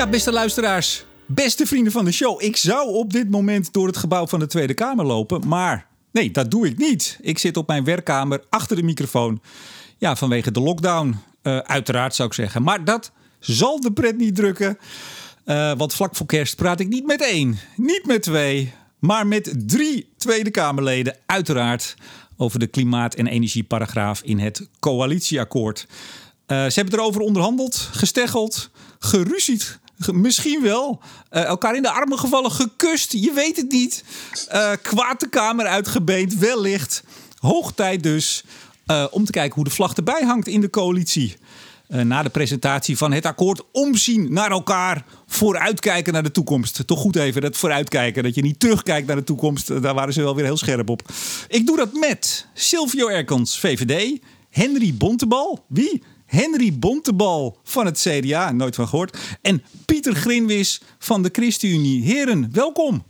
Ja, 0.00 0.06
beste 0.06 0.32
luisteraars, 0.32 1.04
beste 1.26 1.66
vrienden 1.66 1.92
van 1.92 2.04
de 2.04 2.12
show. 2.12 2.42
Ik 2.42 2.56
zou 2.56 2.94
op 2.94 3.12
dit 3.12 3.30
moment 3.30 3.72
door 3.72 3.86
het 3.86 3.96
gebouw 3.96 4.26
van 4.26 4.38
de 4.38 4.46
Tweede 4.46 4.74
Kamer 4.74 5.04
lopen, 5.04 5.48
maar 5.48 5.86
nee, 6.12 6.30
dat 6.30 6.50
doe 6.50 6.66
ik 6.66 6.78
niet. 6.78 7.18
Ik 7.22 7.38
zit 7.38 7.56
op 7.56 7.66
mijn 7.66 7.84
werkkamer 7.84 8.44
achter 8.48 8.76
de 8.76 8.82
microfoon. 8.82 9.40
Ja, 9.98 10.16
vanwege 10.16 10.50
de 10.50 10.60
lockdown, 10.60 11.16
uh, 11.42 11.58
uiteraard 11.58 12.14
zou 12.14 12.28
ik 12.28 12.34
zeggen. 12.34 12.62
Maar 12.62 12.84
dat 12.84 13.12
zal 13.38 13.80
de 13.80 13.92
pret 13.92 14.16
niet 14.16 14.34
drukken. 14.34 14.78
Uh, 15.46 15.72
want 15.76 15.94
vlak 15.94 16.16
voor 16.16 16.26
kerst 16.26 16.56
praat 16.56 16.80
ik 16.80 16.88
niet 16.88 17.06
met 17.06 17.22
één, 17.22 17.58
niet 17.76 18.06
met 18.06 18.22
twee, 18.22 18.72
maar 18.98 19.26
met 19.26 19.54
drie 19.66 20.12
Tweede 20.16 20.50
Kamerleden, 20.50 21.16
uiteraard, 21.26 21.94
over 22.36 22.58
de 22.58 22.66
klimaat- 22.66 23.14
en 23.14 23.26
energieparagraaf 23.26 24.22
in 24.22 24.38
het 24.38 24.68
coalitieakkoord. 24.78 25.86
Uh, 26.46 26.66
ze 26.66 26.80
hebben 26.80 26.98
erover 26.98 27.20
onderhandeld, 27.20 27.88
gesteggeld, 27.92 28.70
geruzied. 28.98 29.78
Misschien 30.12 30.62
wel. 30.62 31.00
Uh, 31.30 31.44
elkaar 31.44 31.76
in 31.76 31.82
de 31.82 31.90
armen 31.90 32.18
gevallen, 32.18 32.50
gekust. 32.50 33.12
Je 33.12 33.32
weet 33.32 33.56
het 33.56 33.70
niet. 33.70 34.04
Uh, 34.52 34.70
kwaad 34.82 35.20
de 35.20 35.28
kamer 35.28 35.66
uitgebeend, 35.66 36.34
wellicht. 36.34 37.02
Hoog 37.38 37.72
tijd 37.72 38.02
dus 38.02 38.44
om 39.10 39.24
te 39.24 39.32
kijken 39.32 39.54
hoe 39.54 39.64
de 39.64 39.70
vlag 39.70 39.94
erbij 39.94 40.22
hangt 40.24 40.48
in 40.48 40.60
de 40.60 40.70
coalitie. 40.70 41.36
na 41.88 42.22
de 42.22 42.28
presentatie 42.28 42.96
van 42.96 43.12
het 43.12 43.26
akkoord 43.26 43.62
omzien 43.72 44.32
naar 44.32 44.50
elkaar. 44.50 45.04
Vooruitkijken 45.26 46.12
naar 46.12 46.22
de 46.22 46.30
toekomst. 46.30 46.86
Toch 46.86 46.98
goed 46.98 47.16
even 47.16 47.40
dat 47.40 47.56
vooruitkijken. 47.56 48.22
Dat 48.22 48.34
je 48.34 48.42
niet 48.42 48.60
terugkijkt 48.60 49.06
naar 49.06 49.16
de 49.16 49.24
toekomst. 49.24 49.82
Daar 49.82 49.94
waren 49.94 50.12
ze 50.12 50.22
wel 50.22 50.34
weer 50.34 50.44
heel 50.44 50.56
scherp 50.56 50.88
op. 50.88 51.02
Ik 51.48 51.66
doe 51.66 51.76
dat 51.76 51.92
met 51.92 52.46
Silvio 52.54 53.08
Erkens, 53.08 53.58
VVD. 53.58 54.18
Henry 54.50 54.94
Bontebal. 54.94 55.64
Wie? 55.68 56.02
Henry 56.30 56.78
Bontebal 56.78 57.58
van 57.64 57.86
het 57.86 57.98
CDA, 57.98 58.52
nooit 58.52 58.74
van 58.74 58.88
gehoord. 58.88 59.18
En 59.42 59.62
Pieter 59.84 60.14
Grinwis 60.14 60.80
van 60.98 61.22
de 61.22 61.28
ChristenUnie. 61.32 62.02
Heren, 62.02 62.48
welkom. 62.52 63.04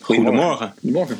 Goedemorgen. 0.00 0.74
Goedemorgen. 0.80 1.18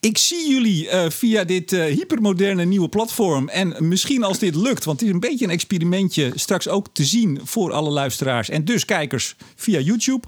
Ik 0.00 0.18
zie 0.18 0.48
jullie 0.48 0.84
uh, 0.84 1.08
via 1.08 1.44
dit 1.44 1.72
uh, 1.72 1.84
hypermoderne 1.84 2.64
nieuwe 2.64 2.88
platform. 2.88 3.48
En 3.48 3.88
misschien 3.88 4.22
als 4.22 4.38
dit 4.38 4.54
lukt, 4.54 4.84
want 4.84 5.00
het 5.00 5.08
is 5.08 5.14
een 5.14 5.20
beetje 5.20 5.44
een 5.44 5.50
experimentje, 5.50 6.32
straks 6.34 6.68
ook 6.68 6.86
te 6.92 7.04
zien 7.04 7.40
voor 7.44 7.72
alle 7.72 7.90
luisteraars 7.90 8.48
en 8.48 8.64
dus 8.64 8.84
kijkers 8.84 9.36
via 9.56 9.78
YouTube. 9.78 10.26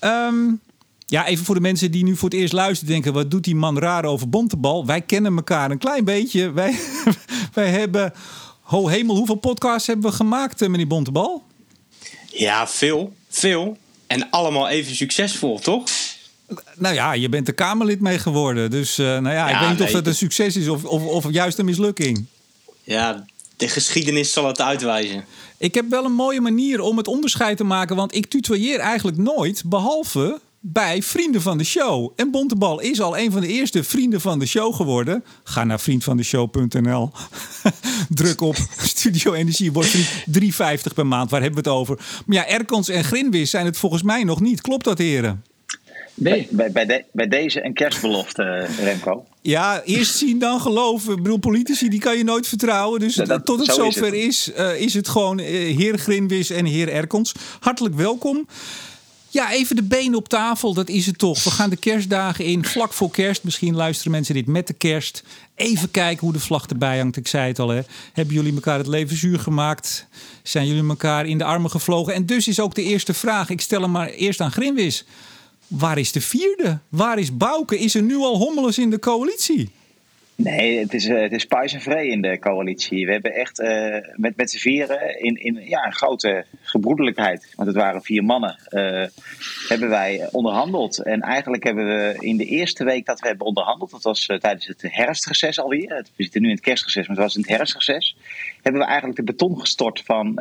Um, 0.00 0.60
ja, 1.06 1.26
even 1.26 1.44
voor 1.44 1.54
de 1.54 1.60
mensen 1.60 1.90
die 1.90 2.04
nu 2.04 2.16
voor 2.16 2.28
het 2.28 2.38
eerst 2.38 2.52
luisteren, 2.52 2.92
denken: 2.92 3.12
wat 3.12 3.30
doet 3.30 3.44
die 3.44 3.56
man 3.56 3.78
raar 3.78 4.04
over 4.04 4.28
Bontebal? 4.28 4.86
Wij 4.86 5.00
kennen 5.00 5.36
elkaar 5.36 5.70
een 5.70 5.78
klein 5.78 6.04
beetje. 6.04 6.52
Wij, 6.52 6.78
wij 7.54 7.70
hebben 7.70 8.12
Ho 8.64 8.88
hemel, 8.88 9.16
hoeveel 9.16 9.34
podcasts 9.34 9.86
hebben 9.86 10.10
we 10.10 10.16
gemaakt, 10.16 10.62
eh, 10.62 10.68
meneer 10.68 10.86
Bontebal? 10.86 11.42
Ja, 12.30 12.66
veel. 12.68 13.12
Veel. 13.28 13.76
En 14.06 14.30
allemaal 14.30 14.68
even 14.68 14.94
succesvol, 14.94 15.58
toch? 15.58 15.84
Nou 16.76 16.94
ja, 16.94 17.12
je 17.12 17.28
bent 17.28 17.48
er 17.48 17.54
Kamerlid 17.54 18.00
mee 18.00 18.18
geworden. 18.18 18.70
Dus 18.70 18.98
uh, 18.98 19.06
nou 19.06 19.28
ja, 19.28 19.48
ja, 19.48 19.54
ik 19.54 19.60
weet 19.60 19.78
niet 19.78 19.80
of 19.80 19.90
dat 19.90 20.06
een 20.06 20.14
succes 20.14 20.56
is 20.56 20.68
of, 20.68 20.84
of, 20.84 21.04
of 21.04 21.30
juist 21.30 21.58
een 21.58 21.64
mislukking. 21.64 22.24
Ja, 22.82 23.24
de 23.56 23.68
geschiedenis 23.68 24.32
zal 24.32 24.46
het 24.46 24.60
uitwijzen. 24.60 25.24
Ik 25.58 25.74
heb 25.74 25.90
wel 25.90 26.04
een 26.04 26.12
mooie 26.12 26.40
manier 26.40 26.80
om 26.80 26.96
het 26.96 27.08
onderscheid 27.08 27.56
te 27.56 27.64
maken. 27.64 27.96
Want 27.96 28.14
ik 28.14 28.26
tutoieer 28.26 28.78
eigenlijk 28.78 29.16
nooit, 29.16 29.62
behalve 29.66 30.40
bij 30.66 31.02
Vrienden 31.02 31.42
van 31.42 31.58
de 31.58 31.64
Show. 31.64 32.12
En 32.16 32.30
Bontebal 32.30 32.80
is 32.80 33.00
al 33.00 33.18
een 33.18 33.32
van 33.32 33.40
de 33.40 33.46
eerste 33.46 33.84
Vrienden 33.84 34.20
van 34.20 34.38
de 34.38 34.46
Show 34.46 34.74
geworden. 34.74 35.24
Ga 35.44 35.64
naar 35.64 35.80
vriendvandeshow.nl. 35.80 37.10
Druk 38.08 38.40
op 38.40 38.56
Studio 38.94 39.32
Energie, 39.32 39.72
wordt 39.72 39.94
3,50 39.94 40.94
per 40.94 41.06
maand. 41.06 41.30
Waar 41.30 41.42
hebben 41.42 41.62
we 41.62 41.70
het 41.70 41.78
over? 41.78 41.98
Maar 42.26 42.36
ja, 42.36 42.46
Erkans 42.46 42.88
en 42.88 43.04
Grinwis 43.04 43.50
zijn 43.50 43.66
het 43.66 43.78
volgens 43.78 44.02
mij 44.02 44.24
nog 44.24 44.40
niet. 44.40 44.60
Klopt 44.60 44.84
dat, 44.84 44.98
heren? 44.98 45.44
Nee. 46.14 46.48
Bij, 46.50 46.72
bij, 46.72 46.86
de, 46.86 47.04
bij 47.12 47.28
deze 47.28 47.64
een 47.64 47.74
kerstbelofte, 47.74 48.66
Remco. 48.82 49.24
Ja, 49.42 49.82
eerst 49.82 50.16
zien 50.16 50.38
dan 50.38 50.60
geloven. 50.60 51.16
Ik 51.16 51.22
bedoel, 51.22 51.38
politici 51.38 51.88
die 51.88 52.00
kan 52.00 52.16
je 52.16 52.24
nooit 52.24 52.48
vertrouwen. 52.48 53.00
Dus 53.00 53.14
dat, 53.14 53.44
tot 53.46 53.58
het 53.58 53.74
zover 53.74 54.14
is, 54.14 54.46
het. 54.46 54.56
is, 54.56 54.64
uh, 54.64 54.80
is 54.80 54.94
het 54.94 55.08
gewoon 55.08 55.38
uh, 55.38 55.46
heer 55.76 55.98
Grinwis 55.98 56.50
en 56.50 56.64
heer 56.64 56.88
Erkons. 56.88 57.34
Hartelijk 57.60 57.94
welkom. 57.94 58.46
Ja, 59.34 59.52
even 59.52 59.76
de 59.76 59.82
benen 59.82 60.18
op 60.18 60.28
tafel, 60.28 60.74
dat 60.74 60.88
is 60.88 61.06
het 61.06 61.18
toch. 61.18 61.44
We 61.44 61.50
gaan 61.50 61.70
de 61.70 61.76
kerstdagen 61.76 62.44
in, 62.44 62.64
vlak 62.64 62.92
voor 62.92 63.10
kerst. 63.10 63.44
Misschien 63.44 63.74
luisteren 63.74 64.12
mensen 64.12 64.34
dit 64.34 64.46
met 64.46 64.66
de 64.66 64.72
kerst. 64.72 65.22
Even 65.54 65.90
kijken 65.90 66.20
hoe 66.20 66.32
de 66.32 66.40
vlag 66.40 66.66
erbij 66.66 66.98
hangt. 66.98 67.16
Ik 67.16 67.28
zei 67.28 67.48
het 67.48 67.58
al, 67.58 67.68
hè. 67.68 67.80
Hebben 68.12 68.34
jullie 68.34 68.54
elkaar 68.54 68.78
het 68.78 68.86
leven 68.86 69.16
zuur 69.16 69.38
gemaakt? 69.38 70.06
Zijn 70.42 70.66
jullie 70.66 70.88
elkaar 70.88 71.26
in 71.26 71.38
de 71.38 71.44
armen 71.44 71.70
gevlogen? 71.70 72.14
En 72.14 72.26
dus 72.26 72.48
is 72.48 72.60
ook 72.60 72.74
de 72.74 72.82
eerste 72.82 73.14
vraag, 73.14 73.50
ik 73.50 73.60
stel 73.60 73.80
hem 73.80 73.90
maar 73.90 74.08
eerst 74.08 74.40
aan 74.40 74.52
Grinwis. 74.52 75.04
Waar 75.66 75.98
is 75.98 76.12
de 76.12 76.20
vierde? 76.20 76.78
Waar 76.88 77.18
is 77.18 77.36
Bouke? 77.36 77.78
Is 77.78 77.94
er 77.94 78.02
nu 78.02 78.16
al 78.16 78.36
hommeles 78.36 78.78
in 78.78 78.90
de 78.90 78.98
coalitie? 78.98 79.70
Nee, 80.36 80.78
het 80.78 80.94
is, 80.94 81.06
uh, 81.06 81.20
het 81.20 81.32
is 81.32 81.46
en 81.46 81.80
vrij 81.80 82.06
in 82.06 82.20
de 82.20 82.38
coalitie. 82.38 83.06
We 83.06 83.12
hebben 83.12 83.34
echt 83.34 83.60
uh, 83.60 83.96
met, 84.14 84.36
met 84.36 84.50
z'n 84.50 84.58
vieren 84.58 85.20
in, 85.20 85.36
in 85.36 85.68
ja, 85.68 85.86
een 85.86 85.94
grote 85.94 86.44
gebroedelijkheid, 86.62 87.52
want 87.56 87.68
het 87.68 87.76
waren 87.76 88.02
vier 88.02 88.24
mannen, 88.24 88.58
uh, 88.70 89.04
hebben 89.68 89.88
wij 89.88 90.28
onderhandeld. 90.30 90.98
En 90.98 91.20
eigenlijk 91.20 91.64
hebben 91.64 91.86
we 91.86 92.16
in 92.18 92.36
de 92.36 92.44
eerste 92.44 92.84
week 92.84 93.06
dat 93.06 93.20
we 93.20 93.26
hebben 93.26 93.46
onderhandeld, 93.46 93.90
dat 93.90 94.02
was 94.02 94.26
tijdens 94.26 94.66
het 94.66 94.82
herfstreces 94.82 95.60
alweer, 95.60 96.06
we 96.16 96.22
zitten 96.22 96.40
nu 96.40 96.48
in 96.48 96.54
het 96.54 96.64
kerstreces, 96.64 97.06
maar 97.06 97.16
het 97.16 97.24
was 97.24 97.34
in 97.34 97.40
het 97.40 97.50
herfstreces, 97.50 98.16
hebben 98.64 98.82
we 98.82 98.88
eigenlijk 98.88 99.18
de 99.18 99.24
beton 99.24 99.60
gestort 99.60 100.02
van, 100.04 100.40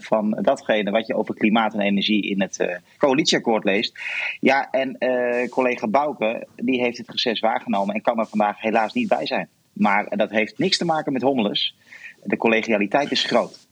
van 0.00 0.38
datgene 0.42 0.90
wat 0.90 1.06
je 1.06 1.16
over 1.16 1.34
klimaat 1.34 1.74
en 1.74 1.80
energie 1.80 2.22
in 2.22 2.40
het 2.40 2.80
coalitieakkoord 2.98 3.64
leest. 3.64 3.98
Ja, 4.40 4.70
en 4.70 4.98
collega 5.50 5.88
Bouke, 5.88 6.46
die 6.56 6.80
heeft 6.80 6.98
het 6.98 7.10
reces 7.10 7.40
waargenomen 7.40 7.94
en 7.94 8.02
kan 8.02 8.18
er 8.18 8.26
vandaag 8.26 8.60
helaas 8.60 8.92
niet 8.92 9.08
bij 9.08 9.26
zijn. 9.26 9.48
Maar 9.72 10.16
dat 10.16 10.30
heeft 10.30 10.58
niks 10.58 10.78
te 10.78 10.84
maken 10.84 11.12
met 11.12 11.22
hommeles. 11.22 11.76
De 12.22 12.36
collegialiteit 12.36 13.10
is 13.10 13.24
groot. 13.24 13.66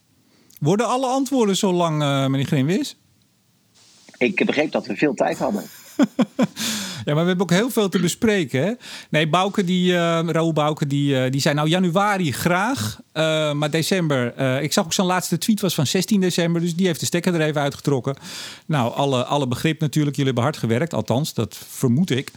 Worden 0.60 0.86
alle 0.86 1.06
antwoorden 1.06 1.56
zo 1.56 1.72
lang, 1.72 1.98
meneer 2.30 2.46
Greenwis? 2.46 2.96
Ik 4.18 4.46
begreep 4.46 4.72
dat 4.72 4.86
we 4.86 4.96
veel 4.96 5.14
tijd 5.14 5.38
hadden. 5.38 5.62
Ja, 7.04 7.14
maar 7.14 7.22
we 7.22 7.28
hebben 7.28 7.46
ook 7.46 7.58
heel 7.58 7.70
veel 7.70 7.88
te 7.88 7.98
bespreken. 7.98 8.62
Hè? 8.62 8.72
Nee, 9.10 9.28
Bouke, 9.28 9.64
die, 9.64 9.92
uh, 9.92 10.20
Raoul 10.26 10.52
Bouke, 10.52 10.86
die, 10.86 11.14
uh, 11.14 11.30
die 11.30 11.40
zei 11.40 11.54
nou 11.54 11.68
januari 11.68 12.32
graag, 12.32 13.00
uh, 13.14 13.52
maar 13.52 13.70
december. 13.70 14.38
ik 14.62 14.72
zag 14.72 14.84
ook 14.84 14.92
zijn 14.92 15.06
laatste 15.06 15.38
tweet 15.38 15.60
was 15.60 15.74
van 15.74 15.86
16 15.86 16.20
december, 16.20 16.60
dus 16.60 16.76
die 16.76 16.86
heeft 16.86 17.00
de 17.00 17.06
stekker 17.06 17.34
er 17.34 17.40
even 17.40 17.60
uitgetrokken. 17.60 18.16
Nou, 18.66 18.94
alle, 18.94 19.24
alle 19.24 19.48
begrip 19.48 19.80
natuurlijk, 19.80 20.16
jullie 20.16 20.32
hebben 20.32 20.50
hard 20.50 20.56
gewerkt, 20.56 20.94
althans, 20.94 21.34
dat 21.34 21.58
vermoed 21.68 22.10
ik. 22.10 22.30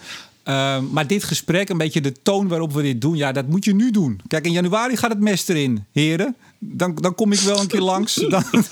Maar 0.92 1.08
dit 1.08 1.24
gesprek, 1.24 1.70
een 1.70 1.78
beetje 1.78 2.02
de 2.02 2.22
toon 2.24 2.48
waarop 2.48 2.74
we 2.74 2.82
dit 2.82 3.02
doen, 3.02 3.16
ja, 3.16 3.32
dat 3.32 3.48
moet 3.48 3.66
je 3.66 3.76
nu 3.76 3.92
doen. 3.92 4.20
Kijk, 4.28 4.46
in 4.46 4.52
januari 4.52 4.98
gaat 4.98 5.10
het 5.10 5.20
mes 5.20 5.48
erin, 5.48 5.86
heren. 5.92 6.36
Dan, 6.60 6.96
dan 6.96 7.16
kom 7.16 7.32
ik 7.32 7.40
wel 7.40 7.60
een 7.60 7.68
keer 7.68 7.82
langs. 7.82 8.14
Dan, 8.14 8.44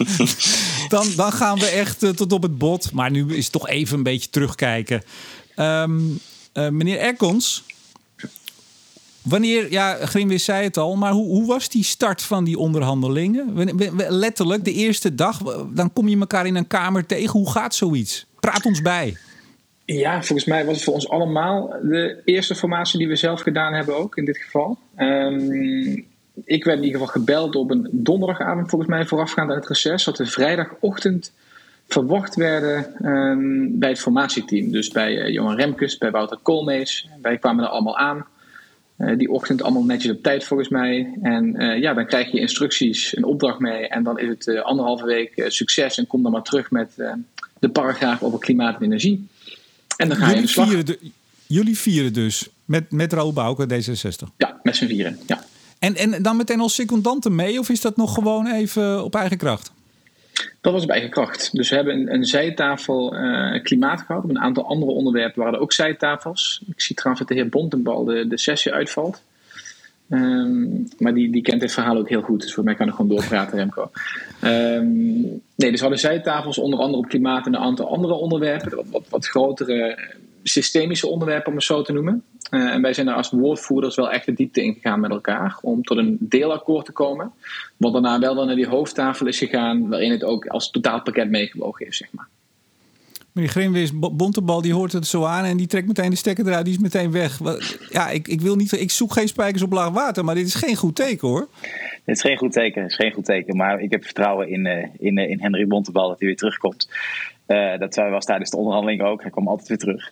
dan, 0.90 1.08
dan 1.16 1.32
gaan 1.32 1.60
we 1.60 1.66
echt 1.66 2.04
uh, 2.04 2.10
tot 2.10 2.32
op 2.32 2.42
het 2.42 2.58
bot. 2.58 2.92
Maar 2.92 3.12
nu 3.12 3.36
is 3.36 3.44
het 3.44 3.52
toch 3.52 3.68
even 3.68 3.98
een 3.98 4.04
beetje 4.04 4.30
terugkijken. 4.30 5.04
Um, 5.56 6.20
uh, 6.54 6.70
meneer 6.70 7.00
Erkons, 7.00 7.64
wanneer, 9.22 9.72
ja, 9.72 10.06
Grimwis 10.06 10.44
zei 10.44 10.64
het 10.64 10.78
al, 10.78 10.96
maar 10.96 11.12
hoe, 11.12 11.26
hoe 11.26 11.48
was 11.48 11.70
die 11.70 11.84
start 11.84 12.22
van 12.22 12.44
die 12.44 12.58
onderhandelingen? 12.58 13.70
Letterlijk, 14.10 14.64
de 14.64 14.74
eerste 14.74 15.16
dag, 15.16 15.38
dan 15.74 15.94
kom 15.94 16.08
je 16.08 16.20
elkaar 16.20 16.46
in 16.46 16.56
een 16.56 16.68
kamer 16.68 17.06
tegen. 17.06 17.40
Hoe 17.40 17.52
gaat 17.52 17.76
zoiets? 17.76 18.26
Praat 18.40 18.66
ons 18.66 18.82
bij. 18.82 19.18
Ja, 19.86 20.24
volgens 20.24 20.48
mij 20.48 20.66
was 20.66 20.76
het 20.76 20.84
voor 20.84 20.94
ons 20.94 21.10
allemaal 21.10 21.68
de 21.82 22.22
eerste 22.26 22.56
formatie 22.56 23.00
die 23.00 23.08
we 23.08 23.16
zelf 23.16 23.42
gedaan 23.42 23.74
hebben 23.74 23.98
ook 23.98 24.18
in 24.18 24.26
dit 24.26 24.38
geval. 24.38 24.78
Um, 24.98 26.06
ik 26.46 26.64
werd 26.64 26.78
in 26.78 26.84
ieder 26.84 27.00
geval 27.00 27.14
gebeld 27.14 27.56
op 27.56 27.72
een 27.72 27.88
donderdagavond 27.92 28.70
volgens 28.70 28.90
mij 28.90 29.06
voorafgaand 29.06 29.50
aan 29.50 29.56
het 29.56 29.68
reces. 29.68 30.04
Dat 30.04 30.18
we 30.18 30.26
vrijdagochtend 30.26 31.32
verwacht 31.88 32.36
werden 32.36 33.06
um, 33.06 33.80
bij 33.80 33.90
het 33.90 34.00
formatieteam. 34.00 34.72
Dus 34.72 34.90
bij 34.90 35.14
uh, 35.14 35.34
Johan 35.34 35.56
Remkes, 35.56 35.98
bij 35.98 36.12
Wouter 36.12 36.38
Koolmees. 36.42 37.08
Wij 37.22 37.38
kwamen 37.38 37.64
er 37.64 37.70
allemaal 37.70 37.98
aan. 37.98 38.26
Uh, 38.98 39.18
die 39.18 39.32
ochtend 39.32 39.64
allemaal 39.64 39.84
netjes 39.84 40.12
op 40.12 40.24
tijd 40.24 40.44
volgens 40.44 40.70
mij. 40.70 41.18
En 41.22 41.62
uh, 41.62 41.80
ja, 41.80 41.94
dan 41.94 42.06
krijg 42.06 42.32
je 42.32 42.40
instructies, 42.40 43.18
een 43.18 43.24
opdracht 43.24 43.60
mee. 43.60 43.88
En 43.88 44.04
dan 44.04 44.20
is 44.20 44.28
het 44.28 44.64
anderhalve 44.64 45.06
week 45.06 45.46
succes. 45.48 45.98
En 45.98 46.08
kom 46.08 46.24
dan 46.24 46.32
maar 46.32 46.42
terug 46.42 46.72
met 46.72 46.96
de 47.60 47.70
paragraaf 47.70 48.24
over 48.24 48.40
klimaat 48.40 48.76
en 48.76 48.84
energie. 48.84 49.28
En 49.98 50.08
dan 50.08 50.18
ga 50.18 50.28
jullie 50.28 50.42
je 50.42 50.48
vieren 50.48 50.86
de, 50.86 51.00
Jullie 51.48 51.78
vieren 51.78 52.14
dus 52.14 52.50
met, 52.66 52.92
met 52.92 53.14
Raoul 53.14 53.34
Bouke 53.34 53.68
D66? 53.68 54.36
Ja, 54.38 54.60
met 54.64 54.76
z'n 54.76 54.86
vieren, 54.86 55.20
ja. 55.28 55.44
En, 55.84 55.96
en 55.96 56.24
dan 56.24 56.38
meteen 56.38 56.60
als 56.60 56.76
secondanten 56.76 57.36
mee? 57.36 57.60
Of 57.60 57.70
is 57.70 57.82
dat 57.82 57.98
nog 57.98 58.14
gewoon 58.14 58.48
even 58.48 59.04
op 59.04 59.16
eigen 59.16 59.38
kracht? 59.38 59.72
Dat 60.62 60.74
was 60.74 60.84
op 60.84 60.90
eigen 60.90 61.10
kracht. 61.10 61.50
Dus 61.52 61.70
we 61.70 61.76
hebben 61.76 62.14
een, 62.14 62.26
zijtafel 62.26 63.16
uh, 63.16 63.64
klimaat 63.64 64.02
gehad. 64.02 64.24
Op 64.24 64.30
een 64.30 64.40
aantal 64.40 64.68
andere 64.68 64.92
onderwerpen 64.92 65.40
waren 65.40 65.54
er 65.54 65.62
ook 65.62 65.74
zijtafels. 65.74 66.62
Ik 66.68 66.82
zie 66.82 66.96
trouwens 66.96 67.28
dat 67.28 67.36
de 67.36 67.44
heer 67.44 67.52
Bontenbal 67.52 68.04
de, 68.04 68.28
de 68.28 68.38
sessie 68.38 68.72
uitvalt. 68.72 69.22
Ehm, 70.10 70.64
maar 70.98 71.14
die, 71.14 71.32
die 71.32 71.42
kent 71.42 71.62
dit 71.62 71.72
verhaal 71.72 71.98
ook 71.98 72.10
heel 72.10 72.22
goed. 72.22 72.42
Dus 72.42 72.54
voor 72.54 72.64
mij 72.64 72.76
kan 72.76 72.88
ik 72.88 72.94
gewoon 72.94 73.16
doorpraten, 73.16 73.58
Remco. 73.58 73.92
Um, 74.44 75.42
nee, 75.56 75.72
dus 75.72 75.82
hadden 75.82 76.00
zij 76.00 76.20
tafels 76.20 76.58
onder 76.58 76.80
andere 76.80 77.04
op 77.04 77.10
klimaat 77.10 77.46
en 77.46 77.54
een 77.54 77.62
aantal 77.62 77.90
andere 77.90 78.14
onderwerpen. 78.14 78.76
Wat, 78.76 78.86
wat, 78.92 79.06
wat 79.10 79.28
grotere 79.28 80.00
systemische 80.44 81.08
onderwerpen, 81.08 81.50
om 81.50 81.56
het 81.56 81.64
zo 81.64 81.82
te 81.82 81.94
noemen. 81.94 82.24
Uh, 82.54 82.74
en 82.74 82.82
wij 82.82 82.94
zijn 82.94 83.06
daar 83.06 83.16
als 83.16 83.30
woordvoerders 83.30 83.96
wel 83.96 84.12
echt 84.12 84.26
de 84.26 84.34
diepte 84.34 84.64
in 84.64 84.74
gegaan 84.74 85.00
met 85.00 85.12
elkaar. 85.12 85.58
Om 85.62 85.84
tot 85.84 85.98
een 85.98 86.18
deelakkoord 86.20 86.86
te 86.86 86.92
komen. 86.92 87.32
Wat 87.78 87.94
daarna 87.94 88.20
wel 88.20 88.36
dan 88.36 88.46
naar 88.46 88.56
die 88.56 88.68
hoofdtafel 88.68 89.28
is 89.28 89.38
gegaan. 89.38 89.90
Waarin 89.90 90.12
het 90.12 90.24
ook 90.24 90.48
als 90.48 90.72
totaalpakket 90.72 91.30
meegewogen 91.30 91.88
is, 91.88 91.98
zeg 91.98 92.08
maar. 92.12 92.28
Meneer 93.32 93.50
Grimwis, 93.52 93.92
Bontebal 94.00 94.62
die 94.62 94.74
hoort 94.74 94.92
het 94.92 95.08
zo 95.08 95.24
aan 95.24 95.46
en 95.46 95.58
die 95.58 95.68
trekt 95.68 95.88
meteen 95.88 96.10
de 96.10 96.16
stekker 96.16 96.48
eruit, 96.48 96.66
die 96.66 96.74
is 96.74 96.80
meteen 96.80 97.12
weg. 97.12 97.40
Ja, 97.90 98.10
ik, 98.10 98.28
ik, 98.28 98.42
wil 98.42 98.56
niet, 98.56 98.72
ik 98.72 98.92
zoek 98.92 99.14
geen 99.14 99.28
spijkers 99.28 99.64
op 99.64 99.72
laag 99.72 99.90
water, 99.90 100.26
maar 100.26 100.36
dit 100.36 100.48
is 100.48 100.56
geen 100.56 100.76
goed 100.76 100.96
teken 100.96 101.28
hoor. 101.28 101.48
Dit 102.06 102.16
is 102.16 102.22
geen 102.22 102.38
goed 102.38 102.52
teken, 102.52 102.82
het 102.82 102.92
is 102.92 102.98
geen 102.98 103.12
goed 103.12 103.26
teken. 103.26 103.58
Maar 103.58 103.80
ik 103.80 103.92
heb 103.92 104.04
vertrouwen 104.04 104.50
in, 104.50 104.66
uh, 104.66 104.86
in, 105.00 105.18
uh, 105.18 105.30
in 105.30 105.42
Henry 105.42 105.68
Bontebal 105.68 106.08
dat 106.08 106.20
hij 106.20 106.28
weer 106.28 106.38
terugkomt. 106.38 106.90
Uh, 107.48 107.78
dat 107.78 107.96
was 107.96 108.26
tijdens 108.26 108.50
de 108.50 108.58
onderhandeling 108.58 109.02
ook, 109.02 109.22
hij 109.22 109.32
kwam 109.32 109.48
altijd 109.48 109.68
weer 109.68 109.78
terug. 109.78 110.12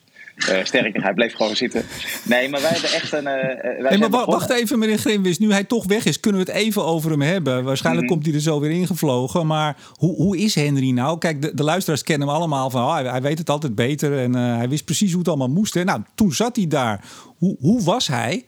Uh, 0.49 0.63
sterker, 0.63 1.03
hij 1.03 1.13
bleef 1.13 1.35
gewoon 1.35 1.55
zitten. 1.55 1.85
Nee, 2.23 2.49
maar 2.49 2.61
wij 2.61 2.69
hebben 2.69 2.91
echt 2.91 3.13
een. 3.13 3.23
Uh, 3.23 3.81
wij 3.81 3.97
nee, 3.97 4.09
maar 4.09 4.25
wacht 4.25 4.49
even, 4.49 4.79
meneer 4.79 4.97
Grimwis. 4.97 5.39
Nu 5.39 5.51
hij 5.51 5.63
toch 5.63 5.85
weg 5.85 6.05
is, 6.05 6.19
kunnen 6.19 6.45
we 6.45 6.51
het 6.51 6.61
even 6.61 6.85
over 6.85 7.11
hem 7.11 7.21
hebben. 7.21 7.63
Waarschijnlijk 7.63 8.05
mm 8.05 8.13
-hmm. 8.13 8.21
komt 8.21 8.25
hij 8.25 8.35
er 8.35 8.51
zo 8.51 8.59
weer 8.59 8.71
ingevlogen. 8.71 9.47
Maar 9.47 9.77
hoe, 9.93 10.15
hoe 10.15 10.38
is 10.38 10.55
Henry 10.55 10.91
nou? 10.91 11.17
Kijk, 11.17 11.41
de, 11.41 11.53
de 11.53 11.63
luisteraars 11.63 12.03
kennen 12.03 12.27
hem 12.27 12.38
allemaal 12.38 12.69
van. 12.69 12.83
Oh, 12.83 12.93
hij, 12.93 13.03
hij, 13.03 13.21
weet 13.21 13.38
het 13.38 13.49
altijd 13.49 13.75
beter 13.75 14.19
en 14.19 14.33
hij 14.33 14.69
wist 14.69 14.85
precies 14.85 15.09
hoe 15.09 15.19
het 15.19 15.27
allemaal 15.27 15.49
moest. 15.49 15.73
Hè? 15.73 15.83
Nou, 15.83 16.01
toen 16.15 16.33
zat 16.33 16.55
hij 16.55 16.67
daar. 16.67 17.03
Hoe, 17.37 17.55
hoe 17.59 17.83
was 17.83 18.07
hij? 18.07 18.45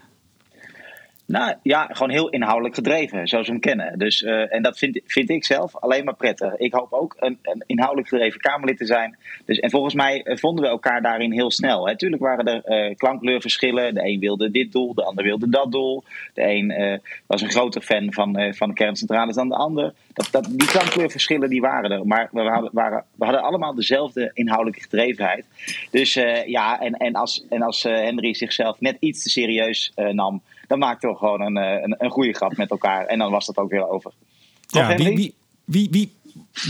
Nou 1.25 1.55
ja, 1.63 1.89
gewoon 1.91 2.09
heel 2.09 2.29
inhoudelijk 2.29 2.75
gedreven, 2.75 3.27
zoals 3.27 3.45
we 3.45 3.51
hem 3.51 3.61
kennen. 3.61 3.99
Dus, 3.99 4.21
uh, 4.21 4.53
en 4.53 4.61
dat 4.61 4.77
vind, 4.77 5.01
vind 5.05 5.29
ik 5.29 5.45
zelf 5.45 5.75
alleen 5.75 6.05
maar 6.05 6.15
prettig. 6.15 6.57
Ik 6.57 6.73
hoop 6.73 6.93
ook 6.93 7.15
een, 7.19 7.39
inhoudelijk 7.65 8.07
gedreven 8.07 8.39
Kamerlid 8.39 8.77
te 8.77 8.85
zijn. 8.85 9.17
Dus, 9.45 9.59
en 9.59 9.69
volgens 9.69 9.93
mij 9.93 10.21
vonden 10.25 10.63
we 10.63 10.69
elkaar 10.69 11.01
daarin 11.01 11.31
heel 11.31 11.51
snel. 11.51 11.87
Hè. 11.87 11.97
Tuurlijk 11.97 12.21
waren 12.21 12.45
er 12.45 12.89
uh, 12.89 12.95
klankkleurverschillen. 12.95 13.93
De 13.93 14.05
een 14.05 14.19
wilde 14.19 14.51
dit 14.51 14.71
doel, 14.71 14.93
de 14.93 15.03
ander 15.03 15.23
wilde 15.23 15.49
dat 15.49 15.71
doel. 15.71 16.03
De 16.33 16.43
een 16.43 17.01
was 17.25 17.41
een 17.41 17.49
groter 17.49 17.81
fan 17.81 18.13
van, 18.13 18.53
van 18.53 18.69
de 18.69 18.75
kerncentrales 18.75 19.35
dan 19.35 19.49
de 19.49 19.55
ander. 19.55 19.93
Dat, 20.13 20.27
dat, 20.31 20.45
die 20.49 20.67
klankkleurverschillen 20.67 21.49
die 21.49 21.61
waren 21.61 21.91
er. 21.91 22.07
Maar 22.07 22.29
we 22.31 22.41
hadden, 22.41 22.69
waren, 22.73 23.03
we 23.15 23.23
hadden 23.23 23.43
allemaal 23.43 23.75
dezelfde 23.75 24.31
inhoudelijke 24.33 24.81
gedrevenheid. 24.81 25.45
Dus 25.91 26.13
ja, 26.45 26.79
en, 26.79 26.93
en 26.93 27.13
als, 27.13 27.45
en 27.49 27.61
als 27.61 27.83
Henry 27.83 28.33
zichzelf 28.33 28.79
net 28.79 28.97
iets 28.99 29.23
te 29.23 29.29
serieus 29.29 29.91
nam 29.95 30.41
dan 30.73 30.81
maakten 30.81 31.09
we 31.09 31.15
gewoon 31.15 31.41
een, 31.41 31.55
een, 31.55 31.95
een 31.97 32.09
goede 32.09 32.33
grap 32.33 32.57
met 32.57 32.69
elkaar. 32.69 33.05
En 33.05 33.19
dan 33.19 33.31
was 33.31 33.45
dat 33.45 33.57
ook 33.57 33.69
weer 33.69 33.89
over. 33.89 34.11
Ja, 34.67 34.95
wie, 34.95 35.15
wie, 35.15 35.33
wie, 35.63 35.87
wie, 35.91 36.11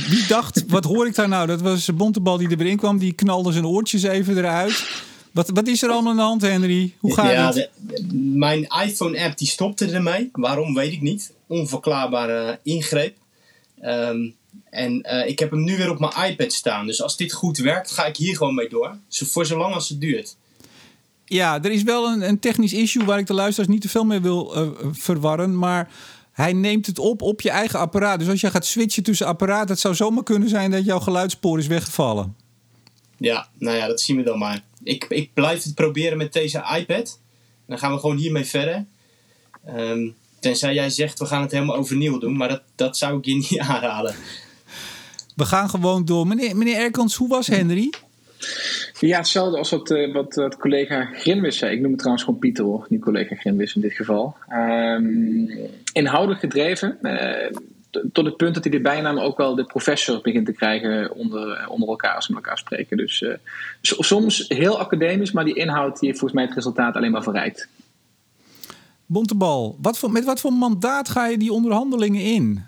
wie 0.09 0.27
dacht, 0.27 0.65
wat 0.67 0.83
hoor 0.83 1.07
ik 1.07 1.15
daar 1.15 1.27
nou? 1.27 1.47
Dat 1.47 1.61
was 1.61 1.95
Bontebal 1.95 2.37
die 2.37 2.49
er 2.49 2.57
weer 2.57 2.67
in 2.67 2.77
kwam. 2.77 2.97
Die 2.97 3.13
knalde 3.13 3.51
zijn 3.51 3.65
oortjes 3.65 4.03
even 4.03 4.37
eruit. 4.37 5.03
Wat, 5.31 5.49
wat 5.49 5.67
is 5.67 5.83
er 5.83 5.89
allemaal 5.89 6.11
aan 6.11 6.17
de 6.17 6.23
hand, 6.23 6.41
Henry? 6.41 6.95
Hoe 6.99 7.13
gaat 7.13 7.31
ja, 7.31 7.45
het? 7.45 7.69
De, 7.79 8.15
mijn 8.15 8.67
iPhone-app 8.85 9.37
die 9.37 9.47
stopte 9.47 9.91
ermee. 9.91 10.29
Waarom, 10.31 10.73
weet 10.73 10.91
ik 10.91 11.01
niet. 11.01 11.33
Onverklaarbare 11.47 12.59
ingreep. 12.63 13.17
Um, 13.83 14.35
en 14.69 15.07
uh, 15.13 15.27
ik 15.27 15.39
heb 15.39 15.51
hem 15.51 15.63
nu 15.63 15.77
weer 15.77 15.89
op 15.89 15.99
mijn 15.99 16.31
iPad 16.31 16.53
staan. 16.53 16.85
Dus 16.85 17.01
als 17.01 17.17
dit 17.17 17.33
goed 17.33 17.57
werkt, 17.57 17.91
ga 17.91 18.05
ik 18.05 18.17
hier 18.17 18.37
gewoon 18.37 18.55
mee 18.55 18.69
door. 18.69 18.97
Zo, 19.07 19.25
voor 19.25 19.45
zolang 19.45 19.73
als 19.73 19.89
het 19.89 20.01
duurt. 20.01 20.35
Ja, 21.25 21.63
er 21.63 21.71
is 21.71 21.83
wel 21.83 22.07
een, 22.07 22.27
een, 22.27 22.39
technisch 22.39 22.73
issue 22.73 23.05
waar 23.05 23.19
ik 23.19 23.27
de 23.27 23.33
luisteraars 23.33 23.71
niet 23.71 23.81
te 23.81 23.89
veel 23.89 24.05
mee 24.05 24.19
wil 24.19 24.57
uh, 24.57 24.69
verwarren. 24.91 25.57
Maar 25.57 25.91
hij 26.31 26.53
neemt 26.53 26.85
het 26.85 26.99
op 26.99 27.21
op 27.21 27.41
je 27.41 27.49
eigen 27.49 27.79
apparaat. 27.79 28.19
Dus 28.19 28.29
als 28.29 28.41
je 28.41 28.49
gaat 28.49 28.65
switchen 28.65 29.03
tussen 29.03 29.27
apparaten, 29.27 29.67
het 29.67 29.79
zou 29.79 29.95
zomaar 29.95 30.23
kunnen 30.23 30.49
zijn 30.49 30.71
dat 30.71 30.85
jouw 30.85 30.99
geluidsspoor 30.99 31.59
is 31.59 31.67
weggevallen. 31.67 32.35
Ja, 33.17 33.47
nou 33.57 33.77
ja, 33.77 33.87
dat 33.87 34.01
zien 34.01 34.17
we 34.17 34.23
dan 34.23 34.37
maar. 34.37 34.63
Ik, 34.83 35.05
ik 35.09 35.33
blijf 35.33 35.63
het 35.63 35.75
proberen 35.75 36.17
met 36.17 36.33
deze 36.33 36.75
iPad. 36.77 37.19
Dan 37.67 37.77
gaan 37.77 37.93
we 37.93 37.99
gewoon 37.99 38.17
hiermee 38.17 38.45
verder. 38.45 38.85
Um, 39.69 40.15
tenzij 40.39 40.73
jij 40.73 40.89
zegt, 40.89 41.19
we 41.19 41.25
gaan 41.25 41.41
het 41.41 41.51
helemaal 41.51 41.75
overnieuw 41.75 42.17
doen. 42.17 42.37
Maar 42.37 42.49
dat, 42.49 42.61
dat 42.75 42.97
zou 42.97 43.17
ik 43.17 43.25
je 43.25 43.33
niet 43.49 43.59
aanraden. 43.59 44.15
We 45.35 45.45
gaan 45.45 45.69
gewoon 45.69 46.05
door. 46.05 46.27
Meneer, 46.27 46.57
meneer 46.57 46.77
Erkans, 46.77 47.15
hoe 47.15 47.27
was 47.27 47.47
Henry? 47.47 47.93
Ja, 48.99 49.17
hetzelfde 49.17 49.57
als 49.57 49.69
wat, 49.69 49.91
uh, 49.91 50.13
wat, 50.13 50.35
wat 50.35 50.57
collega 50.57 51.05
Grinwis 51.13 51.57
zei. 51.57 51.71
Ik 51.71 51.79
noem 51.79 51.89
het 51.89 51.97
trouwens 51.97 52.25
gewoon 52.25 52.39
Pieter 52.39 52.63
hoor, 52.63 52.85
niet 52.89 53.01
collega 53.01 53.35
Grinwis 53.35 53.75
in 53.75 53.81
dit 53.81 53.93
geval. 53.93 54.35
Um, 54.49 55.49
inhoudelijk 55.93 56.39
gedreven. 56.39 56.97
Uh, 57.01 57.57
tot 58.11 58.25
het 58.25 58.37
punt 58.37 58.53
dat 58.53 58.63
hij 58.63 58.71
de 58.71 58.81
bijnaam 58.81 59.19
ook 59.19 59.37
wel 59.37 59.55
de 59.55 59.63
professor 59.63 60.21
begint 60.21 60.45
te 60.45 60.53
krijgen 60.53 61.15
onder, 61.15 61.67
onder 61.67 61.89
elkaar 61.89 62.15
als 62.15 62.27
we 62.27 62.33
elkaar 62.33 62.57
spreken. 62.57 62.97
Dus 62.97 63.25
soms 63.81 64.45
heel 64.47 64.79
academisch, 64.79 65.31
maar 65.31 65.45
die 65.45 65.55
inhoud 65.55 65.99
die 65.99 66.09
volgens 66.09 66.33
mij 66.33 66.43
het 66.43 66.53
resultaat 66.53 66.95
alleen 66.95 67.11
maar 67.11 67.23
verrijkt. 67.23 67.67
Bontebal, 69.05 69.77
wat 69.81 69.97
voor, 69.97 70.11
met 70.11 70.25
wat 70.25 70.39
voor 70.39 70.53
mandaat 70.53 71.09
ga 71.09 71.27
je 71.27 71.37
die 71.37 71.53
onderhandelingen 71.53 72.21
in? 72.21 72.65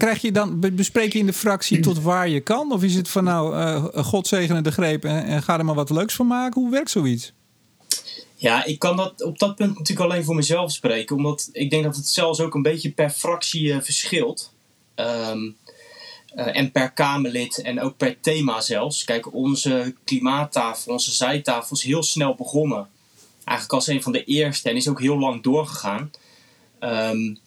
Krijg 0.00 0.22
je 0.22 0.32
dan, 0.32 0.60
bespreek 0.72 1.12
je 1.12 1.18
in 1.18 1.26
de 1.26 1.32
fractie 1.32 1.80
tot 1.80 2.02
waar 2.02 2.28
je 2.28 2.40
kan? 2.40 2.72
Of 2.72 2.82
is 2.82 2.94
het 2.94 3.08
van 3.08 3.24
nou, 3.24 3.56
uh, 3.56 3.84
God 4.04 4.26
zegene 4.26 4.62
de 4.62 4.72
greep 4.72 5.04
en, 5.04 5.24
en 5.24 5.42
ga 5.42 5.58
er 5.58 5.64
maar 5.64 5.74
wat 5.74 5.90
leuks 5.90 6.14
van 6.14 6.26
maken? 6.26 6.60
Hoe 6.60 6.70
werkt 6.70 6.90
zoiets? 6.90 7.32
Ja, 8.34 8.64
ik 8.64 8.78
kan 8.78 8.96
dat 8.96 9.22
op 9.22 9.38
dat 9.38 9.56
punt 9.56 9.78
natuurlijk 9.78 10.10
alleen 10.10 10.24
voor 10.24 10.34
mezelf 10.34 10.72
spreken. 10.72 11.16
Omdat 11.16 11.48
ik 11.52 11.70
denk 11.70 11.84
dat 11.84 11.96
het 11.96 12.08
zelfs 12.08 12.40
ook 12.40 12.54
een 12.54 12.62
beetje 12.62 12.90
per 12.90 13.10
fractie 13.10 13.62
uh, 13.62 13.80
verschilt. 13.80 14.52
Um, 14.96 15.56
uh, 16.36 16.56
en 16.56 16.72
per 16.72 16.90
Kamerlid 16.90 17.62
en 17.62 17.80
ook 17.80 17.96
per 17.96 18.20
thema 18.20 18.60
zelfs. 18.60 19.04
Kijk, 19.04 19.34
onze 19.34 19.94
klimaattafel, 20.04 20.92
onze 20.92 21.12
zijtafel 21.12 21.76
is 21.76 21.82
heel 21.82 22.02
snel 22.02 22.34
begonnen. 22.34 22.88
Eigenlijk 23.44 23.72
als 23.72 23.86
een 23.86 24.02
van 24.02 24.12
de 24.12 24.24
eerste 24.24 24.70
en 24.70 24.76
is 24.76 24.88
ook 24.88 25.00
heel 25.00 25.18
lang 25.18 25.42
doorgegaan. 25.42 26.10
Um, 26.80 27.38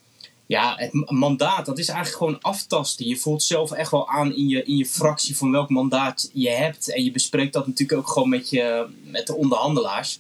ja, 0.45 0.74
het 0.78 1.12
mandaat, 1.12 1.66
dat 1.66 1.80
is 1.80 1.88
eigenlijk 1.88 2.18
gewoon 2.18 2.42
aftasten. 2.42 3.07
Je 3.07 3.18
voelt 3.18 3.44
zelf 3.44 3.72
echt 3.72 3.92
wel 3.92 4.10
aan 4.10 4.36
in 4.36 4.48
je, 4.48 4.63
in 4.63 4.78
je 4.78 4.86
fractie 4.86 5.38
van 5.38 5.51
welk 5.51 5.69
mandaat 5.69 6.30
je 6.34 6.50
hebt. 6.50 6.94
En 6.94 7.04
je 7.04 7.12
bespreekt 7.12 7.54
dat 7.54 7.68
natuurlijk 7.68 8.00
ook 8.00 8.07
gewoon 8.07 8.30
met, 8.30 8.50
je, 8.50 8.86
met 9.04 9.28
de 9.28 9.36
onderhandelaars. 9.36 10.19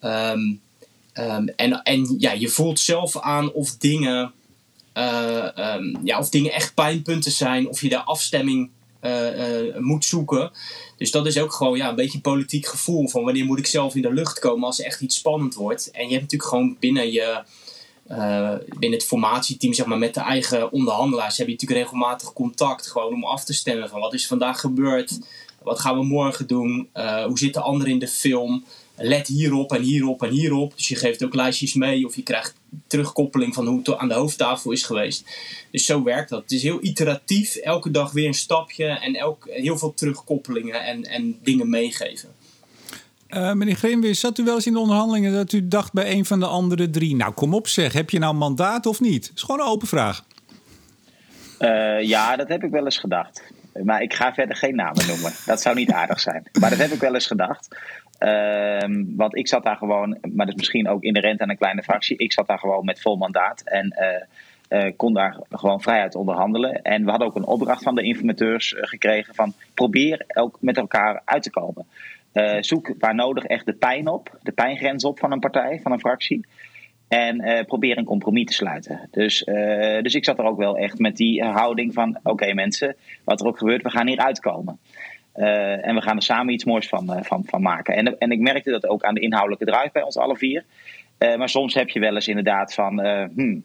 Um, 0.00 0.60
um, 1.14 1.48
en 1.48 1.82
en 1.82 2.16
ja, 2.18 2.32
je 2.32 2.48
voelt 2.48 2.80
zelf 2.80 3.18
aan 3.18 3.52
of 3.52 3.76
dingen, 3.76 4.32
uh, 4.94 5.48
um, 5.56 6.00
ja, 6.04 6.18
of 6.18 6.28
dingen 6.28 6.52
echt 6.52 6.74
pijnpunten 6.74 7.32
zijn. 7.32 7.68
Of 7.68 7.80
je 7.80 7.88
daar 7.88 8.02
afstemming 8.02 8.70
uh, 9.02 9.66
uh, 9.66 9.76
moet 9.78 10.04
zoeken. 10.04 10.50
Dus 10.96 11.10
dat 11.10 11.26
is 11.26 11.38
ook 11.38 11.52
gewoon 11.52 11.76
ja, 11.76 11.88
een 11.88 11.94
beetje 11.94 12.20
politiek 12.20 12.66
gevoel. 12.66 13.08
Van 13.08 13.24
wanneer 13.24 13.44
moet 13.44 13.58
ik 13.58 13.66
zelf 13.66 13.94
in 13.94 14.02
de 14.02 14.12
lucht 14.12 14.38
komen 14.38 14.66
als 14.66 14.78
er 14.78 14.84
echt 14.84 15.00
iets 15.00 15.16
spannend 15.16 15.54
wordt. 15.54 15.90
En 15.90 16.04
je 16.04 16.10
hebt 16.10 16.22
natuurlijk 16.22 16.50
gewoon 16.50 16.76
binnen 16.80 17.12
je 17.12 17.42
binnen 18.78 18.98
het 18.98 19.04
formatieteam, 19.04 19.72
zeg 19.72 19.86
maar, 19.86 19.98
met 19.98 20.14
de 20.14 20.20
eigen 20.20 20.72
onderhandelaars, 20.72 21.38
heb 21.38 21.46
je 21.46 21.52
natuurlijk 21.52 21.80
regelmatig 21.80 22.32
contact. 22.32 22.90
Gewoon 22.90 23.12
om 23.12 23.24
af 23.24 23.44
te 23.44 23.52
stemmen 23.52 23.88
van 23.88 24.00
wat 24.00 24.14
is 24.14 24.26
vandaag 24.26 24.60
gebeurd, 24.60 25.18
wat 25.62 25.80
gaan 25.80 25.98
we 25.98 26.04
morgen 26.04 26.46
doen, 26.46 26.88
uh, 26.94 27.24
hoe 27.24 27.38
zitten 27.38 27.62
anderen 27.62 27.92
in 27.92 27.98
de 27.98 28.08
film. 28.08 28.64
Let 28.96 29.26
hierop 29.26 29.72
en 29.72 29.82
hierop 29.82 30.22
en 30.22 30.30
hierop. 30.30 30.76
Dus 30.76 30.88
je 30.88 30.96
geeft 30.96 31.24
ook 31.24 31.34
lijstjes 31.34 31.74
mee 31.74 32.06
of 32.06 32.16
je 32.16 32.22
krijgt 32.22 32.54
terugkoppeling 32.86 33.54
van 33.54 33.66
hoe 33.66 33.78
het 33.78 33.96
aan 33.96 34.08
de 34.08 34.14
hoofdtafel 34.14 34.72
is 34.72 34.82
geweest. 34.82 35.24
Dus 35.70 35.84
zo 35.84 36.02
werkt 36.02 36.28
dat. 36.28 36.42
Het 36.42 36.52
is 36.52 36.62
heel 36.62 36.78
iteratief, 36.82 37.54
elke 37.54 37.90
dag 37.90 38.12
weer 38.12 38.26
een 38.26 38.34
stapje 38.34 38.86
en 38.86 39.14
elk, 39.14 39.48
heel 39.50 39.78
veel 39.78 39.94
terugkoppelingen 39.94 40.84
en, 40.84 41.04
en 41.04 41.38
dingen 41.42 41.70
meegeven. 41.70 42.34
Uh, 43.34 43.52
meneer 43.52 43.74
Grimwis, 43.74 44.20
zat 44.20 44.38
u 44.38 44.44
wel 44.44 44.54
eens 44.54 44.66
in 44.66 44.72
de 44.72 44.78
onderhandelingen 44.78 45.32
dat 45.32 45.52
u 45.52 45.68
dacht 45.68 45.92
bij 45.92 46.12
een 46.12 46.24
van 46.24 46.40
de 46.40 46.46
andere 46.46 46.90
drie... 46.90 47.16
nou, 47.16 47.32
kom 47.32 47.54
op 47.54 47.68
zeg, 47.68 47.92
heb 47.92 48.10
je 48.10 48.18
nou 48.18 48.34
mandaat 48.34 48.86
of 48.86 49.00
niet? 49.00 49.26
Dat 49.26 49.36
is 49.36 49.42
gewoon 49.42 49.60
een 49.60 49.66
open 49.66 49.88
vraag. 49.88 50.24
Uh, 51.58 52.02
ja, 52.02 52.36
dat 52.36 52.48
heb 52.48 52.64
ik 52.64 52.70
wel 52.70 52.84
eens 52.84 52.98
gedacht. 52.98 53.42
Maar 53.84 54.02
ik 54.02 54.14
ga 54.14 54.34
verder 54.34 54.56
geen 54.56 54.74
namen 54.74 55.06
noemen. 55.06 55.32
Dat 55.46 55.60
zou 55.60 55.74
niet 55.74 55.90
aardig 55.90 56.20
zijn. 56.20 56.46
Maar 56.60 56.70
dat 56.70 56.78
heb 56.78 56.90
ik 56.90 57.00
wel 57.00 57.14
eens 57.14 57.26
gedacht. 57.26 57.76
Uh, 58.18 59.04
want 59.16 59.36
ik 59.36 59.48
zat 59.48 59.64
daar 59.64 59.76
gewoon, 59.76 60.18
maar 60.20 60.46
dat 60.46 60.54
is 60.54 60.60
misschien 60.60 60.88
ook 60.88 61.02
inherent 61.02 61.40
aan 61.40 61.50
een 61.50 61.56
kleine 61.56 61.82
fractie. 61.82 62.16
Ik 62.16 62.32
zat 62.32 62.46
daar 62.46 62.58
gewoon 62.58 62.84
met 62.84 63.00
vol 63.00 63.16
mandaat 63.16 63.62
en 63.64 63.96
uh, 64.68 64.92
kon 64.96 65.14
daar 65.14 65.36
gewoon 65.50 65.80
vrijheid 65.80 66.14
onderhandelen. 66.14 66.82
En 66.82 67.04
we 67.04 67.10
hadden 67.10 67.28
ook 67.28 67.36
een 67.36 67.46
opdracht 67.46 67.82
van 67.82 67.94
de 67.94 68.02
informateurs 68.02 68.74
gekregen 68.76 69.34
van 69.34 69.52
probeer 69.74 70.24
ook 70.34 70.58
met 70.60 70.76
elkaar 70.76 71.22
uit 71.24 71.42
te 71.42 71.50
komen. 71.50 71.86
Uh, 72.34 72.56
zoek 72.60 72.94
waar 72.98 73.14
nodig 73.14 73.44
echt 73.44 73.66
de 73.66 73.72
pijn 73.72 74.08
op, 74.08 74.38
de 74.42 74.52
pijngrens 74.52 75.04
op 75.04 75.18
van 75.18 75.32
een 75.32 75.40
partij, 75.40 75.80
van 75.82 75.92
een 75.92 76.00
fractie. 76.00 76.46
En 77.08 77.48
uh, 77.48 77.60
probeer 77.64 77.98
een 77.98 78.04
compromis 78.04 78.44
te 78.44 78.52
sluiten. 78.52 79.08
Dus, 79.10 79.42
uh, 79.46 80.02
dus 80.02 80.14
ik 80.14 80.24
zat 80.24 80.38
er 80.38 80.44
ook 80.44 80.58
wel 80.58 80.76
echt 80.76 80.98
met 80.98 81.16
die 81.16 81.44
houding 81.44 81.92
van: 81.92 82.18
oké 82.22 82.52
mensen, 82.52 82.96
wat 83.24 83.40
er 83.40 83.46
ook 83.46 83.58
gebeurt, 83.58 83.82
we 83.82 83.90
gaan 83.90 84.06
hier 84.06 84.18
uitkomen. 84.18 84.78
en 85.32 85.94
we 85.94 86.02
gaan 86.02 86.16
er 86.16 86.22
samen 86.22 86.54
iets 86.54 86.64
moois 86.64 86.88
van, 86.88 87.24
van, 87.24 87.42
van 87.46 87.62
maken. 87.62 87.94
En, 87.94 88.18
en 88.18 88.30
ik 88.30 88.40
merkte 88.40 88.70
dat 88.70 88.88
ook 88.88 89.02
aan 89.02 89.14
de 89.14 89.20
inhoudelijke 89.20 89.64
drive 89.64 89.90
bij 89.92 90.02
ons 90.02 90.16
alle 90.16 90.36
vier. 90.36 90.64
maar 91.18 91.48
soms 91.48 91.74
heb 91.74 91.88
je 91.88 92.00
wel 92.00 92.14
eens 92.14 92.28
inderdaad 92.28 92.74
van. 92.74 93.00
Hmm, 93.34 93.64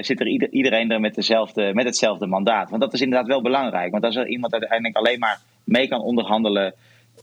zit 0.00 0.20
er 0.20 0.26
iedereen 0.26 0.90
er 0.90 1.00
met, 1.00 1.14
dezelfde, 1.14 1.74
met 1.74 1.84
hetzelfde 1.84 2.26
mandaat? 2.26 2.70
Want 2.70 2.82
dat 2.82 2.92
is 2.92 3.00
inderdaad 3.00 3.28
wel 3.28 3.42
belangrijk. 3.42 3.90
Want 3.92 4.04
als 4.04 4.16
er 4.16 4.28
iemand 4.28 4.52
uiteindelijk 4.52 4.96
alleen 4.96 5.18
maar 5.18 5.40
mee 5.64 5.88
kan 5.88 6.00
onderhandelen. 6.00 6.74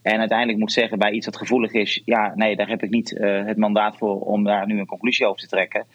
En 0.01 0.19
uiteindelijk 0.19 0.59
moet 0.59 0.71
zeggen 0.71 0.99
bij 0.99 1.11
iets 1.11 1.25
wat 1.25 1.37
gevoelig 1.37 1.71
is: 1.71 2.01
ja, 2.05 2.31
nee, 2.35 2.55
daar 2.55 2.69
heb 2.69 2.83
ik 2.83 2.89
niet 2.89 3.15
het 3.19 3.57
mandaat 3.57 3.97
voor 3.97 4.19
om 4.19 4.43
daar 4.43 4.67
nu 4.67 4.79
een 4.79 4.85
conclusie 4.85 5.25
over 5.25 5.41
te 5.41 5.47
trekken. 5.47 5.85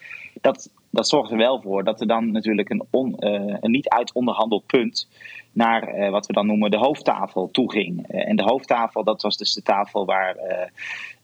Dat, 0.41 0.69
dat 0.89 1.07
zorgt 1.07 1.31
er 1.31 1.37
wel 1.37 1.61
voor 1.61 1.83
dat 1.83 2.01
er 2.01 2.07
dan 2.07 2.31
natuurlijk 2.31 2.69
een, 2.69 2.83
on, 2.89 3.15
een 3.17 3.71
niet 3.71 3.89
uitonderhandeld 3.89 4.65
punt 4.65 5.07
naar 5.53 5.97
uh, 5.97 6.09
wat 6.09 6.25
we 6.25 6.33
dan 6.33 6.45
noemen 6.47 6.71
de 6.71 6.77
hoofdtafel 6.77 7.51
toeging. 7.51 8.05
Uh, 8.11 8.29
en 8.29 8.35
de 8.35 8.43
hoofdtafel, 8.43 9.03
dat 9.03 9.21
was 9.21 9.37
dus 9.37 9.53
de 9.53 9.61
tafel 9.61 10.05
waar 10.05 10.35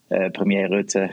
uh, 0.08 0.30
premier 0.32 0.68
Rutte, 0.68 1.10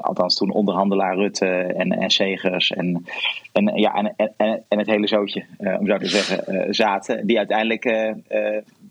althans 0.00 0.36
toen 0.36 0.52
onderhandelaar 0.52 1.16
Rutte 1.16 1.46
en, 1.76 1.92
en 1.92 2.10
Segers 2.10 2.70
en, 2.70 3.04
en, 3.52 3.76
ja, 3.76 3.94
en, 3.94 4.14
en, 4.36 4.64
en 4.68 4.78
het 4.78 4.86
hele 4.86 5.06
zootje, 5.06 5.44
om 5.78 5.86
zo 5.86 5.98
te 5.98 6.06
zeggen, 6.06 6.74
zaten. 6.74 7.26
Die 7.26 7.38
uiteindelijk 7.38 7.84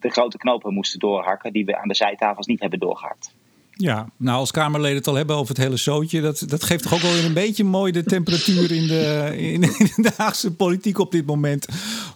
de 0.03 0.09
grote 0.09 0.37
knopen 0.37 0.73
moesten 0.73 0.99
doorhakken 0.99 1.53
die 1.53 1.65
we 1.65 1.77
aan 1.77 1.87
de 1.87 1.95
zijtafels 1.95 2.47
niet 2.47 2.59
hebben 2.59 2.79
doorgehakt. 2.79 3.33
Ja, 3.75 4.07
nou 4.17 4.37
als 4.37 4.51
Kamerleden 4.51 4.97
het 4.97 5.07
al 5.07 5.15
hebben 5.15 5.35
over 5.35 5.55
het 5.55 5.63
hele 5.63 5.77
zootje, 5.77 6.21
dat, 6.21 6.43
dat 6.47 6.63
geeft 6.63 6.83
toch 6.83 6.93
ook 6.93 6.99
wel 6.99 7.13
weer 7.13 7.25
een 7.25 7.33
beetje 7.33 7.63
mooi 7.63 7.91
de 7.91 8.03
temperatuur 8.03 8.71
in 8.71 8.87
de, 8.87 9.33
in, 9.37 9.61
de 10.03 10.11
Haagse 10.17 10.53
politiek 10.53 10.99
op 10.99 11.11
dit 11.11 11.25
moment. 11.25 11.67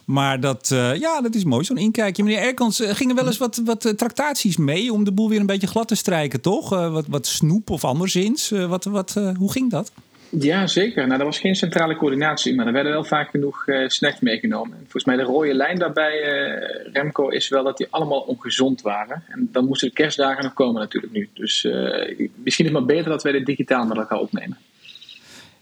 Maar 0.04 0.40
dat, 0.40 0.70
uh, 0.72 0.96
ja, 0.96 1.20
dat 1.20 1.34
is 1.34 1.44
mooi, 1.44 1.64
zo'n 1.64 1.76
inkijkje. 1.76 2.24
Meneer 2.24 2.42
Erkans, 2.42 2.80
uh, 2.80 2.90
gingen 2.90 3.14
wel 3.14 3.26
eens 3.26 3.38
wat, 3.38 3.60
wat 3.64 3.84
uh, 3.84 3.92
tractaties 3.92 4.56
mee 4.56 4.92
om 4.92 5.04
de 5.04 5.12
boel 5.12 5.28
weer 5.28 5.40
een 5.40 5.46
beetje 5.46 5.66
glad 5.66 5.88
te 5.88 5.94
strijken, 5.94 6.40
toch? 6.40 6.68
wat, 6.68 7.06
wat 7.06 7.26
snoep 7.26 7.70
of 7.70 7.84
anderszins. 7.84 8.48
wat, 8.48 8.84
wat, 8.84 9.20
hoe 9.38 9.52
ging 9.52 9.70
dat? 9.70 9.92
Ja, 10.30 10.66
zeker. 10.66 11.06
Nou, 11.06 11.18
er 11.18 11.26
was 11.26 11.38
geen 11.38 11.54
centrale 11.54 11.96
coördinatie, 11.96 12.54
maar 12.54 12.66
er 12.66 12.72
werden 12.72 12.92
wel 12.92 13.04
vaak 13.04 13.30
genoeg 13.30 13.66
uh, 13.66 13.88
snacks 13.88 14.20
meegenomen. 14.20 14.72
En 14.72 14.80
volgens 14.80 15.04
mij 15.04 15.16
de 15.16 15.22
rode 15.22 15.54
lijn 15.54 15.78
daarbij, 15.78 16.12
uh, 16.12 16.92
Remco, 16.92 17.28
is 17.28 17.48
wel 17.48 17.64
dat 17.64 17.76
die 17.76 17.86
allemaal 17.90 18.20
ongezond 18.20 18.80
waren. 18.80 19.22
En 19.28 19.48
dan 19.52 19.64
moesten 19.64 19.88
de 19.88 19.94
kerstdagen 19.94 20.44
nog 20.44 20.52
komen 20.52 20.80
natuurlijk 20.80 21.12
nu. 21.12 21.28
Dus 21.34 21.64
uh, 21.64 21.72
misschien 22.16 22.30
is 22.44 22.56
het 22.56 22.72
maar 22.72 22.84
beter 22.84 23.10
dat 23.10 23.22
wij 23.22 23.32
dit 23.32 23.46
digitaal 23.46 23.86
met 23.86 23.96
elkaar 23.96 24.18
opnemen. 24.18 24.58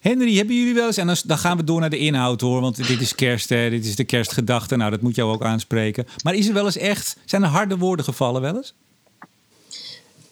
Henry, 0.00 0.37
hebben 0.37 0.56
jullie 0.56 0.75
wel 0.75 0.87
eens, 0.87 0.96
en 0.96 1.16
dan, 1.26 1.38
gaan 1.38 1.56
we 1.56 1.64
door 1.64 1.80
naar 1.80 1.90
de 1.90 1.99
inhoud 1.99 2.40
hoor, 2.40 2.61
want 2.61 2.88
dit 2.88 3.00
is 3.00 3.14
kerst, 3.14 3.49
hè, 3.49 3.70
dit 3.70 3.85
is 3.85 3.96
de 3.96 4.04
kerstgedachte, 4.04 4.76
nou 4.76 4.90
dat 4.90 5.00
moet 5.00 5.14
jou 5.14 5.32
ook 5.32 5.42
aanspreken. 5.42 6.06
Maar 6.23 6.35
is 6.35 6.49
er 6.49 6.54
wel 6.54 6.64
eens 6.64 6.76
echt, 6.76 7.16
zijn 7.25 7.42
er 7.42 7.49
harde 7.49 7.76
woorden 7.76 8.04
gevallen 8.04 8.42
wel 8.42 8.56
eens? 8.56 8.75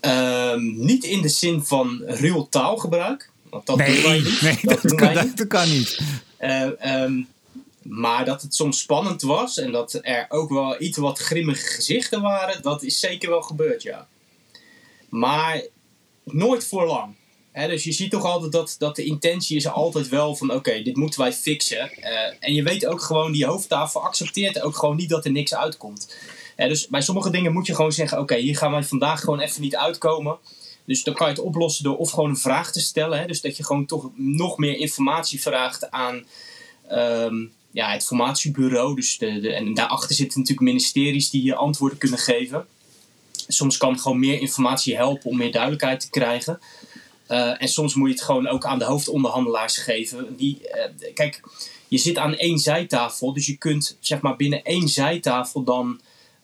Um, 0.01 0.85
niet 0.87 1.05
in 1.05 1.23
de 1.23 1.29
zin 1.29 1.63
van 1.63 2.03
ruw 2.07 2.47
taalgebruik, 2.51 3.31
dat 3.65 3.77
nee, 3.77 4.03
wij 4.03 4.19
niet. 4.19 4.41
Nee, 4.43 4.59
dat, 4.63 4.83
dat, 4.83 4.95
kan, 4.95 5.33
dat 5.35 5.47
kan, 5.47 5.69
niet. 5.69 6.01
Uh, 6.41 7.03
um, 7.03 7.29
maar 7.85 8.25
dat 8.25 8.43
het 8.43 8.55
soms 8.55 8.79
spannend 8.79 9.23
was 9.23 9.59
en 9.59 9.73
dat 9.73 9.99
er 10.03 10.27
ook 10.29 10.51
wel 10.51 10.83
iets 10.83 10.99
wat 10.99 11.19
grimmige 11.19 11.67
gezichten 11.67 12.23
waren, 12.23 12.63
dat 12.63 12.83
is 12.83 13.01
zeker 13.01 13.31
wel 13.31 13.43
gebeurd, 13.43 13.83
ja. 13.83 14.09
Maar 15.09 15.63
nooit 16.25 16.67
voor 16.67 16.87
lang. 16.87 17.15
dus 17.53 17.85
je 17.85 17.93
ziet 17.93 18.11
toch 18.11 18.25
altijd 18.25 18.53
dat, 18.53 18.77
dat 18.79 18.97
de 18.97 19.05
intentie 19.05 19.57
is 19.57 19.67
altijd 19.67 20.09
wel 20.09 20.37
van 20.37 20.53
oké, 20.53 20.83
dit 20.83 20.97
moeten 20.97 21.21
wij 21.21 21.33
fixen. 21.33 21.91
Uh, 21.99 22.09
en 22.41 22.55
je 22.55 22.63
weet 22.63 22.87
ook 22.87 23.03
gewoon, 23.03 23.33
die 23.33 23.47
hoofdtafel 23.47 24.03
accepteert 24.03 24.61
ook 24.61 24.77
gewoon 24.77 24.97
niet 24.97 25.09
dat 25.09 25.25
er 25.25 25.31
niks 25.31 25.55
uitkomt. 25.55 26.17
dus 26.57 26.89
bij 26.89 27.03
sommige 27.03 27.31
dingen 27.31 27.53
moet 27.53 27.67
je 27.67 27.75
gewoon 27.75 27.93
zeggen: 27.93 28.19
oké, 28.19 28.37
hier 28.37 28.57
gaan 28.57 28.71
wij 28.71 28.85
vandaag 28.85 29.21
gewoon 29.21 29.41
even 29.41 29.61
niet 29.61 29.77
uitkomen. 29.77 30.39
Dus 30.85 31.03
dan 31.03 31.15
kan 31.15 31.27
je 31.27 31.33
het 31.33 31.43
oplossen 31.43 31.85
door 31.85 31.97
of 31.97 32.11
gewoon 32.11 32.31
een 32.31 32.37
vraag 32.37 32.73
te 32.73 32.81
stellen. 32.81 33.19
Hè? 33.19 33.27
Dus 33.27 33.41
dat 33.41 33.57
je 33.57 33.65
gewoon 33.65 33.87
toch 33.87 34.11
nog 34.15 34.59
meer 34.59 34.77
informatie 34.77 35.43
vraagt 35.43 35.91
aan 35.91 36.25
um, 36.93 37.53
ja, 37.71 37.91
het 37.93 38.05
formatiebureau. 38.05 38.95
Dus 38.95 39.19
de, 39.19 39.41
de, 39.41 39.53
en 39.53 39.75
daarachter 39.75 40.15
zitten 40.15 40.39
natuurlijk 40.41 40.67
ministeries 40.67 41.31
die 41.31 41.43
je 41.43 41.55
antwoorden 41.55 41.99
kunnen 41.99 42.19
geven. 42.19 42.67
Soms 43.49 43.77
kan 43.77 43.99
gewoon 43.99 44.19
meer 44.19 44.41
informatie 44.41 44.97
helpen 44.97 45.31
om 45.31 45.37
meer 45.37 45.53
duidelijkheid 45.53 46.01
te 46.01 46.11
krijgen. 46.11 46.59
Uh, 47.29 47.63
en 47.63 47.69
soms 47.69 47.95
moet 47.95 48.09
je 48.09 48.15
het 48.15 48.23
gewoon 48.23 48.49
ook 48.49 48.65
aan 48.65 48.79
de 48.79 48.85
hoofdonderhandelaars 48.85 49.77
geven. 49.77 50.37
Die, 50.37 50.61
uh, 50.63 51.13
kijk, 51.15 51.41
je 51.89 51.99
zit 51.99 52.19
aan 52.19 52.35
één 52.35 52.59
zijtafel, 52.59 53.33
dus 53.33 53.47
je 53.47 53.57
kunt 53.57 53.97
zeg 54.01 54.21
maar 54.21 54.37
binnen 54.37 54.63
één 54.63 54.89
zijtafel 54.89 55.63
dan 55.63 56.01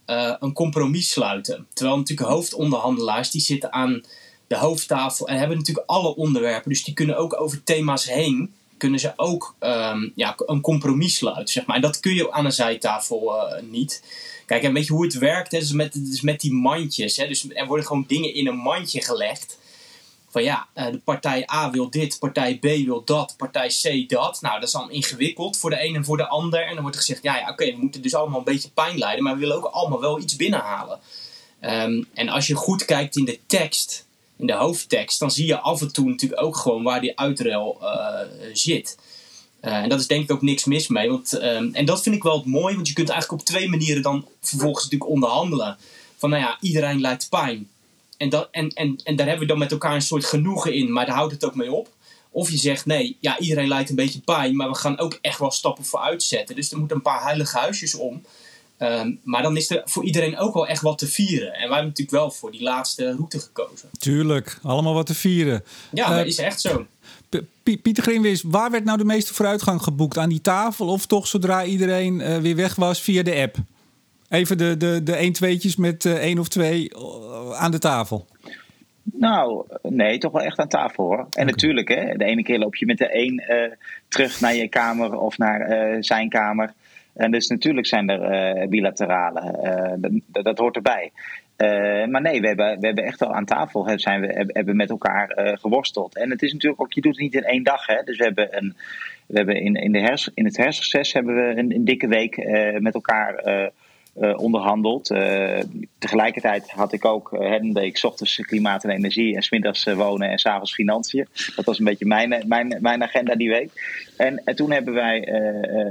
uh, 0.07 0.35
een 0.41 0.53
compromis 0.53 1.11
sluiten. 1.11 1.67
Terwijl 1.73 1.97
natuurlijk 1.97 2.29
hoofdonderhandelaars 2.29 3.31
die 3.31 3.41
zitten 3.41 3.73
aan 3.73 4.03
de 4.51 4.57
hoofdtafel 4.57 5.29
en 5.29 5.39
hebben 5.39 5.57
natuurlijk 5.57 5.89
alle 5.89 6.17
onderwerpen. 6.17 6.71
Dus 6.71 6.85
die 6.85 6.95
kunnen 6.95 7.17
ook 7.17 7.41
over 7.41 7.65
thema's 7.65 8.05
heen, 8.05 8.55
kunnen 8.77 9.01
ze 9.01 9.13
ook 9.17 9.55
um, 9.61 10.13
ja, 10.15 10.35
een 10.47 10.61
compromis 10.61 11.17
sluiten. 11.17 11.49
Zeg 11.49 11.67
maar. 11.67 11.77
En 11.77 11.83
dat 11.83 12.01
kun 12.01 12.15
je 12.15 12.33
aan 12.33 12.45
een 12.45 12.53
zijtafel 12.53 13.35
uh, 13.37 13.63
niet. 13.71 14.03
Kijk, 14.47 14.63
en 14.63 14.73
weet 14.73 14.87
je 14.87 14.93
hoe 14.93 15.05
het 15.05 15.19
werkt? 15.19 15.53
Hè? 15.53 15.59
Dus 15.59 15.73
met, 15.73 15.93
dus 15.93 16.21
met 16.21 16.41
die 16.41 16.53
mandjes. 16.53 17.17
Hè? 17.17 17.27
Dus 17.27 17.49
er 17.49 17.67
worden 17.67 17.87
gewoon 17.87 18.05
dingen 18.07 18.35
in 18.35 18.47
een 18.47 18.57
mandje 18.57 19.03
gelegd. 19.03 19.59
Van 20.29 20.43
ja, 20.43 20.69
uh, 20.75 20.87
de 20.87 20.99
partij 20.99 21.49
A 21.53 21.71
wil 21.71 21.91
dit, 21.91 22.19
partij 22.19 22.59
B 22.59 22.63
wil 22.63 23.05
dat, 23.05 23.35
partij 23.37 23.69
C 23.69 24.09
dat. 24.09 24.39
Nou, 24.41 24.55
dat 24.55 24.69
is 24.69 24.75
dan 24.75 24.91
ingewikkeld 24.91 25.57
voor 25.57 25.71
de 25.71 25.85
een 25.85 25.95
en 25.95 26.05
voor 26.05 26.17
de 26.17 26.29
ander. 26.29 26.67
En 26.67 26.73
dan 26.73 26.83
wordt 26.83 26.97
gezegd, 26.97 27.23
ja, 27.23 27.37
ja 27.37 27.51
oké, 27.51 27.65
we 27.65 27.81
moeten 27.81 28.03
dus 28.03 28.15
allemaal 28.15 28.39
een 28.39 28.45
beetje 28.45 28.71
pijn 28.71 28.99
leiden, 28.99 29.25
maar 29.25 29.35
we 29.35 29.41
willen 29.41 29.57
ook 29.57 29.65
allemaal 29.65 30.01
wel 30.01 30.21
iets 30.21 30.37
binnenhalen. 30.37 30.99
Um, 31.63 32.07
en 32.15 32.29
als 32.29 32.47
je 32.47 32.55
goed 32.55 32.85
kijkt 32.85 33.17
in 33.17 33.25
de 33.25 33.39
tekst, 33.47 34.09
in 34.41 34.47
de 34.47 34.53
hoofdtekst, 34.53 35.19
dan 35.19 35.31
zie 35.31 35.47
je 35.47 35.59
af 35.59 35.81
en 35.81 35.93
toe 35.93 36.09
natuurlijk 36.09 36.43
ook 36.43 36.57
gewoon 36.57 36.83
waar 36.83 37.01
die 37.01 37.19
uitruil 37.19 37.79
uh, 37.83 38.21
zit. 38.53 38.99
Uh, 39.63 39.77
en 39.77 39.89
dat 39.89 40.01
is 40.01 40.07
denk 40.07 40.23
ik 40.23 40.33
ook 40.33 40.43
niks 40.43 40.65
mis 40.65 40.89
mee. 40.89 41.09
Want, 41.09 41.43
um, 41.43 41.75
en 41.75 41.85
dat 41.85 42.03
vind 42.03 42.15
ik 42.15 42.23
wel 42.23 42.37
het 42.37 42.47
mooi, 42.47 42.75
want 42.75 42.89
je 42.89 42.95
kunt 42.95 43.09
eigenlijk 43.09 43.41
op 43.41 43.47
twee 43.47 43.69
manieren 43.69 44.03
dan 44.03 44.27
vervolgens 44.41 44.85
natuurlijk 44.85 45.11
onderhandelen. 45.11 45.77
Van 46.17 46.31
nou 46.31 46.43
ja, 46.43 46.59
iedereen 46.61 47.01
lijdt 47.01 47.29
pijn. 47.29 47.69
En, 48.17 48.29
dat, 48.29 48.49
en, 48.51 48.69
en, 48.69 49.01
en 49.05 49.17
daar 49.17 49.27
hebben 49.27 49.47
we 49.47 49.53
dan 49.53 49.59
met 49.59 49.73
elkaar 49.73 49.95
een 49.95 50.03
soort 50.03 50.25
genoegen 50.25 50.75
in, 50.75 50.93
maar 50.93 51.07
daar 51.07 51.15
houdt 51.15 51.33
het 51.33 51.45
ook 51.45 51.55
mee 51.55 51.73
op. 51.73 51.89
Of 52.31 52.51
je 52.51 52.57
zegt 52.57 52.87
nee, 52.87 53.17
ja, 53.21 53.39
iedereen 53.39 53.69
lijdt 53.69 53.91
een 53.91 53.97
beetje 53.97 54.21
pijn, 54.21 54.57
maar 54.57 54.69
we 54.69 54.75
gaan 54.75 54.99
ook 54.99 55.19
echt 55.21 55.39
wel 55.39 55.51
stappen 55.51 55.85
vooruit 55.85 56.23
zetten. 56.23 56.57
Dus 56.57 56.71
er 56.71 56.79
moeten 56.79 56.97
een 56.97 57.03
paar 57.03 57.23
heilige 57.23 57.59
huisjes 57.59 57.95
om. 57.95 58.23
Um, 58.83 59.21
maar 59.25 59.43
dan 59.43 59.57
is 59.57 59.71
er 59.71 59.83
voor 59.85 60.05
iedereen 60.05 60.39
ook 60.39 60.55
wel 60.55 60.67
echt 60.67 60.83
wat 60.83 60.99
te 60.99 61.07
vieren. 61.07 61.47
En 61.47 61.61
wij 61.61 61.61
hebben 61.61 61.87
natuurlijk 61.87 62.11
wel 62.11 62.31
voor 62.31 62.51
die 62.51 62.63
laatste 62.63 63.13
route 63.13 63.39
gekozen. 63.39 63.89
Tuurlijk, 63.99 64.59
allemaal 64.63 64.95
wat 64.95 65.07
te 65.07 65.15
vieren. 65.15 65.65
Ja, 65.93 66.11
uh, 66.11 66.17
dat 66.17 66.27
is 66.27 66.39
echt 66.39 66.61
zo. 66.61 66.87
P 67.63 67.83
Pieter 67.83 68.03
Grimwis, 68.03 68.43
waar 68.43 68.71
werd 68.71 68.85
nou 68.85 68.99
de 68.99 69.05
meeste 69.05 69.35
vooruitgang 69.35 69.83
geboekt? 69.83 70.19
Aan 70.19 70.29
die 70.29 70.41
tafel 70.41 70.87
of 70.87 71.07
toch 71.07 71.27
zodra 71.27 71.65
iedereen 71.65 72.21
uh, 72.21 72.37
weer 72.37 72.57
weg 72.57 72.75
was 72.75 73.01
via 73.01 73.23
de 73.23 73.35
app? 73.35 73.57
Even 74.29 74.59
de, 74.59 74.77
de, 74.77 75.03
de 75.03 75.15
1 75.15 75.33
tweetjes 75.33 75.77
met 75.77 76.05
uh, 76.05 76.13
één 76.13 76.39
of 76.39 76.49
twee 76.49 76.93
aan 77.53 77.71
de 77.71 77.79
tafel. 77.79 78.27
Nou, 79.03 79.65
nee, 79.83 80.19
toch 80.19 80.33
wel 80.33 80.43
echt 80.43 80.59
aan 80.59 80.69
tafel 80.69 81.05
hoor. 81.05 81.19
En 81.19 81.27
okay. 81.27 81.45
natuurlijk, 81.45 81.89
hè, 81.89 82.17
de 82.17 82.25
ene 82.25 82.43
keer 82.43 82.59
loop 82.59 82.77
je 82.77 82.87
met 82.87 82.99
de 82.99 83.17
een 83.17 83.43
uh, 83.49 83.73
terug 84.09 84.41
naar 84.41 84.55
je 84.55 84.69
kamer 84.69 85.19
of 85.19 85.39
naar 85.39 85.71
uh, 85.71 85.97
zijn 86.01 86.29
kamer. 86.29 86.73
En 87.15 87.31
dus 87.31 87.49
natuurlijk 87.49 87.87
zijn 87.87 88.09
er 88.09 88.61
uh, 88.61 88.69
bilaterale. 88.69 89.41
Dat, 90.27 90.45
dat, 90.45 90.59
hoort 90.59 90.77
erbij. 90.77 91.13
maar 92.09 92.21
nee, 92.21 92.41
we 92.41 92.47
hebben, 92.47 92.81
we 92.81 92.87
hebben 92.87 93.05
echt 93.05 93.23
al 93.23 93.35
aan 93.35 93.45
tafel 93.45 93.99
zijn 93.99 94.21
we, 94.21 94.51
hebben 94.53 94.77
met 94.77 94.91
elkaar 94.91 95.59
geworsteld. 95.61 96.17
En 96.17 96.31
het 96.31 96.43
is 96.43 96.53
natuurlijk 96.53 96.83
ook, 96.83 96.93
je 96.93 97.01
doet 97.01 97.13
het 97.13 97.21
niet 97.21 97.35
in 97.35 97.45
één 97.45 97.63
dag. 97.63 97.87
Hè? 97.87 98.03
Dus 98.05 98.17
we 98.17 98.25
hebben, 98.25 98.57
een, 98.57 98.77
we 99.27 99.37
hebben 99.37 99.57
in, 99.57 99.75
in, 99.75 99.93
de 99.93 100.01
hers, 100.01 100.31
in 100.35 100.45
het 100.45 100.57
herfstreces 100.57 101.13
hebben 101.13 101.35
we 101.35 101.59
een, 101.59 101.75
een 101.75 101.85
dikke 101.85 102.09
week 102.09 102.37
met 102.81 102.95
elkaar 102.95 103.35
uh, 104.19 104.39
onderhandeld. 104.39 105.11
Uh, 105.11 105.61
tegelijkertijd 105.99 106.71
had 106.71 106.93
ik 106.93 107.05
ook, 107.05 107.33
uh, 107.33 107.61
deed 107.61 107.97
ik 107.97 108.05
ochtends 108.05 108.37
klimaat 108.37 108.85
en 108.85 108.91
energie 108.91 109.37
en 109.37 109.43
smiddags 109.43 109.85
wonen 109.85 110.31
en 110.31 110.39
s'avonds 110.39 110.75
financiën. 110.75 111.27
Dat 111.57 111.65
was 111.65 111.79
een 111.79 111.85
beetje 111.85 112.07
mijn, 112.07 112.45
mijn, 112.47 112.77
mijn 112.81 113.03
agenda 113.03 113.35
die 113.35 113.49
week. 113.49 113.71
En, 114.17 114.43
en 114.45 114.57
toen 114.57 114.71
hebben 114.71 114.95
wij 114.95 115.29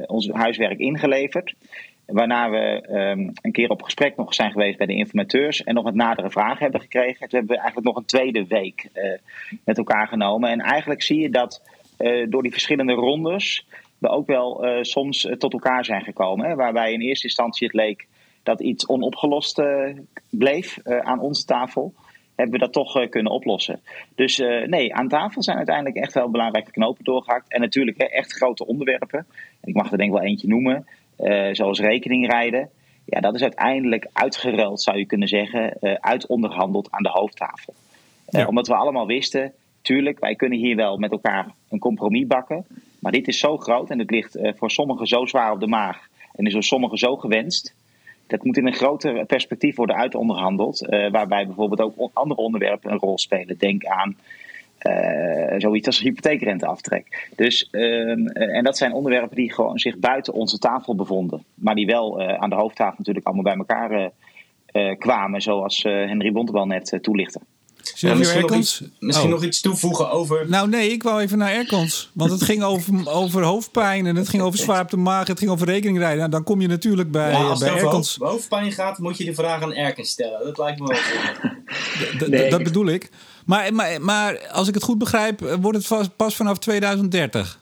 ons 0.07 0.29
huiswerk 0.31 0.79
ingeleverd. 0.79 1.53
Waarna 2.05 2.49
we 2.49 2.87
um, 2.89 3.31
een 3.41 3.51
keer 3.51 3.69
op 3.69 3.81
gesprek 3.81 4.15
nog 4.15 4.33
zijn 4.33 4.51
geweest 4.51 4.77
bij 4.77 4.87
de 4.87 4.95
informateurs 4.95 5.63
en 5.63 5.73
nog 5.73 5.83
wat 5.83 5.93
nadere 5.93 6.29
vragen 6.29 6.61
hebben 6.61 6.81
gekregen. 6.81 7.29
Toen 7.29 7.39
hebben 7.39 7.55
we 7.55 7.61
eigenlijk 7.61 7.87
nog 7.87 7.97
een 7.97 8.05
tweede 8.05 8.45
week 8.47 8.89
met 9.63 9.77
elkaar 9.77 10.07
genomen. 10.07 10.49
En 10.49 10.59
eigenlijk 10.59 11.01
zie 11.01 11.19
je 11.19 11.29
dat 11.29 11.61
door 12.29 12.41
die 12.41 12.51
verschillende 12.51 12.93
rondes 12.93 13.65
we 13.97 14.07
ook 14.07 14.27
wel 14.27 14.65
soms 14.81 15.29
tot 15.37 15.53
elkaar 15.53 15.85
zijn 15.85 16.03
gekomen. 16.03 16.49
Hè, 16.49 16.55
waarbij 16.55 16.93
in 16.93 17.01
eerste 17.01 17.27
instantie 17.27 17.67
het 17.67 17.75
leek 17.75 18.07
dat 18.43 18.61
iets 18.61 18.87
onopgelost 18.87 19.59
uh, 19.59 19.95
bleef 20.29 20.77
aan 20.83 21.19
onze 21.19 21.45
tafel. 21.45 21.93
Hebben 22.35 22.59
we 22.59 22.65
dat 22.65 22.73
toch 22.73 23.09
kunnen 23.09 23.31
oplossen. 23.31 23.81
Dus 24.15 24.37
nee, 24.65 24.93
aan 24.93 25.07
tafel 25.07 25.43
zijn 25.43 25.57
uiteindelijk 25.57 25.95
echt 25.95 26.13
wel 26.13 26.29
belangrijke 26.29 26.71
knopen 26.71 27.03
doorgehakt. 27.03 27.51
En 27.51 27.61
natuurlijk 27.61 27.97
hè, 27.97 28.05
echt 28.05 28.33
grote 28.33 28.65
onderwerpen. 28.65 29.25
Ik 29.63 29.73
mag 29.73 29.91
er 29.91 29.97
denk 29.97 30.09
ik 30.09 30.19
wel 30.19 30.27
eentje 30.27 30.47
noemen. 30.47 30.87
zoals 31.51 31.79
rekeningrijden. 31.79 32.69
Ja, 33.05 33.19
dat 33.19 33.35
is 33.35 33.41
uiteindelijk 33.41 34.07
uitgeruild, 34.13 34.81
zou 34.81 34.97
je 34.97 35.05
kunnen 35.05 35.27
zeggen. 35.27 35.77
uitonderhandeld 36.01 36.91
aan 36.91 37.03
de 37.03 37.09
hoofdtafel. 37.09 37.73
Ja. 38.29 38.45
omdat 38.45 38.67
we 38.67 38.75
allemaal 38.75 39.07
wisten, 39.07 39.53
tuurlijk, 39.81 40.19
wij 40.19 40.35
kunnen 40.35 40.57
hier 40.57 40.75
wel 40.75 40.97
met 40.97 41.11
elkaar 41.11 41.53
een 41.69 41.79
compromis 41.79 42.27
bakken. 42.27 42.65
Maar 42.99 43.11
dit 43.11 43.27
is 43.27 43.39
zo 43.39 43.57
groot 43.57 43.89
en 43.89 43.99
het 43.99 44.11
ligt 44.11 44.35
eh, 44.35 44.53
voor 44.55 44.71
sommigen 44.71 45.07
zo 45.07 45.25
zwaar 45.25 45.51
op 45.51 45.59
de 45.59 45.67
maag. 45.67 46.07
En 46.33 46.45
is 46.45 46.53
door 46.53 46.63
sommigen 46.63 46.97
zo 46.97 47.15
gewenst. 47.15 47.75
Dat 48.29 48.43
moet 48.43 48.57
in 48.57 48.67
een 48.67 48.73
groter 48.73 49.25
perspectief 49.25 49.75
worden 49.75 49.95
uitonderhandeld. 49.95 50.87
Uh, 50.89 51.11
waarbij 51.11 51.45
bijvoorbeeld 51.45 51.81
ook 51.81 52.11
andere 52.13 52.41
onderwerpen 52.41 52.91
een 52.91 52.97
rol 52.97 53.17
spelen. 53.17 53.57
Denk 53.57 53.85
aan 53.85 54.17
uh, 54.81 55.53
zoiets 55.57 55.87
als 55.87 55.99
hypotheekrenteaftrek. 55.99 57.29
Dus, 57.35 57.67
uh, 57.71 58.09
en 58.33 58.63
dat 58.63 58.77
zijn 58.77 58.93
onderwerpen 58.93 59.35
die 59.35 59.53
gewoon 59.53 59.79
zich 59.79 59.97
buiten 59.97 60.33
onze 60.33 60.57
tafel 60.57 60.95
bevonden. 60.95 61.43
Maar 61.53 61.75
die 61.75 61.85
wel 61.85 62.21
aan 62.21 62.49
de 62.49 62.55
hoofdtafel 62.55 62.95
natuurlijk 62.97 63.25
allemaal 63.25 63.43
bij 63.43 63.55
elkaar 63.55 64.11
kwamen. 64.97 65.41
Zoals 65.41 65.83
Henry 65.83 66.31
Bontebal 66.31 66.65
net 66.65 66.99
toelichtte. 67.01 67.39
Ja, 67.95 68.13
misschien 68.13 68.41
nog 68.41 68.55
iets, 68.55 68.83
misschien 68.99 69.27
oh. 69.27 69.33
nog 69.33 69.43
iets 69.43 69.61
toevoegen 69.61 70.11
over. 70.11 70.49
Nou, 70.49 70.69
nee, 70.69 70.91
ik 70.91 71.03
wou 71.03 71.21
even 71.21 71.37
naar 71.37 71.51
Erkans. 71.51 72.09
Want 72.13 72.31
het 72.31 72.41
ging 72.41 72.63
over, 72.63 73.09
over 73.09 73.43
hoofdpijn 73.43 74.05
en 74.05 74.15
het 74.15 74.29
ging 74.29 74.41
over 74.43 74.59
zwaar 74.59 74.81
op 74.81 74.89
de 74.89 74.97
maag, 74.97 75.27
het 75.27 75.39
ging 75.39 75.51
over 75.51 75.67
rekeningrijden. 75.67 76.17
Nou, 76.17 76.29
dan 76.29 76.43
kom 76.43 76.61
je 76.61 76.67
natuurlijk 76.67 77.11
bij, 77.11 77.31
ja, 77.31 77.43
als 77.43 77.59
bij 77.59 77.69
het 77.69 77.83
over 77.83 78.27
hoofdpijn 78.27 78.71
gaat, 78.71 78.97
moet 78.97 79.17
je 79.17 79.25
de 79.25 79.33
vraag 79.33 79.61
aan 79.61 79.73
Erkens 79.73 80.09
stellen. 80.09 80.43
Dat 80.43 80.57
lijkt 80.57 80.79
me 80.79 80.87
wel. 80.87 82.29
nee. 82.29 82.49
Dat 82.49 82.63
bedoel 82.63 82.87
ik. 82.87 83.09
Maar, 83.45 83.73
maar, 83.73 84.01
maar 84.01 84.47
als 84.51 84.67
ik 84.67 84.73
het 84.73 84.83
goed 84.83 84.97
begrijp, 84.97 85.57
wordt 85.61 85.89
het 85.89 86.15
pas 86.15 86.35
vanaf 86.35 86.57
2030. 86.57 87.59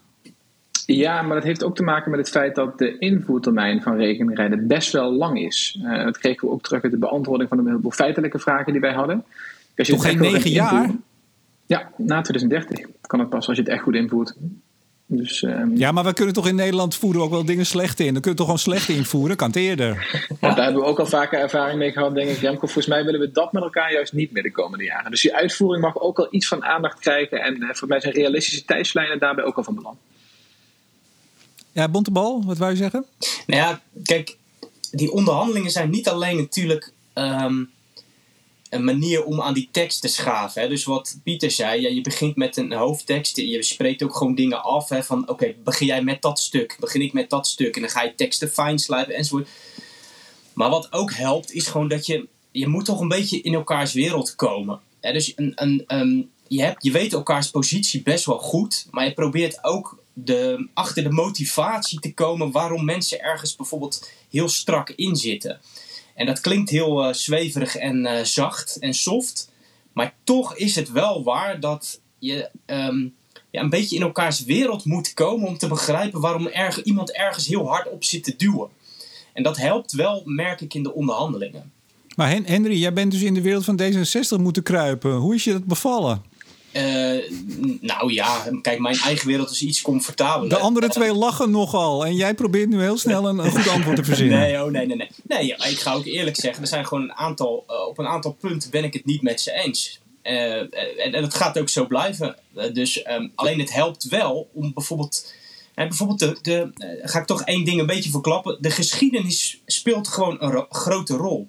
Ja, 0.94 1.22
maar 1.22 1.34
dat 1.34 1.44
heeft 1.44 1.64
ook 1.64 1.76
te 1.76 1.82
maken 1.82 2.10
met 2.10 2.20
het 2.20 2.28
feit 2.28 2.54
dat 2.54 2.78
de 2.78 2.98
invoertermijn 2.98 3.82
van 3.82 3.96
rekeningrijden 3.96 4.66
best 4.66 4.92
wel 4.92 5.12
lang 5.12 5.40
is. 5.40 5.78
Uh, 5.82 6.04
dat 6.04 6.18
kregen 6.18 6.48
we 6.48 6.54
ook 6.54 6.62
terug 6.62 6.82
uit 6.82 6.92
de 6.92 6.98
beantwoording 6.98 7.48
van 7.48 7.58
een 7.58 7.66
heleboel 7.66 7.90
feitelijke 7.90 8.38
vragen 8.38 8.72
die 8.72 8.80
wij 8.80 8.92
hadden. 8.92 9.24
Als 9.78 9.86
je 9.86 9.92
Toch 9.92 10.02
geen 10.02 10.18
negen 10.18 10.50
jaar? 10.50 10.90
ja, 11.66 11.90
na 11.96 12.20
2030 12.22 12.86
kan 13.00 13.18
het 13.18 13.28
pas 13.28 13.48
als 13.48 13.56
je 13.56 13.62
het 13.62 13.72
echt 13.72 13.82
goed 13.82 13.94
invoert. 13.94 14.36
Dus, 15.10 15.42
um, 15.42 15.76
ja, 15.76 15.92
maar 15.92 16.04
we 16.04 16.12
kunnen 16.12 16.34
toch 16.34 16.46
in 16.46 16.54
Nederland 16.54 16.94
voeren 16.94 17.22
ook 17.22 17.30
wel 17.30 17.44
dingen 17.44 17.66
slecht 17.66 18.00
in. 18.00 18.12
Dan 18.12 18.22
kun 18.22 18.30
je 18.30 18.36
toch 18.36 18.46
gewoon 18.46 18.60
slecht 18.60 18.88
invoeren, 18.88 19.36
kan 19.36 19.46
het 19.46 19.56
eerder. 19.56 19.96
Ja, 20.40 20.54
daar 20.54 20.64
hebben 20.64 20.82
we 20.82 20.88
ook 20.88 20.98
al 20.98 21.06
vaker 21.06 21.38
ervaring 21.40 21.78
mee 21.78 21.92
gehad, 21.92 22.14
denk 22.14 22.30
ik. 22.30 22.38
Remco, 22.38 22.58
volgens 22.58 22.86
mij 22.86 23.04
willen 23.04 23.20
we 23.20 23.32
dat 23.32 23.52
met 23.52 23.62
elkaar 23.62 23.92
juist 23.92 24.12
niet 24.12 24.32
meer 24.32 24.42
de 24.42 24.52
komende 24.52 24.84
jaren. 24.84 25.10
Dus 25.10 25.22
die 25.22 25.34
uitvoering 25.34 25.84
mag 25.84 26.00
ook 26.00 26.18
al 26.18 26.28
iets 26.30 26.48
van 26.48 26.64
aandacht 26.64 26.98
krijgen. 26.98 27.42
En 27.42 27.62
uh, 27.62 27.68
voor 27.72 27.88
mij 27.88 28.00
zijn 28.00 28.14
realistische 28.14 28.64
tijdslijnen 28.64 29.18
daarbij 29.18 29.44
ook 29.44 29.56
al 29.56 29.64
van 29.64 29.74
belang. 29.74 29.96
Ja, 31.72 31.88
Bontebal, 31.88 32.42
wat 32.44 32.58
wou 32.58 32.70
je 32.70 32.76
zeggen? 32.76 33.04
Nou 33.46 33.60
ja, 33.60 33.80
kijk, 34.02 34.36
die 34.90 35.12
onderhandelingen 35.12 35.70
zijn 35.70 35.90
niet 35.90 36.08
alleen 36.08 36.36
natuurlijk... 36.36 36.92
Um, 37.14 37.70
een 38.70 38.84
manier 38.84 39.24
om 39.24 39.40
aan 39.40 39.54
die 39.54 39.68
tekst 39.72 40.00
te 40.00 40.08
schaven. 40.08 40.62
Hè? 40.62 40.68
Dus 40.68 40.84
wat 40.84 41.18
Pieter 41.22 41.50
zei, 41.50 41.80
ja, 41.80 41.88
je 41.88 42.00
begint 42.00 42.36
met 42.36 42.56
een 42.56 42.72
hoofdtekst. 42.72 43.36
Je 43.36 43.62
spreekt 43.62 44.02
ook 44.02 44.16
gewoon 44.16 44.34
dingen 44.34 44.62
af. 44.62 44.88
Hè? 44.88 45.04
Van 45.04 45.28
oké, 45.28 45.54
begin 45.64 45.86
jij 45.86 46.02
met 46.02 46.22
dat 46.22 46.40
stuk, 46.40 46.76
begin 46.80 47.02
ik 47.02 47.12
met 47.12 47.30
dat 47.30 47.46
stuk. 47.46 47.74
En 47.74 47.80
dan 47.80 47.90
ga 47.90 48.02
je 48.02 48.14
teksten 48.14 48.50
fijn 48.50 48.78
slijpen 48.78 49.14
enzovoort. 49.14 49.48
Maar 50.52 50.70
wat 50.70 50.92
ook 50.92 51.12
helpt, 51.12 51.52
is 51.52 51.66
gewoon 51.66 51.88
dat 51.88 52.06
je... 52.06 52.28
Je 52.50 52.66
moet 52.66 52.84
toch 52.84 53.00
een 53.00 53.08
beetje 53.08 53.40
in 53.40 53.54
elkaars 53.54 53.92
wereld 53.92 54.34
komen. 54.34 54.80
Hè? 55.00 55.12
Dus 55.12 55.32
een, 55.36 55.52
een, 55.86 56.30
je, 56.48 56.62
hebt, 56.62 56.84
je 56.84 56.90
weet 56.90 57.12
elkaars 57.12 57.50
positie 57.50 58.02
best 58.02 58.24
wel 58.24 58.38
goed. 58.38 58.86
Maar 58.90 59.04
je 59.04 59.12
probeert 59.12 59.64
ook 59.64 60.02
de, 60.12 60.68
achter 60.74 61.02
de 61.02 61.10
motivatie 61.10 62.00
te 62.00 62.14
komen... 62.14 62.50
waarom 62.50 62.84
mensen 62.84 63.20
ergens 63.20 63.56
bijvoorbeeld 63.56 64.10
heel 64.30 64.48
strak 64.48 64.90
in 64.90 65.16
zitten. 65.16 65.60
En 66.18 66.26
dat 66.26 66.40
klinkt 66.40 66.70
heel 66.70 67.08
uh, 67.08 67.12
zweverig 67.12 67.76
en 67.76 67.96
uh, 67.96 68.22
zacht 68.22 68.78
en 68.78 68.94
soft. 68.94 69.50
Maar 69.92 70.14
toch 70.24 70.56
is 70.56 70.74
het 70.74 70.90
wel 70.90 71.22
waar 71.22 71.60
dat 71.60 72.00
je 72.18 72.50
um, 72.66 73.14
ja, 73.50 73.60
een 73.60 73.70
beetje 73.70 73.96
in 73.96 74.02
elkaars 74.02 74.44
wereld 74.44 74.84
moet 74.84 75.14
komen 75.14 75.48
om 75.48 75.58
te 75.58 75.68
begrijpen 75.68 76.20
waarom 76.20 76.50
iemand 76.84 77.12
ergens 77.12 77.46
heel 77.46 77.68
hard 77.68 77.90
op 77.90 78.04
zit 78.04 78.24
te 78.24 78.36
duwen. 78.36 78.68
En 79.32 79.42
dat 79.42 79.56
helpt 79.56 79.92
wel, 79.92 80.22
merk 80.24 80.60
ik, 80.60 80.74
in 80.74 80.82
de 80.82 80.94
onderhandelingen. 80.94 81.72
Maar 82.16 82.30
Henry, 82.30 82.80
jij 82.80 82.92
bent 82.92 83.12
dus 83.12 83.22
in 83.22 83.34
de 83.34 83.42
wereld 83.42 83.64
van 83.64 83.80
D66 83.80 84.40
moeten 84.40 84.62
kruipen. 84.62 85.14
Hoe 85.14 85.34
is 85.34 85.44
je 85.44 85.52
dat 85.52 85.64
bevallen? 85.64 86.22
Uh, 86.72 87.30
nou 87.80 88.12
ja, 88.12 88.44
kijk, 88.62 88.78
mijn 88.78 88.96
eigen 88.96 89.26
wereld 89.26 89.50
is 89.50 89.62
iets 89.62 89.82
comfortabeler. 89.82 90.48
De 90.48 90.58
andere 90.58 90.88
twee 90.88 91.14
lachen 91.14 91.50
nogal 91.50 92.06
en 92.06 92.14
jij 92.14 92.34
probeert 92.34 92.68
nu 92.68 92.80
heel 92.80 92.98
snel 92.98 93.28
een, 93.28 93.38
een 93.38 93.50
goed 93.50 93.68
antwoord 93.68 93.96
te 93.96 94.04
verzinnen. 94.04 94.38
Nee, 94.38 94.64
oh, 94.64 94.70
nee, 94.70 94.86
nee, 94.86 94.96
nee. 94.96 95.10
Nee, 95.22 95.46
ja, 95.46 95.64
ik 95.64 95.78
ga 95.78 95.92
ook 95.92 96.04
eerlijk 96.04 96.36
zeggen, 96.36 96.62
er 96.62 96.68
zijn 96.68 96.86
gewoon 96.86 97.04
een 97.04 97.14
aantal, 97.14 97.64
uh, 97.70 97.86
op 97.86 97.98
een 97.98 98.06
aantal 98.06 98.32
punten 98.32 98.70
ben 98.70 98.84
ik 98.84 98.92
het 98.92 99.04
niet 99.04 99.22
met 99.22 99.40
ze 99.40 99.52
eens. 99.52 100.00
Uh, 100.22 100.60
en, 100.60 101.12
en 101.12 101.22
dat 101.22 101.34
gaat 101.34 101.58
ook 101.58 101.68
zo 101.68 101.86
blijven. 101.86 102.36
dus 102.72 103.06
um, 103.10 103.32
alleen 103.34 103.58
het 103.58 103.72
helpt 103.72 104.08
wel 104.08 104.48
om 104.52 104.72
bijvoorbeeld. 104.74 105.34
bijvoorbeeld, 105.74 106.18
de, 106.18 106.38
de, 106.42 106.70
ga 107.02 107.18
ik 107.18 107.26
toch 107.26 107.42
één 107.42 107.64
ding 107.64 107.80
een 107.80 107.86
beetje 107.86 108.10
verklappen. 108.10 108.58
De 108.60 108.70
geschiedenis 108.70 109.60
speelt 109.66 110.08
gewoon 110.08 110.36
een 110.40 110.66
grote 110.68 111.16
rol 111.16 111.48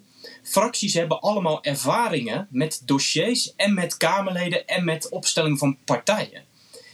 fracties 0.50 0.94
hebben 0.94 1.20
allemaal 1.20 1.64
ervaringen 1.64 2.48
met 2.50 2.82
dossiers 2.84 3.54
en 3.56 3.74
met 3.74 3.96
Kamerleden 3.96 4.66
en 4.66 4.84
met 4.84 5.08
opstelling 5.08 5.58
van 5.58 5.76
partijen. 5.84 6.44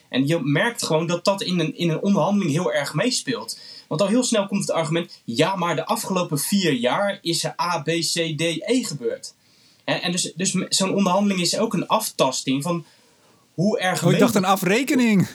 En 0.08 0.26
je 0.26 0.40
merkt 0.40 0.82
gewoon 0.82 1.06
dat 1.06 1.24
dat 1.24 1.42
in 1.42 1.58
een, 1.58 1.76
in 1.76 1.90
een 1.90 2.02
onderhandeling 2.02 2.50
heel 2.50 2.72
erg 2.72 2.94
meespeelt. 2.94 3.58
Want 3.88 4.00
al 4.00 4.06
heel 4.06 4.24
snel 4.24 4.46
komt 4.46 4.60
het 4.60 4.70
argument: 4.70 5.20
ja, 5.24 5.56
maar 5.56 5.76
de 5.76 5.86
afgelopen 5.86 6.38
vier 6.38 6.72
jaar 6.72 7.18
is 7.22 7.44
er 7.44 7.54
A, 7.60 7.78
B, 7.78 7.86
C, 7.86 8.12
D, 8.36 8.40
E 8.40 8.82
gebeurd. 8.82 9.34
En 9.84 10.12
dus, 10.12 10.32
dus 10.34 10.50
zo'n 10.68 10.94
onderhandeling 10.94 11.40
is 11.40 11.58
ook 11.58 11.74
een 11.74 11.86
aftasting 11.86 12.62
van 12.62 12.84
hoe 13.54 13.78
erg. 13.78 14.04
Oh, 14.04 14.12
ik 14.12 14.18
dacht 14.18 14.34
een 14.34 14.44
afrekening. 14.44 15.28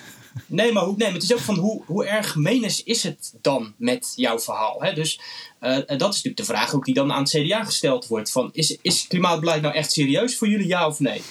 Nee, 0.45 0.71
maar, 0.71 0.83
hoe, 0.83 0.95
nee, 0.97 1.11
het 1.11 1.23
is 1.23 1.33
ook 1.33 1.39
van 1.39 1.57
hoe, 1.57 1.81
hoe 1.85 2.05
erg 2.05 2.35
menens 2.35 2.83
is 2.83 3.03
het 3.03 3.33
dan 3.41 3.73
met 3.77 4.13
jouw 4.15 4.39
verhaal? 4.39 4.81
Hè? 4.81 4.93
Dus 4.93 5.19
uh, 5.61 5.75
dat 5.75 5.89
is 5.89 5.99
natuurlijk 5.99 6.37
de 6.37 6.43
vraag 6.43 6.73
ook 6.73 6.85
die 6.85 6.93
dan 6.93 7.11
aan 7.11 7.23
het 7.23 7.31
CDA 7.31 7.63
gesteld 7.63 8.07
wordt. 8.07 8.31
Van, 8.31 8.49
is, 8.53 8.77
is 8.81 9.07
klimaatbeleid 9.07 9.61
nou 9.61 9.73
echt 9.75 9.91
serieus 9.91 10.37
voor 10.37 10.47
jullie, 10.47 10.67
ja 10.67 10.87
of 10.87 10.99
nee? 10.99 11.21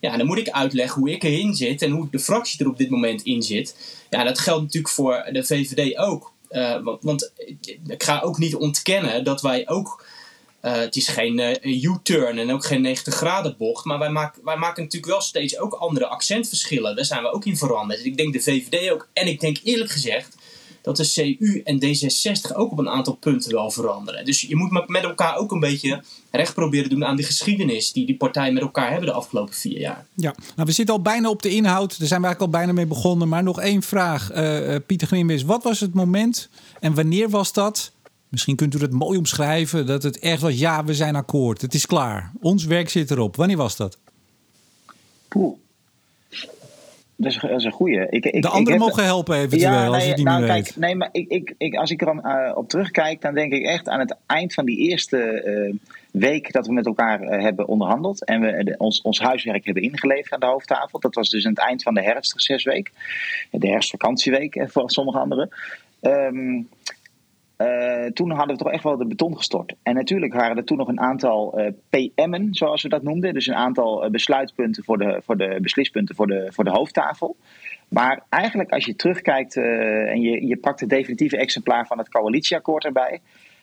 Ja, 0.00 0.16
dan 0.16 0.26
moet 0.26 0.38
ik 0.38 0.50
uitleggen 0.50 1.00
hoe 1.00 1.10
ik 1.10 1.22
erin 1.22 1.54
zit 1.54 1.82
en 1.82 1.90
hoe 1.90 2.08
de 2.10 2.18
fractie 2.18 2.60
er 2.60 2.70
op 2.70 2.78
dit 2.78 2.90
moment 2.90 3.22
in 3.22 3.42
zit. 3.42 3.76
Ja, 4.10 4.24
dat 4.24 4.38
geldt 4.38 4.62
natuurlijk 4.62 4.94
voor 4.94 5.28
de 5.32 5.44
VVD 5.44 5.96
ook. 5.96 6.32
Uh, 6.50 6.82
want, 6.82 7.02
want 7.02 7.32
ik 7.86 8.02
ga 8.02 8.20
ook 8.20 8.38
niet 8.38 8.54
ontkennen 8.54 9.24
dat 9.24 9.42
wij 9.42 9.68
ook 9.68 10.04
uh, 10.62 10.72
het 10.72 10.96
is 10.96 11.08
geen 11.08 11.38
uh, 11.38 11.82
U-turn 11.82 12.38
en 12.38 12.52
ook 12.52 12.64
geen 12.64 12.80
90 12.80 13.14
graden 13.14 13.54
bocht. 13.58 13.84
Maar 13.84 13.98
wij, 13.98 14.10
maken 14.10 14.44
wij 14.44 14.56
maken 14.56 14.82
natuurlijk 14.82 15.12
wel 15.12 15.20
steeds 15.20 15.58
ook 15.58 15.72
andere 15.72 16.06
accentverschillen. 16.06 16.96
Daar 16.96 17.04
zijn 17.04 17.22
we 17.22 17.32
ook 17.32 17.44
in 17.44 17.56
veranderd. 17.56 18.04
Ik 18.04 18.16
denk 18.16 18.32
de 18.32 18.40
VVD 18.40 18.90
ook. 18.90 19.08
En 19.12 19.26
ik 19.26 19.40
denk 19.40 19.58
eerlijk 19.62 19.90
gezegd 19.90 20.36
dat 20.82 20.96
de 20.96 21.36
CU 21.38 21.60
en 21.64 21.80
D66 21.84 22.56
ook 22.56 22.72
op 22.72 22.78
een 22.78 22.88
aantal 22.88 23.14
punten 23.14 23.52
wel 23.52 23.70
veranderen. 23.70 24.24
Dus 24.24 24.40
je 24.40 24.56
moet 24.56 24.88
met 24.88 25.02
elkaar 25.02 25.36
ook 25.36 25.52
een 25.52 25.60
beetje 25.60 26.02
recht 26.30 26.54
proberen 26.54 26.90
doen 26.90 27.04
aan 27.04 27.16
de 27.16 27.22
geschiedenis 27.22 27.92
die 27.92 28.06
die 28.06 28.16
partijen 28.16 28.54
met 28.54 28.62
elkaar 28.62 28.90
hebben 28.90 29.08
de 29.08 29.14
afgelopen 29.14 29.54
vier 29.54 29.78
jaar. 29.78 30.06
Ja, 30.14 30.34
nou 30.54 30.68
we 30.68 30.72
zitten 30.72 30.94
al 30.94 31.02
bijna 31.02 31.28
op 31.28 31.42
de 31.42 31.50
inhoud. 31.50 31.98
Daar 31.98 32.08
zijn 32.08 32.20
we 32.20 32.26
eigenlijk 32.26 32.54
al 32.54 32.60
bijna 32.60 32.72
mee 32.72 32.86
begonnen. 32.86 33.28
Maar 33.28 33.42
nog 33.42 33.60
één 33.60 33.82
vraag, 33.82 34.32
uh, 34.34 34.74
Pieter 34.86 35.06
Grimwis. 35.06 35.42
Wat 35.42 35.62
was 35.62 35.80
het 35.80 35.94
moment 35.94 36.48
en 36.80 36.94
wanneer 36.94 37.30
was 37.30 37.52
dat 37.52 37.92
Misschien 38.28 38.56
kunt 38.56 38.74
u 38.74 38.78
het 38.78 38.92
mooi 38.92 39.18
omschrijven 39.18 39.86
dat 39.86 40.02
het 40.02 40.18
echt 40.18 40.40
was, 40.40 40.58
ja, 40.58 40.84
we 40.84 40.94
zijn 40.94 41.16
akkoord, 41.16 41.60
het 41.60 41.74
is 41.74 41.86
klaar. 41.86 42.32
Ons 42.40 42.64
werk 42.64 42.88
zit 42.88 43.10
erop. 43.10 43.36
Wanneer 43.36 43.56
was 43.56 43.76
dat? 43.76 43.98
Poeh. 45.28 45.56
Dat 47.20 47.32
is, 47.32 47.38
dat 47.40 47.50
is 47.50 47.64
een 47.64 47.72
goeie. 47.72 48.08
Ik, 48.08 48.24
ik, 48.24 48.42
de 48.42 48.48
anderen 48.48 48.80
mogen 48.80 49.04
helpen 49.04 49.36
eventueel, 49.36 49.72
ja, 49.72 49.86
als 49.86 50.04
je 50.04 50.14
niet 50.14 50.24
nou, 50.24 50.38
meer 50.38 50.48
kijk, 50.48 50.64
weet. 50.64 50.76
Nee, 50.76 50.94
maar 50.94 51.08
ik, 51.12 51.28
ik, 51.28 51.54
ik, 51.58 51.74
als 51.74 51.90
ik 51.90 52.00
er 52.00 52.06
dan, 52.06 52.20
uh, 52.24 52.56
op 52.56 52.68
terugkijk, 52.68 53.20
dan 53.20 53.34
denk 53.34 53.52
ik 53.52 53.64
echt 53.64 53.88
aan 53.88 54.00
het 54.00 54.16
eind 54.26 54.54
van 54.54 54.64
die 54.64 54.76
eerste 54.76 55.42
uh, 55.46 55.74
week 56.10 56.52
dat 56.52 56.66
we 56.66 56.72
met 56.72 56.86
elkaar 56.86 57.22
uh, 57.22 57.42
hebben 57.42 57.66
onderhandeld. 57.66 58.24
En 58.24 58.40
we 58.40 58.64
de, 58.64 58.74
ons, 58.76 59.02
ons 59.02 59.18
huiswerk 59.20 59.64
hebben 59.64 59.82
ingeleverd 59.82 60.32
aan 60.32 60.40
de 60.40 60.46
hoofdtafel. 60.46 61.00
Dat 61.00 61.14
was 61.14 61.30
dus 61.30 61.44
aan 61.44 61.50
het 61.50 61.60
eind 61.60 61.82
van 61.82 61.94
de 61.94 62.02
herfstrecesweek. 62.02 62.92
De 63.50 63.68
herfstvakantieweek 63.68 64.64
voor 64.68 64.90
sommige 64.90 65.18
anderen. 65.18 65.50
Um, 66.00 66.68
uh, 67.58 68.04
toen 68.04 68.30
hadden 68.30 68.56
we 68.56 68.62
toch 68.62 68.72
echt 68.72 68.82
wel 68.82 68.96
de 68.96 69.06
beton 69.06 69.36
gestort. 69.36 69.74
En 69.82 69.94
natuurlijk 69.94 70.34
waren 70.34 70.56
er 70.56 70.64
toen 70.64 70.76
nog 70.76 70.88
een 70.88 71.00
aantal 71.00 71.60
uh, 71.60 71.66
PM'en, 71.90 72.48
zoals 72.54 72.82
we 72.82 72.88
dat 72.88 73.02
noemden. 73.02 73.34
Dus 73.34 73.46
een 73.46 73.54
aantal 73.54 74.04
uh, 74.04 74.10
besluitpunten 74.10 74.84
voor 74.84 74.98
de, 74.98 75.20
voor 75.24 75.36
de 75.36 75.58
beslispunten 75.60 76.14
voor 76.14 76.26
de, 76.26 76.48
voor 76.52 76.64
de 76.64 76.70
hoofdtafel. 76.70 77.36
Maar 77.88 78.22
eigenlijk 78.28 78.70
als 78.70 78.84
je 78.84 78.96
terugkijkt 78.96 79.56
en 79.56 80.20
je, 80.20 80.46
je 80.46 80.56
pakt 80.56 80.80
het 80.80 80.88
definitieve 80.88 81.36
exemplaar 81.36 81.86
van 81.86 81.98
het 81.98 82.08
coalitieakkoord 82.08 82.84
erbij. 82.84 83.20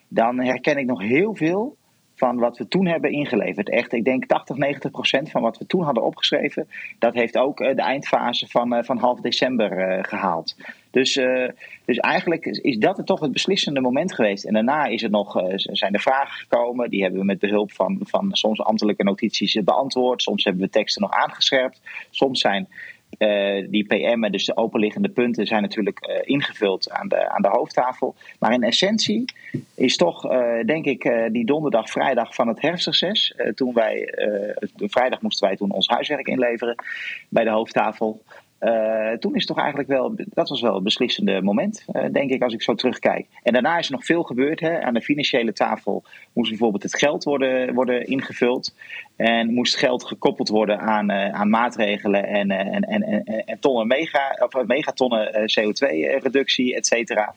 Dan 0.08 0.39
herken 0.39 0.77
ik 0.77 0.86
nog 0.86 1.01
heel 1.01 1.36
veel 1.36 1.77
van 2.15 2.38
wat 2.38 2.58
we 2.58 2.67
toen 2.67 2.88
hebben 2.88 3.12
ingeleverd. 3.12 3.69
Echt, 3.69 3.93
ik 3.93 4.03
denk 4.03 4.25
80, 4.25 4.58
90 4.58 4.91
procent 4.91 5.31
van 5.31 5.41
wat 5.41 5.58
we 5.58 5.65
toen 5.65 5.84
hadden 5.84 6.03
opgeschreven, 6.03 6.67
dat 6.99 7.13
heeft 7.13 7.38
ook 7.38 7.58
de 7.58 7.81
eindfase 7.81 8.47
van, 8.47 8.84
van 8.86 8.97
half 8.97 9.19
december 9.19 10.05
gehaald. 10.05 10.55
Dus, 10.95 11.15
uh, 11.15 11.47
dus 11.86 11.97
eigenlijk 11.97 12.45
is 12.45 12.77
dat 12.77 13.01
toch 13.05 13.19
het 13.19 13.31
beslissende 13.31 13.81
moment 13.81 14.13
geweest. 14.13 14.43
En 14.43 14.53
daarna 14.53 14.86
is 14.86 15.03
er 15.03 15.10
nog, 15.10 15.41
uh, 15.41 15.53
zijn 15.55 15.93
er 15.93 15.99
vragen 15.99 16.38
gekomen. 16.38 16.89
Die 16.89 17.01
hebben 17.01 17.19
we 17.19 17.25
met 17.25 17.39
behulp 17.39 17.71
van, 17.71 17.99
van 18.01 18.29
soms 18.31 18.62
ambtelijke 18.62 19.03
notities 19.03 19.63
beantwoord. 19.63 20.21
Soms 20.21 20.43
hebben 20.43 20.62
we 20.62 20.69
teksten 20.69 21.01
nog 21.01 21.12
aangescherpt. 21.12 21.81
Soms 22.10 22.39
zijn 22.39 22.67
die 23.69 23.86
PM'en, 23.86 24.31
dus 24.31 24.45
de 24.45 24.58
openliggende 24.58 25.10
punten, 25.10 25.47
zijn 25.47 25.62
natuurlijk 25.62 26.21
ingevuld 26.23 26.91
aan 26.91 27.08
de, 27.08 27.29
aan 27.29 27.41
de 27.41 27.47
hoofdtafel. 27.47 28.15
Maar 28.39 28.53
in 28.53 28.63
essentie 28.63 29.25
is 29.75 29.95
toch, 29.95 30.21
denk 30.65 30.86
ik, 30.86 31.27
die 31.31 31.45
donderdag, 31.45 31.89
vrijdag 31.89 32.36
van 32.36 32.47
het 32.47 32.62
herfstreces. 32.62 33.36
toen 33.55 33.73
wij, 33.73 34.13
vrijdag 34.77 35.21
moesten 35.21 35.47
wij 35.47 35.58
toen 35.58 35.71
ons 35.71 35.88
huiswerk 35.88 36.27
inleveren 36.27 36.75
bij 37.29 37.43
de 37.43 37.49
hoofdtafel. 37.49 38.21
Uh, 38.61 39.11
toen 39.11 39.35
is 39.35 39.45
toch 39.45 39.57
eigenlijk 39.57 39.89
wel, 39.89 40.15
dat 40.15 40.49
was 40.49 40.61
wel 40.61 40.75
een 40.75 40.83
beslissende 40.83 41.41
moment, 41.41 41.85
uh, 41.91 42.03
denk 42.11 42.31
ik, 42.31 42.41
als 42.41 42.53
ik 42.53 42.61
zo 42.61 42.75
terugkijk. 42.75 43.27
En 43.43 43.53
daarna 43.53 43.77
is 43.77 43.85
er 43.85 43.91
nog 43.91 44.05
veel 44.05 44.23
gebeurd. 44.23 44.59
Hè. 44.59 44.81
Aan 44.81 44.93
de 44.93 45.01
financiële 45.01 45.53
tafel 45.53 46.03
moest 46.33 46.49
bijvoorbeeld 46.49 46.83
het 46.83 46.97
geld 46.97 47.23
worden, 47.23 47.73
worden 47.73 48.07
ingevuld. 48.07 48.75
En 49.15 49.53
moest 49.53 49.77
geld 49.77 50.05
gekoppeld 50.05 50.49
worden 50.49 50.79
aan, 50.79 51.11
uh, 51.11 51.29
aan 51.29 51.49
maatregelen 51.49 52.27
en, 52.27 52.51
en, 52.51 52.83
en, 52.83 53.03
en, 53.03 53.23
en 53.45 53.59
tonnen 53.59 53.87
mega, 53.87 54.37
of 54.39 54.65
megatonnen 54.65 55.31
CO2-reductie, 55.33 56.75
et 56.75 56.85
cetera. 56.85 57.33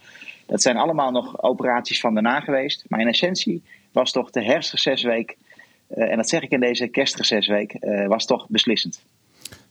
Dat 0.47 0.63
zijn 0.63 0.77
allemaal 0.77 1.11
nog 1.11 1.43
operaties 1.43 2.01
van 2.01 2.15
daarna 2.15 2.41
geweest. 2.41 2.85
Maar 2.89 3.01
in 3.01 3.09
essentie 3.09 3.63
was 3.93 4.13
toch 4.13 4.31
de 4.31 4.45
herfstrecesweek, 4.45 5.37
en 5.89 6.17
dat 6.17 6.29
zeg 6.29 6.43
ik 6.43 6.51
in 6.51 6.61
deze 6.61 6.89
kerstrecesweek, 6.89 7.77
was 8.07 8.27
toch 8.27 8.49
beslissend. 8.49 9.03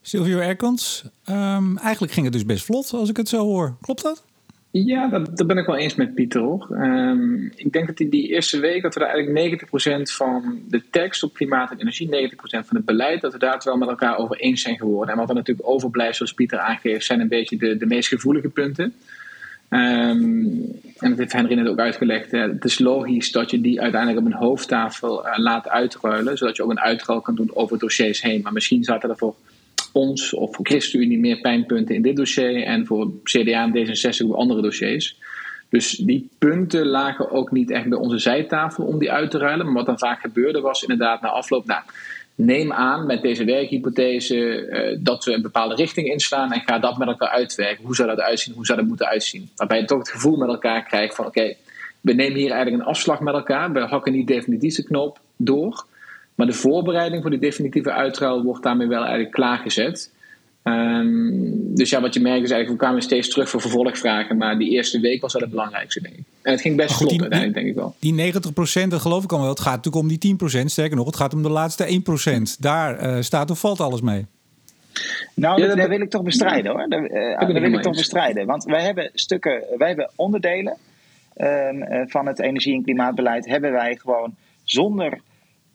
Silvio 0.08 0.40
Erkans, 0.40 1.04
um, 1.30 1.78
eigenlijk 1.78 2.14
ging 2.14 2.26
het 2.26 2.34
dus 2.34 2.46
best 2.46 2.66
vlot 2.66 2.94
als 2.94 3.10
ik 3.10 3.18
het 3.18 3.30
zo 3.30 3.44
hoor. 3.44 3.76
Klopt 3.82 4.02
dat? 4.02 4.24
Ja, 4.72 5.08
dat, 5.08 5.48
ben 5.48 5.58
ik 5.58 5.66
wel 5.66 5.78
eens 5.78 5.96
met 5.96 6.16
Pieter. 6.16 6.68
Um, 6.72 7.52
ik 7.56 7.72
denk 7.72 7.88
dat 7.88 8.00
in 8.00 8.10
die 8.10 8.28
eerste 8.28 8.60
week 8.60 8.82
dat 8.82 8.94
we 8.94 9.00
daar 9.00 9.10
eigenlijk 9.10 9.70
90% 9.70 10.02
van 10.02 10.60
de 10.70 10.84
tekst 10.90 11.24
op 11.24 11.34
klimaat 11.34 11.72
en 11.72 11.80
energie, 11.80 12.32
90% 12.32 12.36
van 12.40 12.76
het 12.76 12.86
beleid, 12.86 13.22
dat 13.22 13.34
we 13.34 13.40
daar 13.40 13.54
het 13.54 13.64
wel 13.64 13.78
met 13.78 13.90
elkaar 13.90 14.18
over 14.18 14.36
eens 14.36 14.62
zijn 14.62 14.78
geworden. 14.78 15.14
En 15.14 15.20
wat 15.20 15.30
er 15.30 15.36
natuurlijk 15.36 15.68
overblijft, 15.68 16.16
zoals 16.16 16.34
Pieter 16.34 16.60
aangeeft, 16.60 17.06
zijn 17.06 17.20
een 17.20 17.28
beetje 17.28 17.58
de, 17.58 17.78
de 17.78 17.86
meest 17.86 18.08
gevoelige 18.08 18.50
punten. 18.50 18.94
Um, 19.70 20.80
en 20.98 21.10
dat 21.10 21.18
heeft 21.18 21.34
Henry 21.34 21.54
net 21.54 21.68
ook 21.68 21.80
uitgelegd. 21.80 22.32
Het 22.32 22.66
is 22.66 22.80
logisch 22.80 23.32
dat 23.32 23.52
je 23.52 23.62
die 23.62 23.82
uiteindelijk 23.82 24.26
op 24.26 24.32
een 24.32 24.40
hoofdtafel 24.40 25.28
uh, 25.28 25.38
laat 25.38 25.70
uitruilen, 25.70 26.38
zodat 26.38 26.56
je 26.56 26.64
ook 26.64 26.72
een 26.72 26.80
uitruil 26.80 27.22
kan 27.22 27.36
doen 27.36 27.52
over 27.54 27.80
dossiers 27.80 28.22
heen. 28.22 28.42
Maar 28.42 28.54
misschien 28.54 28.84
zaten 28.84 29.10
er 29.10 29.18
voor 29.18 29.36
of 30.34 30.56
voor 30.56 30.66
ChristenUnie 30.66 31.20
meer 31.20 31.42
pijnpunten 31.42 31.96
in 31.96 32.02
dit 32.02 32.16
dossier 32.16 32.64
en 32.64 32.86
voor 32.86 33.12
CDA 33.24 33.64
en 33.64 33.88
D66 33.88 34.26
op 34.26 34.34
andere 34.34 34.62
dossiers. 34.62 35.18
Dus 35.70 35.92
die 35.98 36.30
punten 36.38 36.86
lagen 36.86 37.32
ook 37.32 37.52
niet 37.52 37.72
echt 37.72 37.90
bij 37.90 37.98
onze 37.98 38.18
zijtafel 38.18 38.86
om 38.86 39.00
die 39.00 39.12
uit 39.12 39.32
te 39.32 39.38
ruilen. 39.38 39.66
Maar 39.66 39.76
wat 39.76 39.86
dan 39.86 40.00
vaak 40.00 40.20
gebeurde 40.20 40.62
was 40.62 40.82
inderdaad 40.82 41.22
na 41.22 41.28
afloop, 41.28 41.66
nou, 41.66 41.82
neem 42.36 42.74
aan 42.74 43.06
met 43.06 43.22
deze 43.22 43.46
werkhypothese 43.46 44.36
uh, 44.36 44.98
dat 45.00 45.26
we 45.26 45.34
een 45.34 45.42
bepaalde 45.42 45.76
richting 45.76 46.08
inslaan 46.08 46.52
en 46.52 46.62
ga 46.66 46.80
dat 46.80 46.98
met 46.98 47.08
elkaar 47.08 47.30
uitwerken. 47.30 47.86
Hoe 47.86 47.96
zou 47.96 48.10
dat 48.10 48.20
uitzien? 48.20 48.54
Hoe 48.54 48.66
zou 48.66 48.80
dat 48.80 48.88
moeten 48.88 49.08
uitzien? 49.08 49.50
Waarbij 49.56 49.80
je 49.80 49.86
toch 49.86 49.98
het 49.98 50.10
gevoel 50.10 50.38
met 50.38 50.50
elkaar 50.50 50.84
krijgt 50.84 51.16
van 51.16 51.26
oké, 51.26 51.54
we 52.02 52.14
nemen 52.14 52.40
hier 52.40 52.52
eigenlijk 52.52 52.84
een 52.84 52.90
afslag 52.90 53.20
met 53.20 53.34
elkaar. 53.34 53.72
We 53.72 53.80
hakken 53.80 54.12
niet 54.12 54.28
definitief 54.28 54.76
de 54.76 54.84
knoop 54.84 55.20
door. 55.38 55.86
Maar 56.38 56.48
de 56.48 56.54
voorbereiding 56.54 57.22
voor 57.22 57.32
die 57.32 57.40
definitieve 57.40 57.92
uitruil 57.92 58.44
wordt 58.44 58.64
daarmee 58.64 58.88
wel 58.88 59.02
eigenlijk 59.02 59.32
klaargezet. 59.32 60.12
Um, 60.64 61.76
dus 61.76 61.90
ja, 61.90 62.02
wat 62.02 62.14
je 62.14 62.20
merkt 62.20 62.44
is 62.44 62.52
eigenlijk, 62.52 62.80
we 62.80 62.86
kwamen 62.86 63.02
steeds 63.02 63.30
terug 63.30 63.50
voor 63.50 63.62
vervolgvragen. 63.62 64.38
Maar 64.38 64.58
die 64.58 64.70
eerste 64.70 65.00
week 65.00 65.22
was 65.22 65.34
wel 65.34 65.42
het 65.42 65.52
belangrijkste, 65.52 66.02
denk 66.02 66.16
ik. 66.16 66.24
En 66.42 66.52
het 66.52 66.62
ging 66.62 66.76
best 66.76 66.94
goed, 66.94 67.08
vlot 67.08 67.22
uiteindelijk, 67.22 67.60
denk 67.60 67.70
ik 67.70 67.76
wel. 67.76 67.96
Die 68.00 68.14
90 68.14 68.54
procent, 68.54 68.92
dat 68.92 69.02
geloof 69.02 69.24
ik 69.24 69.32
al 69.32 69.40
wel. 69.40 69.50
Het 69.50 69.60
gaat 69.60 69.76
natuurlijk 69.76 70.04
om 70.04 70.10
die 70.10 70.18
10 70.18 70.36
procent. 70.36 70.72
Sterker 70.72 70.96
nog, 70.96 71.06
het 71.06 71.16
gaat 71.16 71.34
om 71.34 71.44
de 71.44 71.50
laatste 71.50 71.84
1 71.84 72.02
procent. 72.02 72.62
Daar 72.62 73.04
uh, 73.04 73.22
staat 73.22 73.52
of 73.52 73.60
valt 73.60 73.80
alles 73.80 74.02
mee. 74.02 74.26
Nou, 75.34 75.62
ja, 75.62 75.68
dat, 75.68 75.78
dat, 75.78 75.88
wil 75.88 76.02
ik 76.02 76.10
toch 76.10 76.24
bestrijden 76.24 76.72
hoor. 76.72 76.86
Dat, 76.90 77.00
uh, 77.00 77.40
dat 77.40 77.52
wil 77.52 77.74
ik 77.74 77.82
toch 77.82 77.96
bestrijden. 77.96 78.46
Want 78.46 78.64
wij 78.64 78.84
hebben 78.84 79.10
stukken, 79.14 79.64
wij 79.78 79.88
hebben 79.88 80.10
onderdelen 80.16 80.78
um, 81.38 81.84
uh, 81.84 82.02
van 82.06 82.28
het 82.28 82.40
energie- 82.40 82.74
en 82.74 82.84
klimaatbeleid. 82.84 83.46
Hebben 83.46 83.72
wij 83.72 83.96
gewoon 83.96 84.36
zonder 84.64 85.20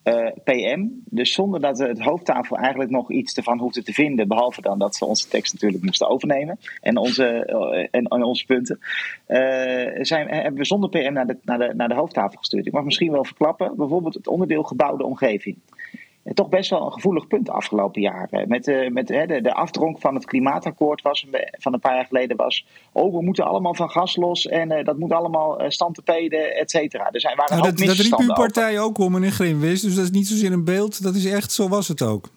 uh, 0.03 0.27
PM. 0.43 0.87
Dus 1.05 1.33
zonder 1.33 1.61
dat 1.61 1.77
het 1.79 1.99
hoofdtafel 1.99 2.57
eigenlijk 2.57 2.89
nog 2.89 3.11
iets 3.11 3.37
ervan 3.37 3.59
hoefde 3.59 3.83
te 3.83 3.93
vinden. 3.93 4.27
Behalve 4.27 4.61
dan 4.61 4.79
dat 4.79 4.95
ze 4.95 5.05
onze 5.05 5.27
tekst 5.27 5.53
natuurlijk 5.53 5.83
moesten 5.83 6.09
overnemen. 6.09 6.59
En 6.81 6.97
onze, 6.97 7.49
uh, 7.49 7.87
en, 7.91 8.11
onze 8.11 8.45
punten. 8.45 8.79
Uh, 9.27 9.37
zijn, 10.01 10.27
hebben 10.27 10.53
we 10.53 10.65
zonder 10.65 10.89
PM 10.89 11.13
naar 11.13 11.27
de, 11.27 11.37
naar, 11.41 11.57
de, 11.57 11.73
naar 11.75 11.87
de 11.87 11.95
hoofdtafel 11.95 12.37
gestuurd. 12.37 12.65
Ik 12.65 12.73
mag 12.73 12.83
misschien 12.83 13.11
wel 13.11 13.25
verklappen. 13.25 13.75
Bijvoorbeeld 13.75 14.13
het 14.13 14.27
onderdeel 14.27 14.63
gebouwde 14.63 15.03
omgeving 15.03 15.57
toch 16.33 16.49
best 16.49 16.69
wel 16.69 16.85
een 16.85 16.91
gevoelig 16.91 17.27
punt 17.27 17.45
de 17.45 17.51
afgelopen 17.51 18.01
jaren. 18.01 18.47
Met, 18.47 18.67
uh, 18.67 18.89
met 18.89 19.11
uh, 19.11 19.27
de, 19.27 19.41
de 19.41 19.53
afdronk 19.53 19.99
van 19.99 20.15
het 20.15 20.25
klimaatakkoord 20.25 21.01
was, 21.01 21.27
van 21.51 21.73
een 21.73 21.79
paar 21.79 21.95
jaar 21.95 22.05
geleden 22.05 22.37
was... 22.37 22.65
oh, 22.91 23.13
we 23.13 23.23
moeten 23.23 23.45
allemaal 23.45 23.75
van 23.75 23.89
gas 23.89 24.15
los 24.15 24.47
en 24.47 24.71
uh, 24.71 24.83
dat 24.83 24.97
moet 24.97 25.11
allemaal 25.11 25.61
uh, 25.61 25.69
standtepeden, 25.69 26.55
et 26.55 26.71
cetera. 26.71 27.11
Er 27.11 27.19
zijn, 27.19 27.35
waren 27.35 27.57
nou, 27.57 27.69
ook 27.69 27.77
dat, 27.77 27.87
dat 27.87 27.97
riep 27.97 28.19
uw 28.19 28.33
partij 28.33 28.79
ook 28.79 28.97
om, 28.97 29.11
meneer 29.11 29.31
Grimwis. 29.31 29.81
Dus 29.81 29.95
dat 29.95 30.03
is 30.03 30.11
niet 30.11 30.27
zozeer 30.27 30.51
een 30.51 30.65
beeld, 30.65 31.03
dat 31.03 31.15
is 31.15 31.25
echt, 31.25 31.51
zo 31.51 31.67
was 31.67 31.87
het 31.87 32.01
ook. 32.01 32.29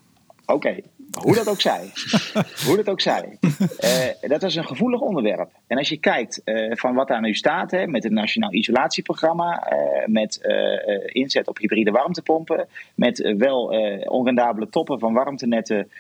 Oké, 0.47 0.53
okay. 0.53 0.85
Hoe 1.23 1.35
dat 1.35 1.49
ook 1.49 1.61
zij. 1.61 1.91
Hoe 2.67 2.77
dat 2.77 2.89
ook 2.89 3.01
zij. 3.01 3.39
Uh, 3.41 4.29
dat 4.29 4.43
is 4.43 4.55
een 4.55 4.67
gevoelig 4.67 5.01
onderwerp. 5.01 5.51
En 5.67 5.79
als 5.79 5.89
je 5.89 5.97
kijkt 5.97 6.41
uh, 6.45 6.73
van 6.75 6.95
wat 6.95 7.09
daar 7.09 7.21
nu 7.21 7.35
staat, 7.35 7.71
hè, 7.71 7.87
met 7.87 8.03
het 8.03 8.13
Nationaal 8.13 8.53
Isolatieprogramma, 8.53 9.73
uh, 9.73 10.07
met 10.07 10.41
inzet 11.07 11.49
op 11.49 11.59
hybride 11.59 11.91
warmtepompen, 11.91 12.69
met 12.95 13.35
wel 13.39 13.65
onrendabele 14.09 14.69
toppen 14.69 14.99
van 14.99 15.13
warmtenetten 15.13 15.91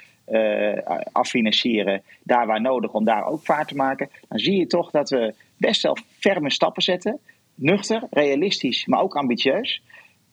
affinancieren, 1.13 2.03
daar 2.23 2.47
waar 2.47 2.61
nodig 2.61 2.93
om 2.93 3.05
daar 3.05 3.27
ook 3.27 3.45
vaart 3.45 3.69
te 3.69 3.75
maken, 3.75 4.11
dan 4.29 4.39
zie 4.39 4.59
je 4.59 4.67
toch 4.67 4.91
dat 4.91 5.11
we 5.11 5.35
best 5.57 5.83
wel 5.83 5.97
ferme 6.19 6.51
stappen 6.51 6.83
zetten. 6.83 7.19
Nuchter, 7.55 8.03
realistisch, 8.11 8.87
maar 8.87 9.01
ook 9.01 9.17
ambitieus. 9.17 9.83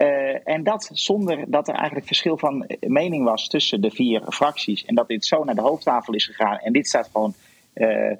Uh, 0.03 0.47
en 0.47 0.63
dat 0.63 0.89
zonder 0.93 1.43
dat 1.47 1.67
er 1.67 1.75
eigenlijk 1.75 2.07
verschil 2.07 2.37
van 2.37 2.65
mening 2.79 3.23
was 3.23 3.47
tussen 3.47 3.81
de 3.81 3.91
vier 3.91 4.21
fracties. 4.27 4.85
En 4.85 4.95
dat 4.95 5.07
dit 5.07 5.25
zo 5.25 5.43
naar 5.43 5.55
de 5.55 5.61
hoofdtafel 5.61 6.13
is 6.13 6.25
gegaan. 6.25 6.57
En 6.57 6.73
dit 6.73 6.87
staat 6.87 7.09
gewoon 7.11 7.33
uh, 7.75 8.11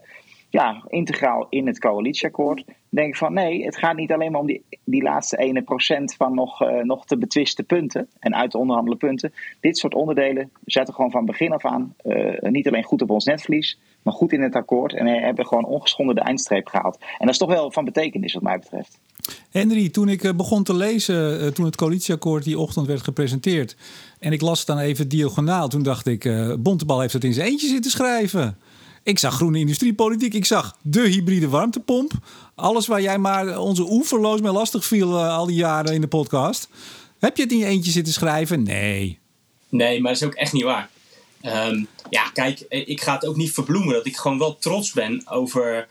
ja, 0.50 0.84
integraal 0.88 1.48
in 1.50 1.68
het 1.68 1.80
coalitieakkoord. 1.80 2.64
Denk 2.90 3.08
ik 3.08 3.16
van 3.16 3.34
nee, 3.34 3.66
het 3.66 3.78
gaat 3.78 3.96
niet 3.96 4.12
alleen 4.12 4.32
maar 4.32 4.42
om 4.42 4.48
die, 4.48 4.64
die 4.84 5.04
laatste 5.04 5.38
ene 5.38 5.62
procent 5.62 6.16
van 6.16 6.36
nog, 6.36 6.60
nog 6.84 7.06
te 7.06 7.18
betwiste 7.18 7.64
punten. 7.64 8.08
En 8.20 8.36
uit 8.36 8.52
te 8.52 8.58
onderhandelen 8.58 8.98
punten. 8.98 9.34
Dit 9.60 9.78
soort 9.78 9.94
onderdelen 9.94 10.52
zetten 10.66 10.94
gewoon 10.94 11.12
van 11.12 11.26
begin 11.26 11.52
af 11.52 11.66
aan 11.66 11.96
niet 12.40 12.68
alleen 12.68 12.84
goed 12.84 13.02
op 13.02 13.10
ons 13.10 13.26
netvlies. 13.26 13.80
Maar 14.02 14.14
goed 14.14 14.34
in 14.34 14.42
het 14.42 14.56
akkoord. 14.56 14.94
En 14.94 15.08
hebben 15.08 15.48
gewoon 15.48 15.66
ongeschonden 15.66 16.16
de 16.16 16.22
eindstreep 16.22 16.68
gehaald. 16.68 16.98
En 17.00 17.26
dat 17.26 17.30
is 17.30 17.38
toch 17.38 17.50
wel 17.50 17.72
van 17.72 17.86
betekenis 17.86 18.34
wat 18.34 18.44
mij 18.44 18.60
betreft. 18.60 19.00
Henry, 19.50 19.90
toen 19.90 20.10
ik 20.10 20.38
begon 20.38 20.64
te 20.64 20.76
lezen, 20.76 21.54
toen 21.54 21.66
het 21.66 21.76
coalitieakkoord 21.76 22.44
die 22.44 22.60
ochtend 22.60 22.88
werd 22.88 23.02
gepresenteerd. 23.02 23.76
En 24.20 24.32
ik 24.32 24.42
las 24.42 24.58
het 24.58 24.68
dan 24.68 24.78
even 24.80 25.08
diagonaal. 25.08 25.68
Toen 25.68 25.84
dacht 25.84 26.08
ik, 26.08 26.26
uh, 26.26 26.54
Bontebal 26.60 27.00
heeft 27.00 27.14
het 27.14 27.24
in 27.24 27.34
zijn 27.34 27.48
eentje 27.48 27.68
zitten 27.68 27.92
schrijven. 27.92 28.58
Ik 29.04 29.20
zag 29.20 29.36
groene 29.36 29.60
industriepolitiek. 29.60 30.34
Ik 30.34 30.46
zag 30.46 30.78
de 30.82 31.02
hybride 31.02 31.48
warmtepomp. 31.48 32.12
Alles 32.56 32.88
waar 32.88 33.02
jij 33.02 33.18
maar 33.18 33.60
onze 33.60 33.92
oeverloos 33.92 34.42
mee 34.42 34.52
lastig 34.52 34.86
viel 34.86 35.24
al 35.24 35.46
die 35.46 35.56
jaren 35.56 35.94
in 35.94 36.02
de 36.02 36.08
podcast. 36.08 36.68
Heb 37.20 37.38
je 37.38 37.44
het 37.44 37.52
in 37.52 37.58
je 37.58 37.66
eentje 37.66 37.92
zitten 37.92 38.14
schrijven? 38.14 38.64
Nee. 38.64 39.20
Nee, 39.70 40.02
maar 40.02 40.14
dat 40.14 40.22
is 40.22 40.28
ook 40.28 40.34
echt 40.34 40.54
niet 40.54 40.64
waar. 40.64 40.90
Um, 41.46 41.88
ja, 42.10 42.30
kijk, 42.34 42.66
ik 42.70 43.02
ga 43.02 43.14
het 43.14 43.26
ook 43.26 43.36
niet 43.36 43.52
verbloemen 43.52 43.94
dat 43.94 44.06
ik 44.06 44.18
gewoon 44.18 44.38
wel 44.38 44.58
trots 44.58 44.92
ben 44.92 45.22
over 45.28 45.88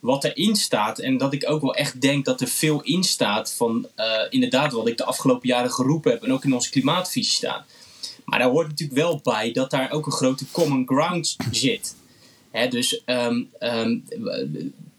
wat 0.00 0.24
erin 0.24 0.56
staat. 0.56 0.98
En 0.98 1.16
dat 1.16 1.32
ik 1.32 1.50
ook 1.50 1.60
wel 1.60 1.74
echt 1.74 2.00
denk 2.00 2.24
dat 2.24 2.40
er 2.40 2.48
veel 2.48 2.82
in 2.82 3.02
staat 3.02 3.54
van 3.54 3.86
uh, 3.96 4.04
inderdaad 4.30 4.72
wat 4.72 4.88
ik 4.88 4.96
de 4.96 5.04
afgelopen 5.04 5.48
jaren 5.48 5.70
geroepen 5.72 6.10
heb. 6.10 6.22
En 6.22 6.32
ook 6.32 6.44
in 6.44 6.54
onze 6.54 6.70
klimaatvisie 6.70 7.32
staat. 7.32 7.64
Maar 8.24 8.38
daar 8.38 8.48
hoort 8.48 8.68
natuurlijk 8.68 8.98
wel 8.98 9.20
bij 9.22 9.52
dat 9.52 9.70
daar 9.70 9.90
ook 9.90 10.06
een 10.06 10.12
grote 10.12 10.44
common 10.52 10.86
ground 10.86 11.36
zit. 11.50 11.96
Hè, 12.50 12.68
dus, 12.68 13.02
um, 13.06 13.50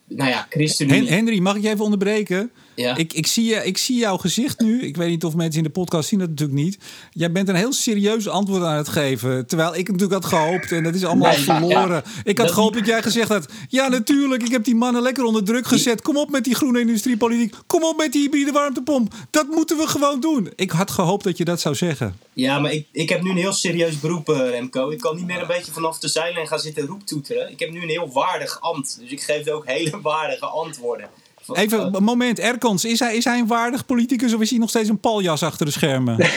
nou 0.07 0.29
ja, 0.29 0.47
ChristenUnie... 0.49 1.09
Henry, 1.09 1.39
mag 1.39 1.55
ik 1.55 1.61
je 1.61 1.69
even 1.69 1.83
onderbreken? 1.83 2.51
Ja. 2.77 2.95
Ik, 2.95 3.13
ik, 3.13 3.27
zie, 3.27 3.53
ik 3.53 3.77
zie 3.77 3.97
jouw 3.97 4.17
gezicht 4.17 4.59
nu. 4.59 4.81
Ik 4.81 4.97
weet 4.97 5.09
niet 5.09 5.23
of 5.23 5.35
mensen 5.35 5.57
in 5.57 5.63
de 5.63 5.69
podcast 5.69 6.09
zien 6.09 6.19
dat 6.19 6.29
natuurlijk 6.29 6.59
niet. 6.59 6.77
Jij 7.11 7.31
bent 7.31 7.49
een 7.49 7.55
heel 7.55 7.73
serieus 7.73 8.27
antwoord 8.27 8.63
aan 8.63 8.75
het 8.75 8.87
geven. 8.87 9.47
Terwijl 9.47 9.75
ik 9.75 9.87
natuurlijk 9.87 10.23
had 10.23 10.25
gehoopt, 10.25 10.71
en 10.71 10.83
dat 10.83 10.95
is 10.95 11.03
allemaal 11.03 11.31
nee, 11.31 11.39
verloren. 11.39 12.03
Ja, 12.05 12.21
ik 12.23 12.37
had 12.37 12.47
dat 12.47 12.55
gehoopt 12.55 12.75
dat 12.75 12.85
jij 12.85 13.01
gezegd 13.01 13.29
had... 13.29 13.45
Ja, 13.69 13.87
natuurlijk, 13.87 14.43
ik 14.43 14.51
heb 14.51 14.63
die 14.63 14.75
mannen 14.75 15.01
lekker 15.01 15.23
onder 15.23 15.43
druk 15.43 15.67
gezet. 15.67 16.01
Kom 16.01 16.17
op 16.17 16.29
met 16.29 16.43
die 16.43 16.55
groene 16.55 16.79
industriepolitiek. 16.79 17.55
Kom 17.67 17.83
op 17.83 17.97
met 17.97 18.11
die 18.11 18.21
hybride 18.21 18.51
warmtepomp. 18.51 19.13
Dat 19.29 19.47
moeten 19.47 19.77
we 19.77 19.87
gewoon 19.87 20.19
doen. 20.19 20.51
Ik 20.55 20.71
had 20.71 20.91
gehoopt 20.91 21.23
dat 21.23 21.37
je 21.37 21.45
dat 21.45 21.61
zou 21.61 21.75
zeggen. 21.75 22.19
Ja, 22.33 22.59
maar 22.59 22.71
ik, 22.71 22.87
ik 22.91 23.09
heb 23.09 23.21
nu 23.21 23.29
een 23.29 23.37
heel 23.37 23.53
serieus 23.53 23.99
beroep, 23.99 24.27
Remco. 24.27 24.89
Ik 24.89 24.99
kan 24.99 25.15
niet 25.15 25.25
meer 25.25 25.41
een 25.41 25.47
beetje 25.47 25.71
vanaf 25.71 25.99
de 25.99 26.07
zijlijn 26.07 26.47
gaan 26.47 26.59
zitten 26.59 26.85
roeptoeteren. 26.85 27.51
Ik 27.51 27.59
heb 27.59 27.71
nu 27.71 27.81
een 27.81 27.89
heel 27.89 28.11
waardig 28.11 28.61
ambt. 28.61 28.97
Dus 28.99 29.11
ik 29.11 29.21
geef 29.21 29.47
ook 29.47 29.65
hele 29.77 30.01
waardige 30.01 30.45
antwoorden. 30.45 31.09
Even 31.53 31.95
een 31.95 32.03
moment, 32.03 32.39
Erkans, 32.39 32.85
is 32.85 32.99
hij, 32.99 33.15
is 33.15 33.23
hij 33.23 33.39
een 33.39 33.47
waardig 33.47 33.85
politicus 33.85 34.33
of 34.33 34.41
is 34.41 34.49
hij 34.49 34.59
nog 34.59 34.69
steeds 34.69 34.89
een 34.89 34.99
paljas 34.99 35.43
achter 35.43 35.65
de 35.65 35.71
schermen? 35.71 36.17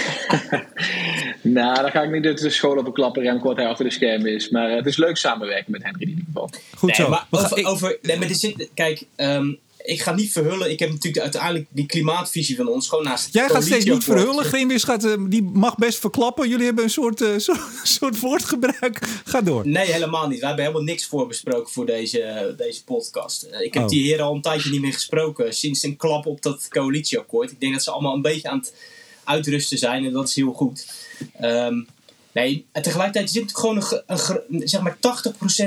Nou, 1.42 1.74
dan 1.82 1.90
ga 1.90 2.02
ik 2.02 2.10
niet 2.10 2.38
de 2.40 2.50
school 2.50 2.76
op 2.76 2.86
een 2.86 2.92
klappen 2.92 3.22
Remco 3.22 3.48
wat 3.48 3.56
hij 3.56 3.66
achter 3.66 3.84
de 3.84 3.90
schermen 3.90 4.34
is. 4.34 4.48
Maar 4.48 4.68
eh, 4.70 4.76
het 4.76 4.86
is 4.86 4.96
leuk 4.96 5.16
samenwerken 5.16 5.72
met 5.72 5.82
Henry 5.82 6.02
in 6.02 6.08
ieder 6.08 6.24
geval. 6.26 6.50
Goed 6.76 6.88
Nee, 6.88 6.96
zo. 7.06 7.08
maar 7.08 7.26
We 7.30 7.36
gaan- 7.36 7.44
over, 7.46 7.58
ik- 7.58 7.66
over, 7.66 7.98
nee, 8.02 8.18
maar 8.18 8.28
dit 8.28 8.40
zit, 8.40 8.68
kijk, 8.74 9.06
ehm, 9.16 9.52
ik 9.84 10.02
ga 10.02 10.14
niet 10.14 10.32
verhullen. 10.32 10.70
Ik 10.70 10.78
heb 10.78 10.90
natuurlijk 10.90 11.22
uiteindelijk 11.22 11.66
die 11.70 11.86
klimaatvisie 11.86 12.56
van 12.56 12.68
ons 12.68 12.88
gewoon 12.88 13.04
naast 13.04 13.28
Jij 13.34 13.48
gaat 13.48 13.64
steeds 13.64 13.84
niet 13.84 14.04
verhullen. 14.04 14.44
Grimwis 14.44 14.84
gaat, 14.84 15.04
eh, 15.04 15.14
die 15.28 15.42
mag 15.42 15.76
best 15.76 15.98
verklappen. 15.98 16.48
Jullie 16.48 16.64
hebben 16.64 16.84
een 16.84 16.90
soort, 16.90 17.20
eh, 17.20 17.28
soort, 17.48 17.60
soort 17.82 18.20
woordgebruik. 18.20 18.98
Ga 19.24 19.40
door. 19.40 19.66
Nee, 19.68 19.92
helemaal 19.92 20.28
niet. 20.28 20.40
We 20.40 20.46
hebben 20.46 20.64
helemaal 20.64 20.86
niks 20.86 21.06
voorbesproken 21.06 21.72
voor 21.72 21.86
deze, 21.86 22.54
deze 22.56 22.84
podcast. 22.84 23.42
Eh, 23.42 23.60
ik 23.60 23.74
heb 23.74 23.82
Oh. 23.82 23.88
die 23.88 24.02
heren 24.02 24.24
al 24.24 24.34
een 24.34 24.42
tijdje 24.42 24.70
niet 24.70 24.80
meer 24.80 24.92
gesproken. 24.92 25.54
Sinds 25.54 25.82
een 25.82 25.96
klap 25.96 26.26
op 26.26 26.42
dat 26.42 26.68
coalitieakkoord. 26.68 27.50
Ik 27.50 27.60
denk 27.60 27.72
dat 27.72 27.82
ze 27.82 27.90
allemaal 27.90 28.14
een 28.14 28.22
beetje 28.22 28.48
aan 28.48 28.58
het 28.58 28.74
uitrusten 29.24 29.78
zijn. 29.78 30.04
En 30.04 30.12
dat 30.12 30.28
is 30.28 30.34
heel 30.34 30.52
goed. 30.52 30.86
Ehm, 31.40 31.80
nee, 32.32 32.66
tegelijkertijd 32.72 33.30
zit 33.30 33.56
gewoon 33.56 33.84
een, 34.06 34.68
zeg 34.68 34.80
maar 34.80 34.96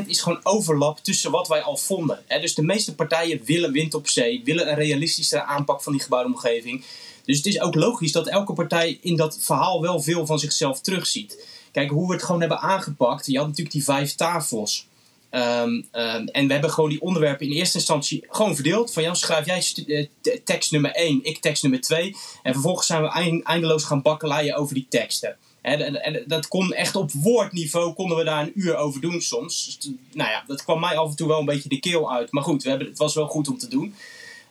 80% 0.04 0.08
is 0.08 0.22
gewoon 0.22 0.40
overlap 0.44 1.00
tussen 1.00 1.32
wat 1.32 1.48
wij 1.48 1.62
al 1.62 1.78
vonden. 1.78 2.20
Dus 2.42 2.56
de 2.56 2.64
meeste 2.64 2.96
partijen 2.96 3.42
willen 3.46 3.72
wind 3.72 3.94
op 3.94 4.08
zee. 4.08 4.42
Willen 4.44 4.70
een 4.70 4.76
realistischere 4.76 5.44
aanpak 5.44 5.82
van 5.84 5.94
die 5.94 6.02
gebouwde 6.02 6.30
omgeving. 6.34 6.84
Dus 7.26 7.38
het 7.38 7.46
is 7.46 7.60
ook 7.62 7.76
logisch 7.76 8.12
dat 8.12 8.28
elke 8.28 8.54
partij 8.54 8.98
in 9.02 9.16
dat 9.16 9.38
verhaal 9.42 9.82
wel 9.82 10.02
veel 10.02 10.26
van 10.26 10.40
zichzelf 10.40 10.82
terugziet. 10.82 11.48
Kijk, 11.72 11.90
hoe 11.90 12.08
we 12.08 12.14
het 12.14 12.24
gewoon 12.24 12.40
hebben 12.42 12.60
aangepakt. 12.60 13.26
Je 13.26 13.38
had 13.38 13.48
natuurlijk 13.48 13.76
die 13.76 13.84
vijf 13.84 14.16
tafels. 14.16 14.88
Ehm, 15.30 15.82
ehm, 15.92 16.26
en 16.28 16.48
we 16.48 16.54
hebben 16.54 16.72
gewoon 16.72 16.90
die 16.90 17.02
onderwerpen 17.02 17.46
in 17.48 17.54
eerste 17.54 17.78
instantie 17.78 18.26
gewoon 18.30 18.56
verdeeld. 18.56 18.94
Van 18.94 19.04
jou 19.04 19.16
schrijf 19.16 19.46
jij 19.46 19.66
eh, 19.86 20.08
te- 20.22 20.42
tekst 20.44 20.72
nummer 20.72 20.92
1, 20.96 21.20
ik 21.24 21.38
tekst 21.38 21.64
nummer 21.64 21.82
2. 21.82 22.16
En 22.44 22.54
vervolgens 22.54 22.88
zijn 22.88 23.02
we 23.02 23.08
eind- 23.10 23.44
eindeloos 23.44 23.84
gaan 23.84 24.02
bakkeleien 24.02 24.56
over 24.56 24.74
die 24.74 24.86
teksten. 24.90 25.38
Hè, 25.64 25.76
En, 25.76 26.04
en 26.04 26.24
dat 26.28 26.48
kon 26.48 26.74
echt 26.74 26.96
op 26.96 27.12
woordniveau, 27.12 27.94
konden 27.94 28.18
we 28.18 28.24
daar 28.24 28.42
een 28.42 28.52
uur 28.56 28.76
over 28.76 29.02
doen 29.02 29.22
soms. 29.22 29.66
Dus, 29.66 29.92
nou 30.14 30.30
ja, 30.30 30.44
dat 30.48 30.64
kwam 30.64 30.80
mij 30.80 30.98
af 30.98 31.10
en 31.10 31.16
toe 31.16 31.28
wel 31.28 31.40
een 31.40 31.46
beetje 31.46 31.70
de 31.70 31.80
keel 31.80 32.14
uit. 32.14 32.32
Maar 32.32 32.44
goed, 32.44 32.64
we 32.64 32.70
hebben, 32.70 32.88
het 32.88 32.98
was 32.98 33.16
wel 33.16 33.28
goed 33.28 33.48
om 33.48 33.58
te 33.58 33.68
doen. 33.68 33.96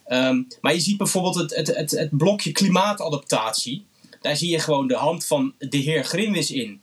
Ehm, 0.06 0.42
maar 0.60 0.74
je 0.74 0.80
ziet 0.80 0.96
bijvoorbeeld 0.96 1.34
het, 1.34 1.54
het, 1.56 1.76
het, 1.76 1.90
het 1.90 2.16
blokje 2.16 2.52
klimaatadaptatie. 2.52 3.84
Daar 4.20 4.36
zie 4.36 4.50
je 4.50 4.58
gewoon 4.58 4.86
de 4.86 4.96
hand 4.96 5.26
van 5.26 5.54
de 5.58 5.76
heer 5.76 6.04
Grimwis 6.04 6.50
in. 6.50 6.80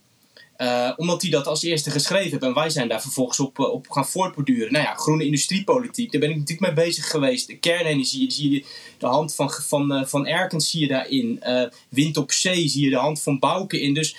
Eh, 0.60 0.91
omdat 0.95 1.22
hij 1.22 1.32
dat 1.32 1.48
als 1.48 1.63
eerste 1.63 1.91
geschreven 1.91 2.30
heeft. 2.32 2.43
En 2.43 2.54
wij 2.54 2.69
zijn 2.69 2.88
daar 2.88 3.02
vervolgens 3.02 3.39
op, 3.39 3.60
eh, 3.60 3.72
op 3.72 3.89
gaan 3.89 4.08
voortborduren. 4.08 4.72
Nou 4.72 4.86
ja, 4.86 4.93
groene 4.93 5.26
industriepolitiek, 5.26 6.12
daar 6.12 6.22
ben 6.22 6.30
ik 6.30 6.38
natuurlijk 6.38 6.76
mee 6.76 6.86
bezig 6.86 7.10
geweest. 7.10 7.48
De 7.48 7.58
kernenergie, 7.58 8.32
zie 8.32 8.52
je 8.52 8.65
de 8.98 9.06
hand 9.06 9.36
van, 9.36 9.52
van, 9.52 9.93
eh, 9.93 10.06
van 10.06 10.28
Erkens 10.28 10.69
zie 10.69 10.82
je 10.82 10.88
daarin. 10.88 11.43
Wind 11.89 12.17
op 12.17 12.32
zee 12.32 12.67
zie 12.67 12.84
je 12.84 12.89
de 12.89 12.95
hand 12.95 13.22
van 13.22 13.39
Bouke 13.39 13.82
in. 13.82 13.93
Dus 13.93 14.15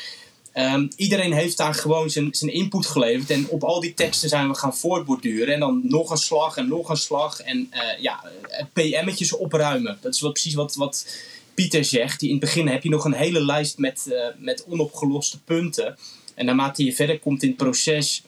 ehm, 0.53 0.89
iedereen 0.97 1.33
heeft 1.33 1.57
daar 1.57 1.75
gewoon 1.75 2.11
zijn, 2.11 2.29
zijn 2.31 2.53
input 2.53 2.87
geleverd. 2.87 3.31
En 3.31 3.49
op 3.49 3.65
al 3.65 3.81
die 3.81 3.95
teksten 3.95 4.29
zijn 4.29 4.49
we 4.49 4.55
gaan 4.55 4.77
voortborduren. 4.77 5.55
En 5.55 5.61
dan 5.61 5.81
nog 5.85 6.11
een 6.11 6.17
slag 6.17 6.57
en 6.57 6.69
nog 6.69 6.89
een 6.89 6.97
slag. 6.97 7.41
En 7.41 7.71
ja, 7.99 8.25
PM'tjes 8.73 9.33
opruimen. 9.33 9.99
Dat 10.01 10.15
is 10.15 10.21
wel 10.21 10.33
precies 10.33 10.55
wat... 10.55 10.75
wat 10.75 11.07
Pieter 11.55 11.85
zegt, 11.85 12.21
die 12.21 12.29
in 12.29 12.35
het 12.35 12.45
begin 12.45 12.69
heb 12.69 12.83
je 12.83 12.89
nog 12.89 13.05
een 13.05 13.13
hele 13.13 13.45
lijst 13.45 13.79
met, 13.79 14.15
met 14.39 14.65
onopgeloste 14.69 15.41
punten. 15.43 15.97
En 16.41 16.47
naarmate 16.47 16.85
je 16.85 16.93
verder 16.93 17.19
komt 17.19 17.43
in 17.43 17.49
het 17.49 17.57
proces, 17.57 18.23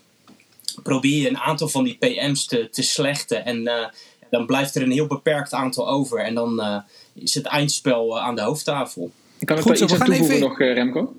probeer 0.82 1.20
je 1.22 1.28
een 1.28 1.38
aantal 1.38 1.68
van 1.68 1.84
die 1.84 1.96
PM's 1.98 2.46
te, 2.46 2.68
te 2.70 2.82
slechten. 2.82 3.44
En 3.44 3.66
eh, 3.66 3.86
dan 4.30 4.46
blijft 4.46 4.74
er 4.74 4.82
een 4.82 4.90
heel 4.90 5.06
beperkt 5.06 5.52
aantal 5.52 5.88
over. 5.88 6.18
En 6.18 6.34
dan 6.34 6.60
eh, 6.60 6.76
is 7.14 7.34
het 7.34 7.46
eindspel 7.46 8.16
eh, 8.16 8.24
aan 8.24 8.34
de 8.36 8.42
hoofdtafel. 8.42 9.10
Kan 9.44 9.56
ik 9.56 9.62
Goed 9.62 9.68
daar 9.68 9.76
zo, 9.76 9.84
iets 9.84 9.92
we 9.92 9.98
aan 10.00 10.06
gaan 10.06 10.16
toevoegen 10.16 10.36
even- 10.36 10.48
nog, 10.48 10.60
eh, 10.60 10.72
Remco? 10.74 11.16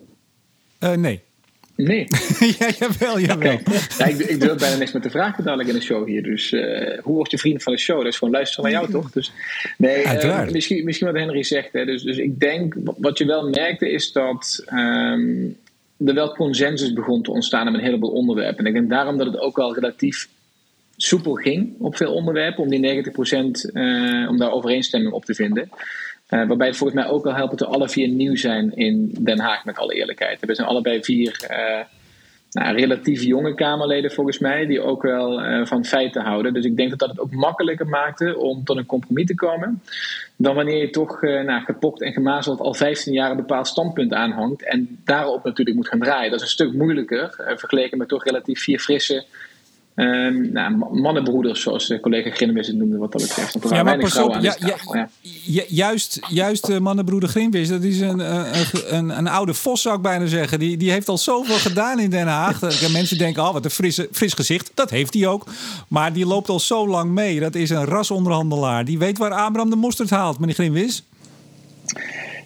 Eh, 0.79 0.91
nee. 0.91 1.21
Nee. 1.75 2.07
ja, 2.59 2.69
jawel, 2.79 3.19
jawel. 3.19 3.59
Ja, 3.97 4.05
ik, 4.05 4.17
ik 4.17 4.39
durf 4.39 4.57
bijna 4.59 4.75
niks 4.77 4.91
meer 4.91 5.01
te 5.01 5.09
vragen 5.09 5.43
dadelijk 5.43 5.69
in 5.69 5.75
de 5.75 5.81
show 5.81 6.07
hier. 6.07 6.23
Dus 6.23 6.51
eh, 6.51 6.99
hoe 7.03 7.15
word 7.15 7.31
je 7.31 7.37
vriend 7.37 7.63
van 7.63 7.73
de 7.73 7.79
show? 7.79 7.97
Dat 7.97 8.07
is 8.07 8.17
gewoon 8.17 8.33
luisteren 8.33 8.63
naar 8.71 8.79
jou, 8.79 8.91
toch? 8.91 9.11
Dus, 9.11 9.31
nee, 9.77 10.07
Uiteraard. 10.07 10.51
misschien, 10.51 10.83
misschien 10.85 11.07
wat 11.07 11.15
Henry 11.15 11.43
zegt. 11.43 11.73
Hè. 11.73 11.85
Dus, 11.85 12.03
dus 12.03 12.17
ik 12.17 12.39
denk, 12.39 12.75
wat 12.97 13.17
je 13.17 13.25
wel 13.25 13.49
merkte 13.49 13.91
is 13.91 14.11
dat 14.11 14.63
ehm, 14.65 15.45
er 15.97 16.13
wel 16.13 16.35
consensus 16.35 16.93
begon 16.93 17.21
te 17.21 17.31
ontstaan 17.31 17.67
op 17.67 17.73
een 17.73 17.79
heleboel 17.79 18.11
onderwerpen. 18.11 18.57
En 18.57 18.65
ik 18.65 18.73
denk 18.73 18.89
daarom 18.89 19.17
dat 19.17 19.27
het 19.27 19.39
ook 19.39 19.55
wel 19.55 19.73
relatief 19.73 20.27
soepel 20.97 21.33
ging 21.33 21.75
op 21.79 21.95
veel 21.95 22.13
onderwerpen. 22.13 22.63
Om 22.63 22.69
die 22.69 23.03
90% 23.03 23.71
eh, 23.73 24.29
om 24.29 24.37
daar 24.37 24.51
overeenstemming 24.51 25.13
op 25.13 25.25
te 25.25 25.33
vinden. 25.33 25.69
Eh, 26.27 26.47
waarbij 26.47 26.67
het 26.67 26.77
volgens 26.77 27.01
mij 27.01 27.09
ook 27.09 27.23
wel 27.23 27.35
helpt 27.35 27.59
dat 27.59 27.67
alle 27.67 27.89
vier 27.89 28.07
nieuw 28.07 28.35
zijn 28.35 28.75
in 28.75 29.15
Den 29.19 29.39
Haag, 29.39 29.65
met 29.65 29.77
alle 29.77 29.93
eerlijkheid. 29.93 30.45
We 30.45 30.55
zijn 30.55 30.67
allebei 30.67 31.03
vier 31.03 31.45
eh, 31.47 31.79
nou, 32.53 32.75
relatief 32.75 33.21
jonge 33.21 33.53
Kamerleden 33.53 34.11
volgens 34.11 34.39
mij, 34.39 34.65
die 34.65 34.81
ook 34.81 35.01
wel 35.01 35.41
eh, 35.41 35.65
van 35.65 35.85
feiten 35.85 36.21
houden. 36.21 36.53
Dus 36.53 36.65
ik 36.65 36.77
denk 36.77 36.89
dat 36.89 36.99
dat 36.99 37.09
het 37.09 37.19
ook 37.19 37.31
makkelijker 37.31 37.87
maakte 37.87 38.37
om 38.37 38.63
tot 38.63 38.77
een 38.77 38.85
compromis 38.85 39.25
te 39.25 39.35
komen. 39.35 39.81
Dan 40.35 40.55
wanneer 40.55 40.77
je 40.77 40.89
toch 40.89 41.23
eh, 41.23 41.43
nou, 41.43 41.63
gepokt 41.63 42.01
en 42.01 42.13
gemazeld 42.13 42.59
al 42.59 42.73
15 42.73 43.13
jaar 43.13 43.31
een 43.31 43.37
bepaald 43.37 43.67
standpunt 43.67 44.13
aanhangt. 44.13 44.63
En 44.63 44.99
daarop 45.03 45.43
natuurlijk 45.43 45.77
moet 45.77 45.87
gaan 45.87 45.99
draaien. 45.99 46.31
Dat 46.31 46.39
is 46.39 46.45
een 46.45 46.51
stuk 46.51 46.73
moeilijker, 46.73 47.35
eh, 47.37 47.57
vergeleken 47.57 47.97
met 47.97 48.07
toch 48.07 48.23
relatief 48.23 48.63
vier 48.63 48.79
frisse 48.79 49.25
ehm, 49.95 50.51
nou, 50.51 50.75
ma- 50.75 50.87
mannenbroeders, 50.91 51.61
zoals 51.61 51.89
eh, 51.89 51.99
collega 51.99 52.29
Grinnemis 52.29 52.67
het 52.67 52.75
noemde 52.75 52.97
wat 52.97 53.11
dat 53.11 53.21
betreft. 53.21 53.53
Want 53.53 53.65
er 53.65 53.75
Ja, 53.75 53.83
waren 53.83 53.85
maar 53.85 53.97
weinig 53.97 54.13
pas 54.15 54.23
op. 54.23 54.31
vrouwen 54.33 54.51
aan 54.51 54.57
Ja, 54.59 54.67
de 54.67 54.71
tafel. 54.83 54.95
Ja. 54.95 55.07
ja, 55.43 55.63
juist, 55.67 56.19
juist 56.29 56.69
eh, 56.69 56.77
mannenbroeder 56.79 57.29
Grimwis, 57.29 57.67
dat 57.69 57.83
is 57.83 57.99
een, 57.99 58.21
eh, 58.21 58.45
een, 58.73 58.95
een, 58.97 59.17
een 59.17 59.27
oude 59.27 59.53
vos, 59.53 59.81
zou 59.81 59.95
ik 59.95 60.01
bijna 60.01 60.25
zeggen. 60.25 60.59
Die, 60.59 60.77
die 60.77 60.91
heeft 60.91 61.09
al 61.09 61.17
zoveel 61.17 61.57
gedaan 61.69 61.99
in 61.99 62.09
Den 62.09 62.27
Haag. 62.27 62.59
Dat 62.59 62.89
mensen 62.91 63.17
denken, 63.17 63.43
oh, 63.43 63.53
wat 63.53 63.65
een 63.65 63.71
frisse, 63.71 64.07
fris 64.11 64.33
gezicht. 64.33 64.71
Dat 64.73 64.89
heeft 64.89 65.13
hij 65.13 65.27
ook. 65.27 65.45
Maar 65.87 66.13
die 66.13 66.25
loopt 66.25 66.49
al 66.49 66.59
zo 66.59 66.87
lang 66.87 67.11
mee. 67.11 67.39
Dat 67.39 67.55
is 67.55 67.69
een 67.69 67.85
rasonderhandelaar. 67.85 68.85
Die 68.85 68.97
weet 68.99 69.17
waar 69.17 69.31
Abraham 69.31 69.69
de 69.69 69.75
mosterd 69.75 70.09
haalt, 70.09 70.39
meneer 70.39 70.55
Grimwis. 70.55 71.03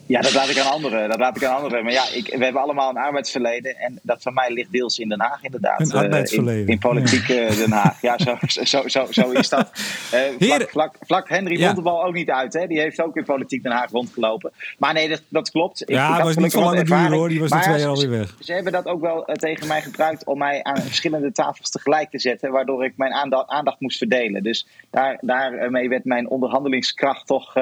Ja, 0.07 0.21
dat 0.21 0.33
laat 0.33 0.49
ik 0.49 0.57
aan 0.59 0.71
anderen. 0.71 1.09
Dat 1.09 1.19
laat 1.19 1.35
ik 1.35 1.43
aan 1.43 1.55
anderen. 1.55 1.83
Maar 1.83 1.93
ja, 1.93 2.03
ik, 2.13 2.35
we 2.37 2.43
hebben 2.43 2.61
allemaal 2.61 2.89
een 2.89 2.97
arbeidsverleden. 2.97 3.75
En 3.77 3.99
dat 4.03 4.21
van 4.21 4.33
mij 4.33 4.51
ligt 4.51 4.71
deels 4.71 4.99
in 4.99 5.09
Den 5.09 5.21
Haag, 5.21 5.43
inderdaad. 5.43 5.79
Een 5.79 5.87
Eh, 5.91 5.93
arbeidsverleden. 5.93 6.61
in, 6.61 6.67
in 6.67 6.79
politiek 6.79 7.29
eh, 7.29 7.57
Den 7.57 7.71
Haag. 7.71 8.01
Ja, 8.01 8.17
zo, 8.17 8.37
zo, 8.63 8.87
zo, 8.87 9.05
zo 9.09 9.29
is 9.31 9.49
dat. 9.49 9.71
Heren. 10.11 10.37
vlak, 10.39 10.69
vlak, 10.69 10.95
vlak 11.01 11.29
Henry 11.29 11.59
Ja. 11.59 11.65
Wonderbal 11.65 12.03
ook 12.05 12.13
niet 12.13 12.29
uit. 12.29 12.53
Hè? 12.53 12.67
Die 12.67 12.79
heeft 12.79 13.01
ook 13.01 13.15
in 13.17 13.23
politiek 13.23 13.63
Den 13.63 13.71
Haag 13.71 13.91
rondgelopen. 13.91 14.51
Maar 14.77 14.93
nee, 14.93 15.09
dat, 15.09 15.21
dat 15.29 15.51
klopt. 15.51 15.81
Ik- 15.81 15.89
Ja, 15.89 16.13
het 16.15 16.23
was 16.23 16.35
niet 16.35 16.53
van 16.53 16.63
lange 16.63 16.83
duur 16.83 17.11
hoor. 17.11 17.29
Die 17.29 17.39
was 17.39 17.49
na 17.49 17.59
twee 17.59 17.79
jaar 17.79 17.87
alweer 17.89 18.09
weg. 18.09 18.35
Ze 18.39 18.53
hebben 18.53 18.71
dat 18.71 18.85
ook 18.85 19.01
wel 19.01 19.23
tegen 19.33 19.67
mij 19.67 19.81
gebruikt 19.81 20.25
om 20.25 20.37
mij 20.37 20.63
aan 20.63 20.81
verschillende 20.81 21.31
tafels 21.31 21.69
tegelijk 21.69 22.09
te 22.09 22.19
zetten, 22.19 22.51
waardoor 22.51 22.85
ik 22.85 22.93
mijn 22.97 23.13
aandacht, 23.13 23.49
aandacht 23.49 23.79
moest 23.79 23.97
verdelen. 23.97 24.43
Dus 24.43 24.67
daar, 24.91 25.17
daarmee 25.21 25.89
werd 25.89 26.05
mijn 26.05 26.29
onderhandelingskracht 26.29 27.27
toch 27.27 27.55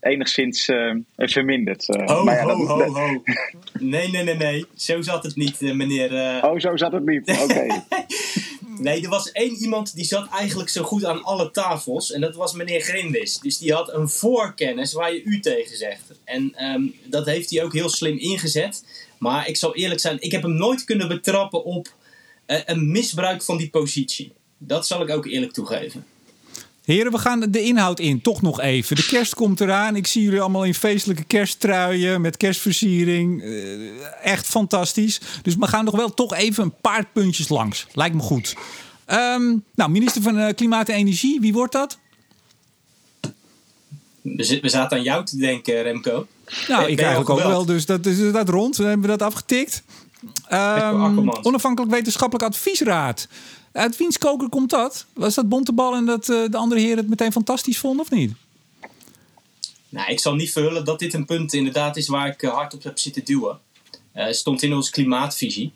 enigszins 0.00 0.68
eh, 0.68 0.94
Eh, 1.82 2.06
Ho, 2.08 2.24
maar 2.24 2.36
ja, 2.36 2.42
ho, 2.44 2.66
dat- 2.78 2.86
ho, 2.86 2.92
ho. 2.92 3.22
Nee, 3.78 4.08
nee, 4.10 4.22
nee, 4.24 4.34
nee. 4.36 4.64
Zo 4.76 5.02
zat 5.02 5.22
het 5.22 5.36
niet, 5.36 5.62
eh, 5.62 5.72
meneer. 5.72 6.14
eh. 6.16 6.44
Oh, 6.50 6.58
zo 6.60 6.76
zat 6.76 6.92
het 6.92 7.06
niet. 7.06 7.30
Oké. 7.42 7.66
Nee, 8.78 9.02
er 9.02 9.08
was 9.08 9.32
één 9.32 9.54
iemand 9.54 9.94
die 9.94 10.04
zat 10.04 10.28
eigenlijk 10.28 10.68
zo 10.68 10.82
goed 10.82 11.04
aan 11.04 11.22
alle 11.22 11.50
tafels. 11.50 12.12
En 12.12 12.20
dat 12.20 12.34
was 12.34 12.52
meneer 12.52 12.80
Grimwis. 12.80 13.38
Dus 13.38 13.58
die 13.58 13.72
had 13.72 13.92
een 13.92 14.08
voorkennis 14.08 14.92
waar 14.92 15.12
je 15.14 15.22
u 15.22 15.40
tegen 15.40 15.76
zegt. 15.76 16.02
En 16.24 16.52
ehm, 16.54 16.82
dat 17.04 17.26
heeft 17.26 17.50
hij 17.50 17.62
ook 17.64 17.72
heel 17.72 17.88
slim 17.88 18.18
ingezet. 18.18 18.84
Maar 19.18 19.48
ik 19.48 19.56
zal 19.56 19.74
eerlijk 19.74 20.00
zijn, 20.00 20.16
ik 20.20 20.32
heb 20.32 20.42
hem 20.42 20.54
nooit 20.56 20.84
kunnen 20.84 21.08
betrappen 21.08 21.64
op 21.64 21.88
een 22.46 22.90
misbruik 22.90 23.42
van 23.42 23.56
die 23.56 23.70
positie. 23.70 24.32
Dat 24.58 24.86
zal 24.86 25.02
ik 25.02 25.10
ook 25.10 25.26
eerlijk 25.26 25.52
toegeven. 25.52 26.04
Heren, 26.84 27.12
we 27.12 27.18
gaan 27.18 27.40
de 27.40 27.62
inhoud 27.62 28.00
in. 28.00 28.22
Toch 28.22 28.42
nog 28.42 28.60
even. 28.60 28.96
De 28.96 29.06
kerst 29.06 29.34
komt 29.34 29.60
eraan. 29.60 29.96
Ik 29.96 30.06
zie 30.06 30.22
jullie 30.22 30.40
allemaal 30.40 30.64
in 30.64 30.74
feestelijke 30.74 31.24
kersttruien 31.24 32.20
met 32.20 32.36
kerstversiering. 32.36 33.42
Eh, 33.42 33.52
echt 34.22 34.46
fantastisch. 34.46 35.20
Dus 35.42 35.56
we 35.56 35.66
gaan 35.66 35.84
nog 35.84 35.96
wel 35.96 36.14
toch 36.14 36.34
even 36.34 36.64
een 36.64 36.74
paar 36.80 37.06
puntjes 37.12 37.48
langs. 37.48 37.86
Lijkt 37.92 38.14
me 38.14 38.22
goed. 38.22 38.54
Ehm, 39.04 39.56
nou, 39.74 39.90
minister 39.90 40.22
van 40.22 40.38
eh, 40.38 40.54
Klimaat 40.54 40.88
en 40.88 40.94
Energie, 40.94 41.40
wie 41.40 41.52
wordt 41.52 41.72
dat? 41.72 41.98
We, 44.20 44.58
we 44.62 44.68
zaten 44.68 44.96
aan 44.96 45.02
jou 45.02 45.24
te 45.24 45.36
denken, 45.36 45.82
Remco. 45.82 46.26
Nou, 46.68 46.82
Ben- 46.82 46.92
ik 46.92 47.00
eigenlijk 47.00 47.30
ook 47.30 47.42
wel. 47.42 47.64
Dus 47.64 47.86
dat 47.86 48.06
is 48.06 48.32
dat 48.32 48.48
rond. 48.48 48.76
Dan 48.76 48.86
hebben 48.86 49.10
we 49.10 49.16
dat 49.16 49.28
afgetikt. 49.28 49.82
Ehm, 50.48 51.28
onafhankelijk 51.42 51.92
wetenschappelijk 51.92 52.48
adviesraad. 52.48 53.28
Uit 53.74 53.96
wiens 53.96 54.18
koker 54.18 54.48
komt 54.48 54.70
dat? 54.70 55.06
Was 55.12 55.34
dat 55.34 55.48
Bontebal 55.48 55.94
en 55.94 56.04
dat 56.04 56.28
eh, 56.28 56.44
de 56.50 56.56
andere 56.56 56.80
heren 56.80 56.96
het 56.96 57.08
meteen 57.08 57.32
fantastisch 57.32 57.78
vonden 57.78 58.00
of 58.00 58.10
niet? 58.10 58.32
Nou, 59.88 60.10
ik 60.10 60.20
zal 60.20 60.34
niet 60.34 60.52
verhullen 60.52 60.84
dat 60.84 60.98
dit 60.98 61.14
een 61.14 61.24
punt 61.24 61.52
inderdaad 61.52 61.96
is 61.96 62.08
waar 62.08 62.28
ik 62.28 62.42
eh, 62.42 62.52
hard 62.52 62.74
op 62.74 62.82
heb 62.82 62.98
zitten 62.98 63.24
duwen. 63.24 63.58
Het 64.12 64.36
stond 64.36 64.62
in 64.62 64.74
onze 64.74 64.90
klimaatvisie. 64.90 65.72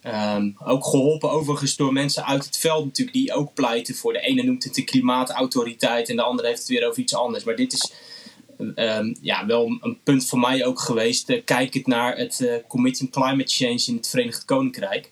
Ehm, 0.00 0.50
ook 0.64 0.84
geholpen 0.84 1.30
overigens 1.30 1.76
door 1.76 1.92
mensen 1.92 2.26
uit 2.26 2.44
het 2.44 2.58
veld 2.58 2.84
natuurlijk 2.84 3.16
die 3.16 3.32
ook 3.32 3.54
pleiten 3.54 3.94
voor. 3.94 4.12
De 4.12 4.20
ene 4.20 4.42
noemt 4.42 4.64
het 4.64 4.74
de 4.74 4.84
klimaatautoriteit 4.84 6.08
en 6.08 6.16
de 6.16 6.22
andere 6.22 6.48
heeft 6.48 6.60
het 6.60 6.68
weer 6.68 6.88
over 6.88 7.00
iets 7.00 7.14
anders. 7.14 7.44
Maar 7.44 7.56
dit 7.56 7.72
is 7.72 7.92
ehm, 8.74 9.14
ja, 9.20 9.46
wel 9.46 9.78
een 9.80 9.98
punt 10.02 10.26
voor 10.26 10.38
mij 10.38 10.64
ook 10.64 10.80
geweest. 10.80 11.30
Uh, 11.30 11.44
kijkend 11.44 11.86
naar 11.86 12.16
het 12.16 12.40
uh, 12.40 12.54
Committee 12.68 13.06
on 13.06 13.10
Climate 13.10 13.52
Change 13.52 13.82
in 13.86 13.96
het 13.96 14.08
Verenigd 14.08 14.44
Koninkrijk. 14.44 15.10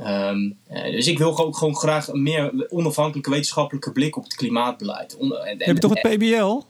Um, 0.00 0.58
dus 0.90 1.06
ik 1.06 1.18
wil 1.18 1.38
ook 1.38 1.56
gewoon 1.56 1.76
graag 1.76 2.08
een 2.08 2.22
meer 2.22 2.66
onafhankelijke 2.68 3.30
wetenschappelijke 3.30 3.92
blik 3.92 4.16
op 4.16 4.24
het 4.24 4.34
klimaatbeleid. 4.34 5.16
Heb 5.58 5.60
je 5.60 5.78
toch 5.78 5.94
het 5.94 6.16
PBL? 6.16 6.60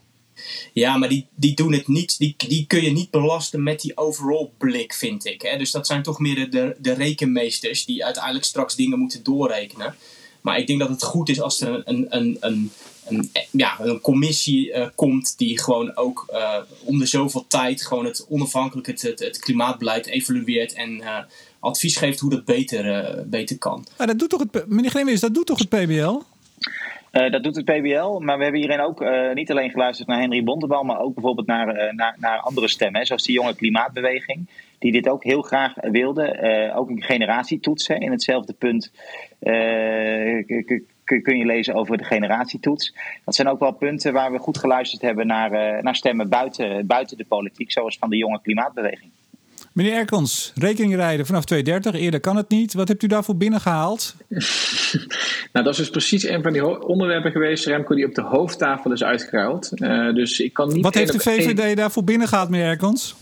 Ja, 0.72 0.96
maar 0.96 1.08
die, 1.08 1.26
die 1.34 1.54
doen 1.54 1.72
het 1.72 1.88
niet. 1.88 2.18
Die, 2.18 2.34
die 2.36 2.66
kun 2.66 2.82
je 2.82 2.90
niet 2.90 3.10
belasten 3.10 3.62
met 3.62 3.80
die 3.80 3.96
overall 3.96 4.50
blik, 4.58 4.94
vind 4.94 5.24
ik. 5.26 5.42
Hè? 5.42 5.58
Dus 5.58 5.70
dat 5.70 5.86
zijn 5.86 6.02
toch 6.02 6.18
meer 6.18 6.50
de, 6.50 6.76
de 6.78 6.92
rekenmeesters 6.92 7.84
die 7.84 8.04
uiteindelijk 8.04 8.44
straks 8.44 8.76
dingen 8.76 8.98
moeten 8.98 9.22
doorrekenen. 9.22 9.94
Maar 10.40 10.58
ik 10.58 10.66
denk 10.66 10.78
dat 10.78 10.88
het 10.88 11.02
goed 11.02 11.28
is 11.28 11.40
als 11.40 11.60
er 11.60 11.82
een, 11.84 12.06
een, 12.08 12.36
een, 12.40 12.72
een, 13.08 13.30
ja, 13.50 13.80
een 13.80 14.00
commissie 14.00 14.72
uh, 14.72 14.86
komt 14.94 15.38
die 15.38 15.60
gewoon 15.60 15.96
ook 15.96 16.28
uh, 16.32 16.56
om 16.84 16.98
de 16.98 17.06
zoveel 17.06 17.44
tijd 17.48 17.86
gewoon 17.86 18.04
het 18.04 18.26
onafhankelijk 18.28 18.86
het, 18.86 19.02
het, 19.02 19.18
het 19.18 19.38
klimaatbeleid 19.38 20.06
evalueert 20.06 20.72
en 20.72 20.90
uh, 20.90 21.18
advies 21.60 21.96
geeft 21.96 22.20
hoe 22.20 22.30
dat 22.30 22.44
beter, 22.44 23.24
beter 23.26 23.58
kan. 23.58 23.86
Maar 23.98 24.06
dat 24.06 24.18
doet 24.18 24.30
toch 24.30 24.44
het, 24.50 24.68
meneer 24.68 24.90
Grimwis, 24.90 25.20
dat 25.20 25.34
doet 25.34 25.46
toch 25.46 25.58
het 25.58 25.68
PBL? 25.68 26.20
Uh, 27.12 27.30
dat 27.30 27.42
doet 27.42 27.56
het 27.56 27.64
PBL, 27.64 28.18
maar 28.18 28.36
we 28.36 28.42
hebben 28.42 28.60
hierin 28.60 28.80
ook 28.80 29.02
uh, 29.02 29.32
niet 29.32 29.50
alleen 29.50 29.70
geluisterd 29.70 30.08
naar 30.08 30.20
Henry 30.20 30.44
Bontebal, 30.44 30.82
maar 30.82 31.00
ook 31.00 31.14
bijvoorbeeld 31.14 31.46
naar, 31.46 31.68
uh, 31.68 31.92
naar, 31.92 32.16
naar, 32.18 32.38
andere 32.38 32.68
stemmen, 32.68 33.00
hè, 33.00 33.06
zoals 33.06 33.22
die 33.22 33.34
jonge 33.34 33.54
klimaatbeweging, 33.54 34.48
die 34.78 34.92
dit 34.92 35.08
ook 35.08 35.24
heel 35.24 35.42
graag 35.42 35.72
wilde. 35.80 36.72
ook 36.74 36.90
een 36.90 37.02
generatietoets, 37.02 37.88
hè, 37.88 37.94
in 37.94 38.10
hetzelfde 38.10 38.52
punt 38.52 38.92
kun 41.22 41.38
je 41.38 41.46
lezen 41.46 41.74
over 41.74 41.96
de 41.96 42.04
generatietoets. 42.04 42.94
Dat 43.24 43.34
zijn 43.34 43.48
ook 43.48 43.60
wel 43.60 43.72
punten 43.72 44.12
waar 44.12 44.32
we 44.32 44.38
goed 44.38 44.58
geluisterd 44.58 45.02
hebben 45.02 45.26
naar, 45.26 45.82
naar 45.82 45.96
stemmen 45.96 46.28
buiten, 46.28 46.86
buiten 46.86 47.16
de 47.16 47.24
politiek, 47.24 47.72
zoals 47.72 47.98
van 47.98 48.10
de 48.10 48.16
jonge 48.16 48.40
klimaatbeweging. 48.42 49.10
Meneer 49.78 49.94
Erkens, 49.94 50.52
rekening 50.54 50.94
rijden 50.94 51.26
vanaf 51.26 51.44
230, 51.44 52.00
eerder 52.00 52.20
kan 52.20 52.36
het 52.36 52.48
niet. 52.48 52.74
Wat 52.74 52.88
hebt 52.88 53.02
u 53.02 53.06
daarvoor 53.06 53.36
binnengehaald? 53.36 54.14
nou, 55.52 55.64
dat 55.64 55.68
is 55.68 55.76
dus 55.76 55.90
precies 55.90 56.28
een 56.28 56.42
van 56.42 56.52
die 56.52 56.86
onderwerpen 56.86 57.30
geweest, 57.30 57.66
Remco, 57.66 57.94
die 57.94 58.06
op 58.06 58.14
de 58.14 58.22
hoofdtafel 58.22 58.92
is 58.92 59.04
uitgeruild. 59.04 59.70
Uh, 59.74 60.14
dus 60.14 60.40
ik 60.40 60.52
kan 60.52 60.68
niet 60.68 60.82
Wat 60.82 60.94
heeft 60.94 61.12
de 61.12 61.20
VVD 61.20 61.58
een... 61.58 61.74
daarvoor 61.74 62.04
binnengehaald, 62.04 62.48
meneer 62.48 62.66
Erkens? 62.66 63.16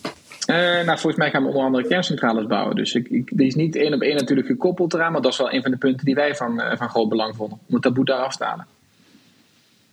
Uh, 0.47 0.57
nou, 0.57 0.87
volgens 0.87 1.17
mij 1.17 1.31
gaan 1.31 1.43
we 1.43 1.49
onder 1.49 1.63
andere 1.63 1.87
kerncentrales 1.87 2.47
bouwen. 2.47 2.77
Dus 2.77 2.95
ik, 2.95 3.09
ik, 3.09 3.31
die 3.35 3.47
is 3.47 3.55
niet 3.55 3.77
één 3.77 3.95
op 3.95 4.01
één 4.01 4.17
natuurlijk 4.17 4.47
gekoppeld 4.47 4.95
eraan, 4.95 5.13
maar 5.13 5.21
dat 5.21 5.33
is 5.33 5.39
wel 5.39 5.53
een 5.53 5.63
van 5.63 5.71
de 5.71 5.77
punten 5.77 6.05
die 6.05 6.15
wij 6.15 6.37
van, 6.37 6.61
uh, 6.61 6.77
van 6.77 6.89
groot 6.89 7.09
belang 7.09 7.37
vonden. 7.37 7.59
Om 7.67 7.75
het 7.75 7.83
taboe 7.83 8.05
daar 8.05 8.25
af 8.25 8.37
te 8.37 8.45
halen. 8.45 8.67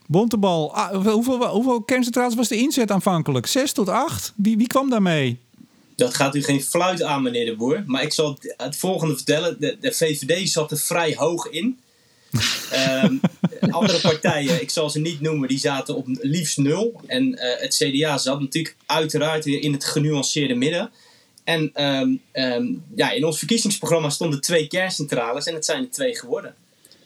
Bontebal, 0.06 0.76
ah, 0.76 1.04
hoeveel, 1.04 1.48
hoeveel 1.48 1.82
kerncentrales 1.82 2.36
was 2.36 2.48
de 2.48 2.56
inzet 2.56 2.92
aanvankelijk? 2.92 3.46
Zes 3.46 3.72
tot 3.72 3.89
acht? 3.89 4.34
Wie, 4.36 4.58
wie 4.58 4.68
kwam 4.68 4.89
daarmee? 4.89 5.39
Dat 5.96 6.13
gaat 6.13 6.36
u 6.36 6.44
geen 6.44 6.62
fluit 6.62 7.04
aan, 7.04 7.24
meneer 7.24 7.46
de 7.46 7.56
Boer. 7.56 7.84
Maar 7.86 8.04
ik 8.04 8.13
zal 8.13 8.38
het 8.58 8.78
volgende 8.78 9.16
vertellen. 9.16 9.60
De, 9.60 9.78
de 9.80 9.92
VVD 9.92 10.50
zat 10.50 10.72
er 10.72 10.78
vrij 10.78 11.16
hoog 11.18 11.50
in. 11.50 11.80
um, 13.04 13.22
andere 13.80 13.99
partijen, 13.99 14.62
ik 14.62 14.69
zal 14.69 14.89
ze 14.89 14.99
niet 14.99 15.21
noemen, 15.21 15.47
die 15.47 15.58
zaten 15.58 15.95
op 15.95 16.06
liefst 16.08 16.58
nul. 16.58 17.02
En 17.08 17.28
uh, 17.28 17.39
het 17.39 17.76
CDA 17.76 18.17
zat 18.17 18.39
natuurlijk 18.39 18.76
uiteraard 18.86 19.45
weer 19.45 19.62
in 19.62 19.73
het 19.73 19.86
genuanceerde 19.86 20.56
midden. 20.56 20.91
En 21.43 21.84
um, 21.84 22.21
um, 22.34 22.84
ja, 22.95 23.12
in 23.12 23.26
ons 23.26 23.38
verkiezingsprogramma 23.38 24.10
stonden 24.10 24.41
twee 24.41 24.67
kerncentrales 24.67 25.45
en 25.45 25.54
het 25.54 25.65
zijn 25.65 25.84
er 25.84 25.91
twee 25.91 26.15
geworden. 26.15 26.56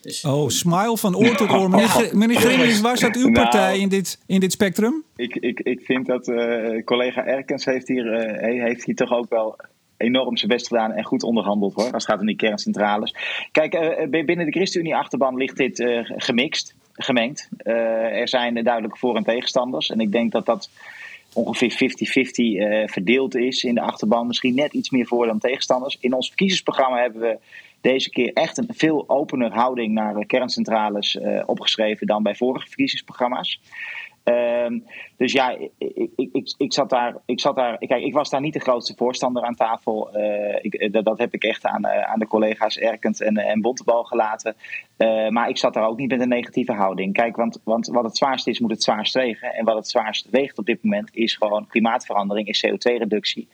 Dus, 0.02 0.24
oh, 0.24 0.50
smile 0.50 0.98
van 0.98 1.16
oor 1.16 1.36
tot 1.36 1.50
oor. 1.50 1.70
Meneer, 1.70 2.10
meneer 2.14 2.82
waar 2.82 2.98
staat 2.98 3.16
uw 3.16 3.32
partij 3.32 3.70
nou, 3.70 3.80
in, 3.80 3.90
dit, 3.90 4.20
in 4.26 4.40
dit 4.40 4.52
spectrum? 4.52 5.04
Ik, 5.16 5.36
ik, 5.36 5.60
ik 5.60 5.82
vind 5.84 6.06
dat 6.06 6.28
uh, 6.28 6.84
collega 6.84 7.26
Erkens 7.26 7.66
heeft 7.66 7.88
hier, 7.88 8.06
uh, 8.06 8.64
heeft 8.64 8.86
hier 8.86 8.96
toch 8.96 9.12
ook 9.12 9.30
wel 9.30 9.56
enorm 9.98 10.38
zijn 10.38 10.52
best 10.52 10.68
gedaan 10.68 10.92
en 10.92 11.04
goed 11.04 11.24
onderhandeld 11.24 11.74
hoor. 11.74 11.84
Als 11.84 12.04
het 12.04 12.12
gaat 12.12 12.20
om 12.20 12.26
die 12.26 12.36
kerncentrales. 12.36 13.16
Kijk, 13.52 13.76
uh, 13.76 14.26
binnen 14.26 14.46
de 14.46 14.52
ChristenUnie-achterban 14.52 15.38
ligt 15.38 15.58
dit 15.58 15.84
gemixt, 16.18 16.76
gemengd. 16.94 17.50
er 17.64 18.28
zijn 18.28 18.64
duidelijk 18.64 18.98
voor- 18.98 19.16
en 19.16 19.24
tegenstanders. 19.24 19.90
En 19.90 20.00
ik 20.00 20.12
denk 20.12 20.32
dat 20.32 20.46
dat 20.46 20.70
ongeveer 21.34 21.72
50-50 21.72 22.92
verdeeld 22.92 23.36
is 23.36 23.64
in 23.64 23.76
de 23.76 23.82
achterban. 23.82 24.28
Misschien 24.28 24.56
net 24.56 24.74
iets 24.74 24.90
meer 24.90 25.06
voor 25.06 25.26
dan 25.26 25.40
tegenstanders. 25.40 25.98
In 26.00 26.14
ons 26.14 26.28
verkiezingsprogramma 26.28 27.02
hebben 27.02 27.22
we 27.22 27.38
deze 27.82 28.10
keer 28.10 28.34
echt 28.34 28.58
een 28.58 28.70
veel 28.74 29.04
opener 29.10 29.54
houding 29.54 29.94
naar 29.94 30.26
kerncentrales 30.26 31.20
opgeschreven 31.46 32.08
dan 32.08 32.24
bij 32.24 32.36
vorige 32.36 32.68
verkiezingsprogramma's. 32.68 33.60
Uh, 34.30 34.80
dus 35.18 35.32
ja, 35.32 35.50
ik, 35.50 35.72
ik, 35.78 36.30
ik, 36.32 36.54
ik, 36.58 36.74
zat 36.74 36.90
daar, 36.90 37.16
ik 37.26 37.40
zat 37.40 37.56
daar. 37.56 37.78
Kijk, 37.78 38.04
ik 38.04 38.14
was 38.14 38.30
daar 38.30 38.42
niet 38.42 38.54
de 38.54 38.60
grootste 38.60 38.94
voorstander 38.96 39.44
aan 39.44 39.56
tafel. 39.56 40.18
Uh, 40.18 40.56
ik, 40.62 40.94
dat, 40.94 41.06
dat, 41.06 41.18
heb 41.18 41.34
ik 41.34 41.44
echt 41.44 41.66
aan, 41.66 41.86
uh, 41.86 42.02
aan 42.02 42.20
de 42.20 42.28
collega's 42.28 42.78
Erkend 42.78 43.22
en, 43.22 43.38
en 43.38 43.62
Bontebal 43.62 44.04
gelaten. 44.04 44.56
maar 45.30 45.50
ik 45.50 45.58
zat 45.58 45.74
daar 45.74 45.88
ook 45.88 45.98
niet 45.98 46.10
met 46.10 46.22
een 46.22 46.30
negatieve 46.30 46.74
houding. 46.74 47.14
Kijk, 47.14 47.36
want, 47.36 47.62
want 47.64 47.88
wat 47.88 48.04
het 48.04 48.18
zwaarst 48.18 48.48
is, 48.48 48.60
moet 48.60 48.72
het 48.72 48.84
zwaarst 48.84 49.14
wegen. 49.14 49.54
En 49.54 49.66
wat 49.66 49.76
het 49.76 49.88
zwaarst 49.88 50.30
weegt 50.30 50.58
op 50.58 50.66
dit 50.66 50.84
moment 50.84 51.10
is 51.16 51.36
gewoon 51.36 51.68
klimaatverandering, 51.68 52.48
is 52.48 52.66
CO2-reductie. 52.68 53.48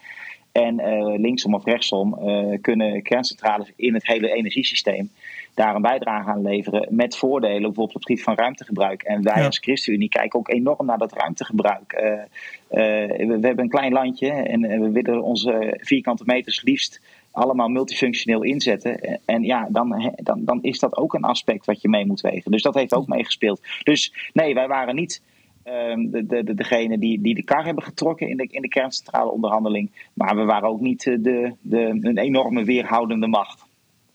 En 0.53 0.79
uh, 0.79 1.19
linksom 1.19 1.53
of 1.53 1.65
rechtsom 1.65 2.19
uh, 2.19 2.57
kunnen 2.61 3.01
kerncentrales 3.01 3.71
in 3.75 3.93
het 3.93 4.07
hele 4.07 4.31
energiesysteem 4.31 5.09
daar 5.53 5.75
een 5.75 5.81
bijdrage 5.81 6.29
aan 6.29 6.41
leveren. 6.41 6.87
Met 6.89 7.17
voordelen, 7.17 7.61
bijvoorbeeld 7.61 7.87
op 7.87 7.93
het 7.93 8.05
gebied 8.05 8.23
van 8.23 8.35
ruimtegebruik. 8.35 9.01
En 9.01 9.23
wij 9.23 9.45
als 9.45 9.59
ChristenUnie 9.59 10.09
kijken 10.09 10.39
ook 10.39 10.49
enorm 10.49 10.85
naar 10.85 10.97
dat 10.97 11.13
ruimtegebruik. 11.13 11.93
Uh, 11.93 12.23
we, 12.67 13.37
we, 13.39 13.47
hebben 13.47 13.59
een 13.63 13.69
klein 13.69 13.93
landje 13.93 14.29
en 14.29 14.61
we 14.61 14.91
willen 14.91 15.23
onze 15.23 15.77
vierkante 15.81 16.23
meters 16.25 16.61
liefst 16.61 17.01
allemaal 17.31 17.67
multifunctioneel 17.67 18.43
inzetten. 18.43 19.19
En 19.25 19.43
ja, 19.43 19.67
dan, 19.69 20.13
dan, 20.15 20.45
dan 20.45 20.59
is 20.61 20.79
dat 20.79 20.97
ook 20.97 21.13
een 21.13 21.23
aspect 21.23 21.65
wat 21.65 21.81
je 21.81 21.89
mee 21.89 22.05
moet 22.05 22.21
wegen. 22.21 22.51
Dus 22.51 22.61
dat 22.61 22.75
heeft 22.75 22.93
ook 22.93 23.07
meegespeeld. 23.07 23.61
Dus 23.83 24.13
nee, 24.33 24.53
wij 24.53 24.67
waren 24.67 24.95
niet 24.95 25.21
de, 25.63 26.43
de, 26.43 26.53
degene 26.53 26.99
die, 26.99 27.21
die 27.21 27.35
de 27.35 27.43
kar 27.43 27.65
hebben 27.65 27.83
getrokken 27.83 28.29
in 28.29 28.37
de, 28.37 28.47
in 28.49 28.61
de 28.61 28.67
kerncentrale 28.67 29.31
onderhandeling. 29.31 29.91
Maar 30.13 30.35
we 30.35 30.43
waren 30.43 30.69
ook 30.69 30.79
niet 30.79 31.07
eh, 31.07 31.15
de, 31.19 31.53
de, 31.61 31.99
een 32.01 32.17
enorme 32.17 32.63
weerhoudende 32.63 33.27
macht. 33.27 33.65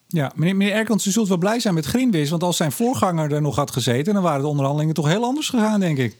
Ja, 0.07 0.33
meneer, 0.35 0.57
meneer 0.57 0.75
Erkans, 0.75 1.07
u 1.07 1.11
zult 1.11 1.29
wel 1.29 1.39
blij 1.39 1.61
zijn 1.61 1.75
met 1.75 1.87
Grinwis. 1.87 2.31
Want 2.31 2.43
als 2.43 2.57
zijn 2.57 2.73
voorganger 2.73 3.33
er 3.33 3.43
nog 3.43 3.57
had 3.57 3.71
gezeten, 3.71 4.15
dan 4.15 4.23
waren 4.23 4.41
de 4.41 4.47
onderhandelingen 4.47 4.95
toch 4.95 5.09
heel 5.09 5.25
anders 5.25 5.49
gegaan, 5.49 5.81
denk 5.81 5.99
ik. 5.99 6.17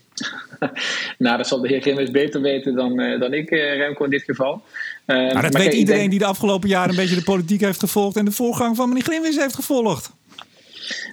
nou, 1.17 1.37
dat 1.37 1.47
zal 1.47 1.61
de 1.61 1.67
heer 1.67 1.81
Grinwis 1.81 2.11
beter 2.11 2.41
weten 2.41 2.75
dan, 2.75 2.99
uh, 2.99 3.19
dan 3.19 3.33
ik, 3.33 3.51
uh, 3.51 3.75
Remco, 3.75 4.03
in 4.03 4.09
dit 4.09 4.23
geval. 4.23 4.61
Uh, 5.05 5.17
nou, 5.17 5.41
dat 5.41 5.53
weet 5.53 5.73
iedereen 5.73 6.09
die 6.09 6.19
de 6.19 6.25
afgelopen 6.25 6.69
jaren 6.69 6.89
een 6.89 6.95
beetje 6.95 7.15
de 7.15 7.23
politiek 7.23 7.61
heeft 7.61 7.79
gevolgd 7.79 8.15
en 8.15 8.25
de 8.25 8.31
voorgang 8.31 8.75
van 8.75 8.87
meneer 8.87 9.03
Grinwis 9.03 9.37
heeft 9.37 9.55
gevolgd. 9.55 10.11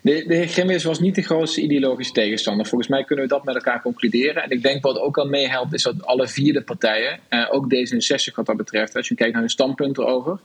De, 0.07 0.25
de 0.27 0.35
heer 0.35 0.49
Grimmis 0.49 0.85
was 0.85 1.01
niet 1.01 1.15
de 1.15 1.23
grootste 1.23 1.61
ideologische 1.61 2.13
tegenstander. 2.13 2.67
Volgens 2.67 2.91
mij 2.91 3.05
kunnen 3.05 3.25
we 3.25 3.31
dat 3.31 3.45
met 3.45 3.55
elkaar 3.55 3.83
concluderen. 3.83 4.43
En 4.43 4.51
ik 4.51 4.63
denk 4.63 4.83
wat 4.83 4.99
ook 4.99 5.19
al 5.19 5.27
meehelpt, 5.27 5.75
is 5.75 5.83
dat 5.83 6.07
alle 6.07 6.29
vier 6.29 6.53
de 6.53 6.63
partijen, 6.63 7.21
eh, 7.29 7.47
ook 7.51 7.75
D66 7.75 8.35
wat 8.35 8.47
dat 8.47 8.57
betreft, 8.57 8.97
als 8.97 9.09
je 9.09 9.15
kijkt 9.15 9.33
naar 9.33 9.41
hun 9.41 9.51
standpunten 9.51 10.03
erover, 10.03 10.39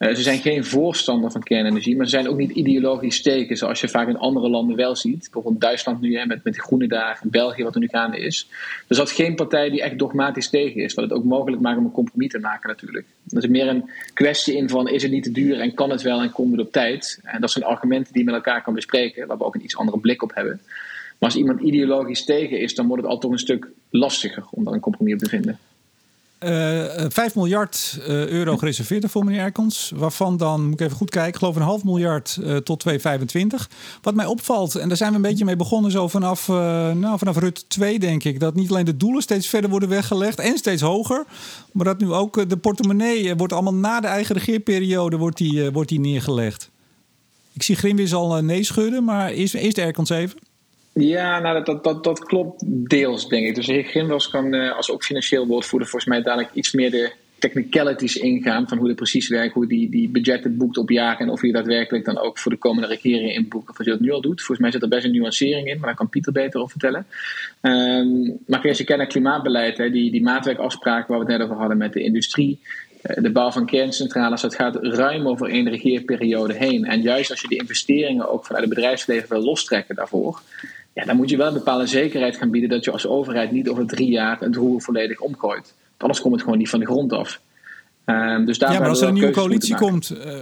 uh, 0.00 0.14
ze 0.14 0.22
zijn 0.22 0.38
geen 0.38 0.64
voorstander 0.64 1.30
van 1.30 1.42
kernenergie, 1.42 1.96
maar 1.96 2.04
ze 2.06 2.10
zijn 2.10 2.28
ook 2.28 2.36
niet 2.36 2.50
ideologisch 2.50 3.22
tegen, 3.22 3.56
zoals 3.56 3.80
je 3.80 3.88
vaak 3.88 4.08
in 4.08 4.18
andere 4.18 4.48
landen 4.48 4.76
wel 4.76 4.96
ziet. 4.96 5.20
Bijvoorbeeld 5.20 5.60
Duitsland 5.60 6.00
nu 6.00 6.16
hè, 6.16 6.26
met, 6.26 6.44
met 6.44 6.54
de 6.54 6.60
groene 6.60 6.88
dagen, 6.88 7.30
België 7.30 7.62
wat 7.62 7.74
er 7.74 7.80
nu 7.80 7.88
gaande 7.88 8.18
is. 8.18 8.48
Er 8.88 8.96
zat 8.96 9.10
geen 9.10 9.34
partij 9.34 9.70
die 9.70 9.82
echt 9.82 9.98
dogmatisch 9.98 10.48
tegen 10.48 10.82
is, 10.82 10.94
wat 10.94 11.04
het 11.04 11.12
ook 11.12 11.24
mogelijk 11.24 11.62
maakt 11.62 11.78
om 11.78 11.84
een 11.84 11.90
compromis 11.90 12.30
te 12.30 12.38
maken 12.38 12.68
natuurlijk. 12.68 13.06
Dat 13.24 13.42
is 13.42 13.48
meer 13.48 13.68
een 13.68 13.90
kwestie 14.14 14.56
in 14.56 14.68
van 14.68 14.88
is 14.88 15.02
het 15.02 15.12
niet 15.12 15.22
te 15.22 15.32
duur 15.32 15.60
en 15.60 15.74
kan 15.74 15.90
het 15.90 16.02
wel 16.02 16.20
en 16.20 16.30
komt 16.30 16.50
het 16.50 16.66
op 16.66 16.72
tijd. 16.72 17.20
En 17.22 17.40
dat 17.40 17.50
zijn 17.50 17.64
argumenten 17.64 18.12
die 18.12 18.22
je 18.22 18.30
met 18.30 18.38
elkaar 18.38 18.62
kan 18.62 18.74
bespreken, 18.74 19.26
waar 19.26 19.38
we 19.38 19.44
ook 19.44 19.54
een 19.54 19.64
iets 19.64 19.76
andere 19.76 19.98
blik 19.98 20.22
op 20.22 20.34
hebben. 20.34 20.60
Maar 21.18 21.28
als 21.28 21.36
iemand 21.36 21.60
ideologisch 21.60 22.24
tegen 22.24 22.60
is, 22.60 22.74
dan 22.74 22.86
wordt 22.86 23.02
het 23.02 23.12
al 23.12 23.18
toch 23.18 23.30
een 23.30 23.38
stuk 23.38 23.68
lastiger 23.90 24.44
om 24.50 24.64
daar 24.64 24.74
een 24.74 24.80
compromis 24.80 25.12
op 25.12 25.18
te 25.18 25.28
vinden. 25.28 25.58
Uh, 26.44 27.04
eh, 27.04 27.10
5 27.10 27.34
miljard 27.34 27.98
uh, 27.98 28.06
euro 28.26 28.56
gereserveerd 28.56 29.10
voor 29.10 29.24
meneer 29.24 29.40
Erkens. 29.40 29.92
Waarvan 29.96 30.36
dan, 30.36 30.64
moet 30.64 30.80
ik 30.80 30.80
even 30.80 30.96
goed 30.96 31.10
kijken, 31.10 31.38
geloof 31.38 31.56
een 31.56 31.62
half 31.62 31.84
miljard 31.84 32.38
uh, 32.40 32.56
tot 32.56 32.80
2025. 32.80 33.70
Wat 34.02 34.14
mij 34.14 34.26
opvalt, 34.26 34.74
en 34.74 34.88
daar 34.88 34.96
zijn 34.96 35.10
we 35.10 35.16
een 35.16 35.22
beetje 35.22 35.44
mee 35.44 35.56
begonnen, 35.56 35.90
zo 35.90 36.08
vanaf, 36.08 36.48
nou, 36.48 37.18
vanaf 37.18 37.36
RUT 37.36 37.64
2 37.68 37.98
denk 37.98 38.24
ik. 38.24 38.40
Dat 38.40 38.54
niet 38.54 38.70
alleen 38.70 38.84
de 38.84 38.96
doelen 38.96 39.22
steeds 39.22 39.46
verder 39.46 39.70
worden 39.70 39.88
weggelegd 39.88 40.38
en 40.38 40.56
steeds 40.56 40.82
hoger. 40.82 41.24
Maar 41.72 41.84
dat 41.84 41.98
nu 41.98 42.12
ook 42.12 42.48
de 42.48 42.56
portemonnee 42.56 43.34
wordt 43.34 43.52
allemaal 43.52 43.74
na 43.74 44.00
de 44.00 44.06
eigen 44.06 44.34
regeerperiode 44.34 45.16
wordt 45.16 45.36
die, 45.36 45.70
wordt 45.70 45.88
die 45.88 46.00
neergelegd. 46.00 46.70
Ik 47.52 47.62
zie 47.62 47.76
Grimwis 47.76 48.14
al 48.14 48.42
nee 48.42 48.64
schudden, 48.64 49.04
maar 49.04 49.30
eerst, 49.30 49.54
eerst 49.54 49.78
Erkens 49.78 50.10
even. 50.10 50.38
Ja, 51.00 51.40
nou, 51.40 51.64
dat, 51.64 51.84
dat, 51.84 52.04
dat, 52.04 52.24
klopt 52.24 52.62
deels, 52.66 53.28
denk 53.28 53.46
ik. 53.46 53.54
Dus 53.54 53.66
de 53.66 53.72
heer 53.72 53.84
Grimwels 53.84 54.28
kan 54.28 54.54
uh, 54.54 54.76
als 54.76 54.90
ook 54.90 55.04
financieel 55.04 55.46
woordvoerder 55.46 55.88
volgens 55.88 56.10
mij 56.10 56.22
dadelijk 56.22 56.54
iets 56.54 56.72
meer 56.72 56.90
de 56.90 57.12
technicalities 57.40 58.16
ingaan 58.16 58.68
van 58.68 58.78
hoe 58.78 58.86
het 58.86 58.96
precies 58.96 59.28
werkt, 59.28 59.54
hoe 59.54 59.66
die, 59.66 59.90
die 59.90 60.08
budgetten 60.08 60.56
boekt 60.56 60.76
op 60.76 60.90
jaar 60.90 61.18
en 61.18 61.30
of 61.30 61.42
je 61.42 61.52
daadwerkelijk 61.52 62.04
dan 62.04 62.18
ook 62.18 62.38
voor 62.38 62.50
de 62.50 62.58
komende 62.58 62.88
regering 62.88 63.32
inboekt 63.32 63.70
of 63.70 63.78
als 63.78 63.86
je 63.86 63.92
dat 63.92 64.00
nu 64.00 64.10
al 64.10 64.20
doet. 64.20 64.38
Volgens 64.38 64.58
mij 64.58 64.70
zit 64.70 64.82
er 64.82 64.88
best 64.88 65.04
een 65.04 65.12
nuancering 65.12 65.68
in, 65.68 65.76
maar 65.78 65.86
daar 65.86 65.96
kan 65.96 66.08
Pieter 66.08 66.32
beter 66.32 66.60
over 66.60 66.70
vertellen. 66.70 67.06
Um, 67.62 68.38
maar 68.46 68.68
als 68.68 68.78
je 68.78 68.84
kijkt 68.84 69.02
naar 69.02 69.10
klimaatbeleid, 69.10 69.78
hè, 69.78 69.90
die, 69.90 70.10
die 70.10 70.22
maatwerkafspraken 70.22 71.08
waar 71.08 71.24
we 71.24 71.32
het 71.32 71.38
net 71.38 71.46
over 71.46 71.60
hadden 71.60 71.78
met 71.78 71.92
de 71.92 72.02
industrie, 72.02 72.60
eh, 73.02 73.22
de 73.22 73.30
bouw 73.30 73.50
van 73.50 73.66
kerncentrales, 73.66 74.40
dat 74.40 74.54
gaat 74.54 74.76
ruim 74.80 75.28
over 75.28 75.48
één 75.48 75.68
regeerperiode 75.68 76.54
heen. 76.54 76.84
En 76.84 77.00
juist 77.00 77.30
als 77.30 77.40
je 77.40 77.48
die 77.48 77.60
investeringen 77.60 78.30
ook 78.30 78.44
vanuit 78.44 78.64
het 78.64 78.74
bedrijfsleven 78.74 79.28
wil 79.28 79.42
lostrekken 79.42 79.94
daarvoor, 79.94 80.42
ja, 80.92 81.04
dan 81.04 81.16
moet 81.16 81.30
je 81.30 81.36
wel 81.36 81.46
een 81.46 81.54
bepaalde 81.54 81.86
zekerheid 81.86 82.36
gaan 82.36 82.50
bieden 82.50 82.70
dat 82.70 82.84
je 82.84 82.90
als 82.90 83.06
overheid 83.06 83.50
niet 83.52 83.68
over 83.68 83.86
drie 83.86 84.10
jaar 84.10 84.40
het 84.40 84.56
roer 84.56 84.82
volledig 84.82 85.20
omgooit. 85.20 85.74
Anders 85.96 86.20
komt 86.20 86.34
het 86.34 86.42
gewoon 86.42 86.58
niet 86.58 86.68
van 86.68 86.80
de 86.80 86.86
grond 86.86 87.12
af. 87.12 87.40
Um, 88.04 88.44
dus 88.44 88.56
ja, 88.56 88.78
maar 88.78 88.88
als 88.88 89.00
er 89.00 89.08
een 89.08 89.14
nieuwe 89.14 89.30
coalitie 89.30 89.74
komt, 89.74 90.10
uh, 90.10 90.32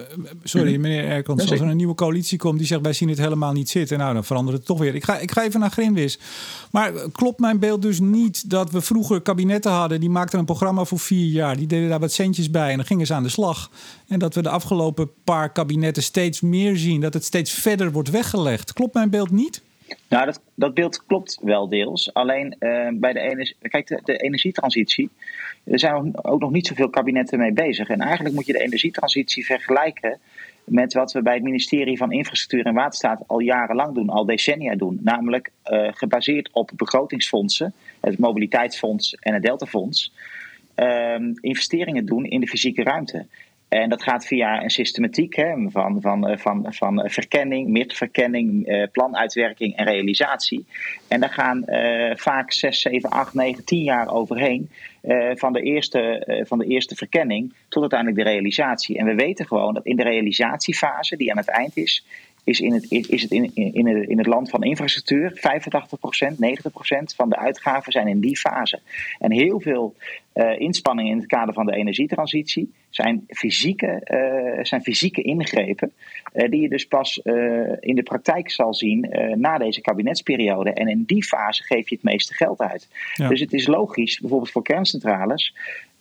sorry 0.42 0.72
mhm. 0.72 0.80
meneer 0.80 1.04
Erkens, 1.04 1.50
als 1.50 1.60
er 1.60 1.66
een 1.66 1.76
nieuwe 1.76 1.94
coalitie 1.94 2.38
komt 2.38 2.58
die 2.58 2.66
zegt 2.66 2.80
wij 2.80 2.92
zien 2.92 3.08
het 3.08 3.18
helemaal 3.18 3.52
niet 3.52 3.68
zitten, 3.68 3.98
nou 3.98 4.14
dan 4.14 4.24
verandert 4.24 4.56
het 4.56 4.66
toch 4.66 4.78
weer. 4.78 4.94
Ik 4.94 5.04
ga, 5.04 5.18
ik 5.18 5.30
ga 5.30 5.42
even 5.42 5.60
naar 5.60 5.70
Grinwis. 5.70 6.18
Maar 6.70 6.92
klopt 7.12 7.40
mijn 7.40 7.58
beeld 7.58 7.82
dus 7.82 8.00
niet 8.00 8.50
dat 8.50 8.70
we 8.70 8.80
vroeger 8.80 9.20
kabinetten 9.20 9.70
hadden, 9.70 10.00
die 10.00 10.10
maakten 10.10 10.38
een 10.38 10.44
programma 10.44 10.84
voor 10.84 10.98
vier 10.98 11.26
jaar, 11.26 11.56
die 11.56 11.66
deden 11.66 11.88
daar 11.88 12.00
wat 12.00 12.12
centjes 12.12 12.50
bij 12.50 12.70
en 12.70 12.76
dan 12.76 12.86
gingen 12.86 13.06
ze 13.06 13.14
aan 13.14 13.22
de 13.22 13.28
slag. 13.28 13.70
En 14.08 14.18
dat 14.18 14.34
we 14.34 14.42
de 14.42 14.48
afgelopen 14.48 15.10
paar 15.24 15.52
kabinetten 15.52 16.02
steeds 16.02 16.40
meer 16.40 16.76
zien, 16.76 17.00
dat 17.00 17.14
het 17.14 17.24
steeds 17.24 17.52
verder 17.52 17.92
wordt 17.92 18.10
weggelegd. 18.10 18.72
Klopt 18.72 18.94
mijn 18.94 19.10
beeld 19.10 19.30
niet? 19.30 19.62
Nou, 20.08 20.26
dat, 20.26 20.40
dat 20.54 20.74
beeld 20.74 21.06
klopt 21.06 21.38
wel 21.42 21.68
deels. 21.68 22.14
Alleen 22.14 22.56
uh, 22.60 22.88
bij 22.92 23.12
de, 23.12 23.20
energie, 23.20 23.56
kijk, 23.60 24.00
de, 24.04 24.16
energietransitie, 24.16 25.10
er 25.64 25.78
zijn 25.78 26.24
ook 26.24 26.40
nog 26.40 26.50
niet 26.50 26.66
zoveel 26.66 26.90
kabinetten 26.90 27.38
mee 27.38 27.52
bezig. 27.52 27.88
En 27.88 28.00
eigenlijk 28.00 28.34
moet 28.34 28.46
je 28.46 28.52
de 28.52 28.62
energietransitie 28.62 29.46
vergelijken 29.46 30.18
met 30.64 30.92
wat 30.92 31.12
we 31.12 31.22
bij 31.22 31.34
het 31.34 31.42
ministerie 31.42 31.96
van 31.96 32.12
Infrastructuur 32.12 32.66
en 32.66 32.74
Waterstaat 32.74 33.22
al 33.26 33.38
jarenlang 33.38 33.94
doen, 33.94 34.08
al 34.08 34.24
decennia 34.24 34.76
doen. 34.76 34.98
Namelijk 35.02 35.50
uh, 35.66 35.88
gebaseerd 35.92 36.48
op 36.52 36.70
begrotingsfondsen, 36.76 37.72
het 38.00 38.18
Mobiliteitsfonds 38.18 39.14
en 39.14 39.34
het 39.34 39.42
Deltafonds, 39.42 40.12
uh, 40.76 41.14
investeringen 41.40 42.06
doen 42.06 42.24
in 42.24 42.40
de 42.40 42.48
fysieke 42.48 42.82
ruimte. 42.82 43.26
En 43.68 43.88
dat 43.88 44.02
gaat 44.02 44.26
via 44.26 44.62
een 44.62 44.70
systematiek 44.70 45.36
hè, 45.36 45.54
van, 45.70 46.00
van, 46.00 46.28
eh, 46.28 46.38
van, 46.38 46.66
van 46.68 47.04
verkenning, 47.04 47.68
midverkenning, 47.68 48.66
eh, 48.66 48.86
planuitwerking 48.92 49.76
en 49.76 49.84
realisatie. 49.84 50.66
En 51.08 51.20
daar 51.20 51.32
gaan 51.32 51.64
vaak 52.16 52.52
6, 52.52 52.80
7, 52.80 53.10
8, 53.10 53.34
9, 53.34 53.64
10 53.64 53.82
jaar 53.82 54.08
overheen. 54.08 54.70
Van, 55.34 55.52
de 55.52 55.62
eerste, 55.62 56.42
van 56.46 56.58
de 56.58 56.64
eerste 56.64 56.94
verkenning 56.94 57.54
tot 57.68 57.80
uiteindelijk 57.80 58.24
de 58.24 58.30
realisatie. 58.30 58.98
En 58.98 59.06
we 59.06 59.14
weten 59.14 59.46
gewoon 59.46 59.74
dat 59.74 59.86
in 59.86 59.96
de 59.96 60.02
realisatiefase, 60.02 61.16
die 61.16 61.30
aan 61.30 61.36
het 61.36 61.48
eind 61.48 61.76
is, 61.76 62.04
is, 62.48 62.60
in 62.60 62.72
het, 62.72 62.90
is 62.90 63.22
het 63.22 63.30
in, 63.30 63.50
in, 63.54 64.08
in, 64.08 64.18
het, 64.18 64.26
land 64.26 64.50
van 64.50 64.62
infrastructuur 64.62 65.30
85%, 65.30 65.34
90% 65.34 66.38
van 67.16 67.28
de 67.28 67.36
uitgaven 67.36 67.92
zijn 67.92 68.08
in 68.08 68.20
die 68.20 68.36
fase. 68.36 68.80
En 69.18 69.32
heel 69.32 69.60
veel 69.60 69.94
uh, 70.34 70.60
inspanningen 70.60 71.12
in 71.12 71.18
het 71.18 71.26
kader 71.26 71.54
van 71.54 71.66
de 71.66 71.76
energietransitie 71.76 72.72
zijn 72.90 73.24
fysieke, 73.28 74.00
uh, 74.56 74.64
zijn 74.64 74.82
fysieke 74.82 75.22
ingrepen. 75.22 75.92
Uh, 76.34 76.50
die 76.50 76.60
je 76.60 76.68
dus 76.68 76.86
pas 76.86 77.20
in 77.80 77.94
de 77.94 78.02
praktijk 78.02 78.50
zal 78.50 78.74
zien 78.74 79.14
na 79.34 79.58
deze 79.58 79.80
kabinetsperiode. 79.80 80.72
En 80.72 80.88
in 80.88 81.04
die 81.06 81.24
fase 81.24 81.62
geef 81.62 81.88
je 81.88 81.94
het 81.94 82.04
meeste 82.04 82.34
geld 82.34 82.60
uit. 82.60 82.88
Ja. 83.14 83.28
Dus 83.28 83.40
het 83.40 83.52
is 83.52 83.66
logisch, 83.66 84.20
bijvoorbeeld 84.20 84.50
voor 84.50 84.62
kerncentrales, 84.62 85.54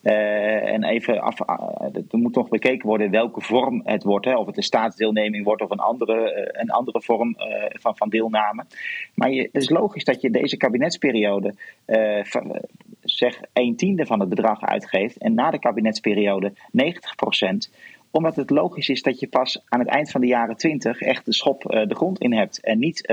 uh, 0.08 0.74
en 0.74 0.84
even 0.84 1.22
af, 1.22 1.40
uh, 1.40 1.96
er 2.10 2.18
moet 2.18 2.36
nog 2.36 2.50
bekeken 2.50 2.88
worden 2.88 3.12
welke 3.12 3.42
vorm 3.42 3.82
het 3.86 4.04
wordt. 4.04 4.26
Hè, 4.26 4.36
of 4.36 4.46
het 4.46 4.58
een 4.58 4.64
staatsdeelneming 4.64 5.44
wordt 5.44 5.62
of 5.62 5.70
een 5.70 5.80
andere, 5.80 6.34
uh, 6.36 6.62
een 6.62 6.70
andere 6.70 7.02
vorm 7.02 7.36
van, 7.70 7.98
van 7.98 8.10
deelname. 8.10 8.66
Maar 9.14 9.32
je, 9.32 9.42
het 9.42 9.62
is 9.62 9.70
logisch 9.70 10.04
dat 10.04 10.22
je 10.22 10.30
deze 10.30 10.58
kabinetsperiode 10.58 11.54
zeg 13.02 13.42
een 13.54 13.76
tiende 13.76 14.06
van 14.06 14.20
het 14.20 14.30
bedrag 14.30 14.62
uitgeeft. 14.62 15.18
En 15.18 15.34
na 15.34 15.52
de 15.52 15.60
kabinetsperiode 15.60 16.54
90 16.72 17.16
procent 17.16 17.72
omdat 18.12 18.36
het 18.36 18.50
logisch 18.50 18.90
is 18.90 19.02
dat 19.02 19.20
je 19.20 19.28
pas 19.28 19.62
aan 19.66 19.80
het 19.80 19.88
eind 19.88 20.12
van 20.12 20.22
de 20.22 20.28
jaren 20.28 20.58
20 20.58 21.02
echt 21.02 21.26
de 21.26 21.34
schop 21.34 21.62
de 21.62 21.96
grond 21.96 22.20
in 22.20 22.34
hebt. 22.34 22.60
En 22.62 22.80
niet 22.80 23.12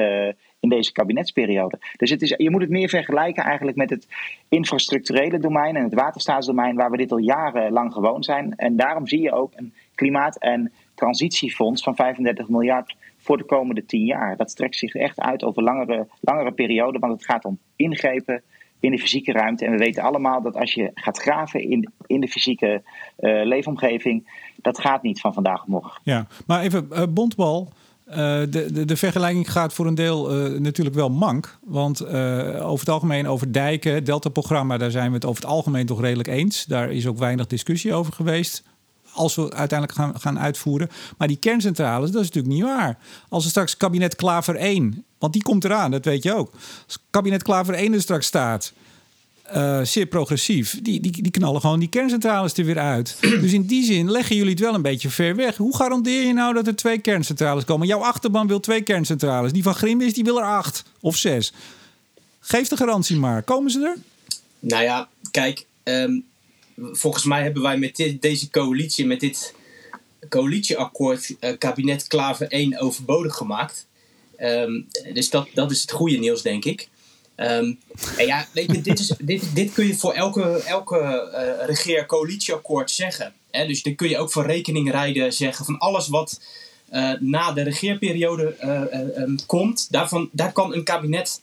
in 0.65 0.71
deze 0.71 0.93
kabinetsperiode. 0.93 1.79
Dus 1.97 2.11
het 2.11 2.23
is, 2.23 2.35
je 2.37 2.51
moet 2.51 2.61
het 2.61 2.71
meer 2.71 2.89
vergelijken 2.89 3.45
eigenlijk 3.45 3.77
met 3.77 3.91
het 3.91 4.07
infrastructurele 4.49 5.39
domein 5.39 5.77
en 5.77 5.85
het 5.85 5.95
waterstaatsdomein, 5.95 6.77
waar 6.77 6.91
we 6.91 6.97
dit 6.97 7.13
al 7.13 7.19
jarenlang 7.19 7.93
gewoon 7.93 8.23
zijn. 8.23 8.55
En 8.57 8.77
daarom 8.77 9.07
zie 9.07 9.21
je 9.21 9.33
ook 9.33 9.53
een 9.55 9.73
klimaat- 9.95 10.39
en 10.39 10.73
transitiefonds 10.95 11.83
van 11.83 11.95
35 11.95 12.49
miljard 12.49 12.97
voor 13.19 13.37
de 13.37 13.45
komende 13.45 13.87
10 13.87 14.05
jaar. 14.05 14.37
Dat 14.37 14.51
strekt 14.51 14.77
zich 14.77 14.95
echt 14.95 15.21
uit 15.21 15.45
over 15.45 15.63
langere, 15.63 16.07
langere 16.21 16.53
perioden, 16.53 17.01
want 17.01 17.13
het 17.13 17.25
gaat 17.25 17.45
om 17.45 17.59
ingrepen 17.77 18.43
in 18.81 18.91
de 18.91 18.99
fysieke 18.99 19.33
ruimte. 19.33 19.65
En 19.65 19.71
we 19.71 19.79
weten 19.79 20.03
allemaal 20.03 20.43
dat 20.43 20.57
als 20.57 20.75
je 20.75 20.91
gaat 20.95 21.19
graven 21.19 21.61
in, 21.63 21.93
in 22.07 22.21
de 22.21 22.29
fysieke 22.29 22.83
uh, 23.21 23.45
leefomgeving, 23.45 24.43
dat 24.57 24.79
gaat 24.79 25.03
niet 25.03 25.21
van 25.21 25.35
vandaag 25.35 25.63
op 25.63 25.69
morgen. 25.69 26.01
Ja, 26.05 26.27
maar 26.47 26.63
even 26.63 26.89
uh, 26.93 27.03
Bontbal. 27.09 27.73
Uh, 28.09 28.17
de, 28.17 28.73
de, 28.73 28.85
de, 28.85 28.97
vergelijking 28.97 29.53
gaat 29.53 29.73
voor 29.73 29.87
een 29.87 29.95
deel 29.95 30.47
uh, 30.53 30.61
natuurlijk 30.61 30.97
wel 30.97 31.11
mank. 31.11 31.59
Want 31.63 32.03
uh, 32.03 32.09
over 32.67 32.79
het 32.79 32.89
algemeen 32.89 33.29
over 33.29 33.53
dijken, 33.53 34.05
Delta-programma, 34.05 34.79
daar 34.79 34.91
zijn 34.91 35.09
we 35.09 35.15
het 35.15 35.25
over 35.25 35.43
het 35.43 35.51
algemeen 35.51 35.87
toch 35.87 36.01
redelijk 36.01 36.29
eens. 36.29 36.65
Daar 36.65 36.93
is 36.93 37.07
ook 37.07 37.19
weinig 37.19 37.47
discussie 37.47 37.95
over 37.95 38.13
geweest. 38.13 38.63
Als 39.13 39.35
we 39.35 39.53
uiteindelijk 39.53 39.99
gaan, 39.99 40.21
gaan 40.21 40.39
uitvoeren. 40.39 40.89
Maar 41.19 41.29
die 41.29 41.37
kerncentrales, 41.37 42.11
dat 42.11 42.23
is 42.23 42.27
natuurlijk 42.27 42.55
niet 42.55 42.65
waar. 42.65 42.99
Als 43.29 43.45
er 43.45 43.51
straks 43.51 43.77
kabinet 43.77 44.15
Klaver 44.17 44.57
1, 44.57 45.05
want 45.19 45.33
die 45.33 45.43
komt 45.43 45.65
eraan, 45.65 45.91
dat 45.91 46.05
weet 46.05 46.23
je 46.23 46.35
ook. 46.35 46.53
Als 46.87 46.99
kabinet 47.11 47.43
Klaver 47.43 47.75
1 47.75 47.93
er 47.93 48.01
straks 48.01 48.27
staat 48.27 48.73
uh, 49.53 49.81
zeer 49.83 50.07
progressief, 50.07 50.79
die, 50.83 51.01
die, 51.01 51.23
die 51.23 51.31
knallen 51.31 51.61
gewoon 51.61 51.79
die 51.79 51.89
kerncentrales 51.89 52.53
er 52.53 52.65
weer 52.65 52.79
uit. 52.79 53.17
dus 53.43 53.53
in 53.53 53.67
die 53.67 53.85
zin 53.85 54.11
leggen 54.11 54.37
jullie 54.37 54.51
het 54.51 54.61
wel 54.61 54.75
een 54.75 54.83
beetje 54.83 55.11
ver 55.11 55.37
weg. 55.37 55.57
Hoe 55.57 55.77
garandeer 55.77 56.27
je 56.27 56.33
nou 56.33 56.55
dat 56.55 56.67
er 56.67 56.77
twee 56.77 56.99
kerncentrales 56.99 57.65
komen? 57.65 57.87
Jouw 57.87 58.01
achterban 58.01 58.47
wil 58.47 58.61
twee 58.61 58.83
kerncentrales. 58.83 59.53
Die 59.53 59.63
van 59.63 59.75
Grim 59.75 60.01
is, 60.01 60.15
die 60.15 60.25
wil 60.25 60.39
er 60.39 60.47
acht 60.47 60.85
of 61.01 61.17
zes. 61.17 61.53
Geef 62.41 62.69
de 62.69 62.77
garantie 62.77 63.17
maar. 63.17 63.43
Komen 63.43 63.71
ze 63.71 63.81
er? 63.81 63.97
Nou 64.59 64.83
ja, 64.83 65.09
kijk, 65.31 65.67
um, 65.85 66.25
volgens 66.77 67.25
mij 67.25 67.43
hebben 67.43 67.63
wij 67.63 67.79
met 67.79 68.17
deze 68.21 68.51
coalitie, 68.51 69.07
met 69.07 69.21
dit 69.21 69.55
coalitieakkoord, 70.29 71.35
uh, 71.41 71.51
kabinet 71.59 72.07
Klaver 72.07 72.49
1 72.49 72.79
overbodig 72.79 73.35
gemaakt. 73.35 73.87
Um, 74.41 74.87
dus 75.13 75.31
dat, 75.31 75.49
dat 75.55 75.71
is 75.71 75.81
het 75.81 75.91
goede 75.91 76.17
nieuws, 76.17 76.43
denk 76.43 76.65
ik. 76.65 76.89
Um, 77.37 77.79
en 78.17 78.27
ja, 78.27 78.47
weet 78.53 78.73
je, 78.73 78.81
dit, 78.81 78.99
is, 78.99 79.13
dit, 79.19 79.55
dit 79.55 79.73
kun 79.73 79.87
je 79.87 79.95
voor 79.95 80.13
elke, 80.13 80.43
elke 80.67 81.31
uh, 81.33 81.67
regeer-coalitieakkoord 81.67 82.91
zeggen. 82.91 83.33
Hè? 83.51 83.67
Dus 83.67 83.83
dan 83.83 83.95
kun 83.95 84.09
je 84.09 84.19
ook 84.19 84.33
voor 84.33 84.47
rekening 84.47 84.91
rijden 84.91 85.33
zeggen 85.33 85.65
van 85.65 85.79
alles 85.79 86.09
wat 86.09 86.41
uh, 86.93 87.13
na 87.21 87.53
de 87.53 87.63
regeerperiode 87.63 88.57
uh, 88.61 89.23
um, 89.23 89.37
komt, 89.47 89.87
daarvan, 89.91 90.29
daar 90.33 90.53
kan 90.53 90.75
een 90.75 90.85
kabinet 90.85 91.41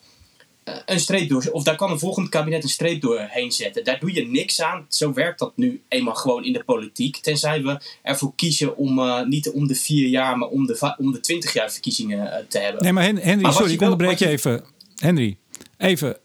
een 0.86 1.00
streep 1.00 1.30
door, 1.30 1.50
of 1.52 1.64
daar 1.64 1.76
kan 1.76 1.92
een 1.92 2.00
volgend 2.00 2.30
kabinet 2.30 2.64
een 2.64 2.70
streep 2.70 3.02
doorheen 3.02 3.52
zetten. 3.52 3.84
Daar 3.84 4.00
doe 4.00 4.14
je 4.14 4.28
niks 4.28 4.62
aan. 4.62 4.86
Zo 4.90 5.14
werkt 5.14 5.40
dat 5.40 5.52
nu 5.56 5.82
eenmaal 5.88 6.16
gewoon 6.16 6.44
in 6.44 6.54
de 6.54 6.64
politiek. 6.64 7.18
Tenzij 7.18 7.64
we 7.64 7.80
ervoor 8.02 8.36
kiezen 8.36 8.78
om 8.78 9.02
niet 9.30 9.50
om 9.50 9.68
de 9.68 9.76
vier 9.76 10.08
jaar, 10.08 10.38
maar 10.38 10.48
om 10.48 10.66
de, 10.66 10.96
om 10.98 11.12
de 11.12 11.20
twintig 11.20 11.54
jaar 11.54 11.72
verkiezingen 11.72 12.46
te 12.50 12.60
hebben. 12.60 12.84
Nee, 12.84 12.94
maar 12.94 13.04
Henry, 13.04 13.42
maar 13.42 13.54
sorry, 13.54 13.72
ik 13.72 13.82
onderbreek 13.82 14.20
je 14.20 14.28
even. 14.28 14.64
Henry, 14.96 15.38
Even, 15.82 16.18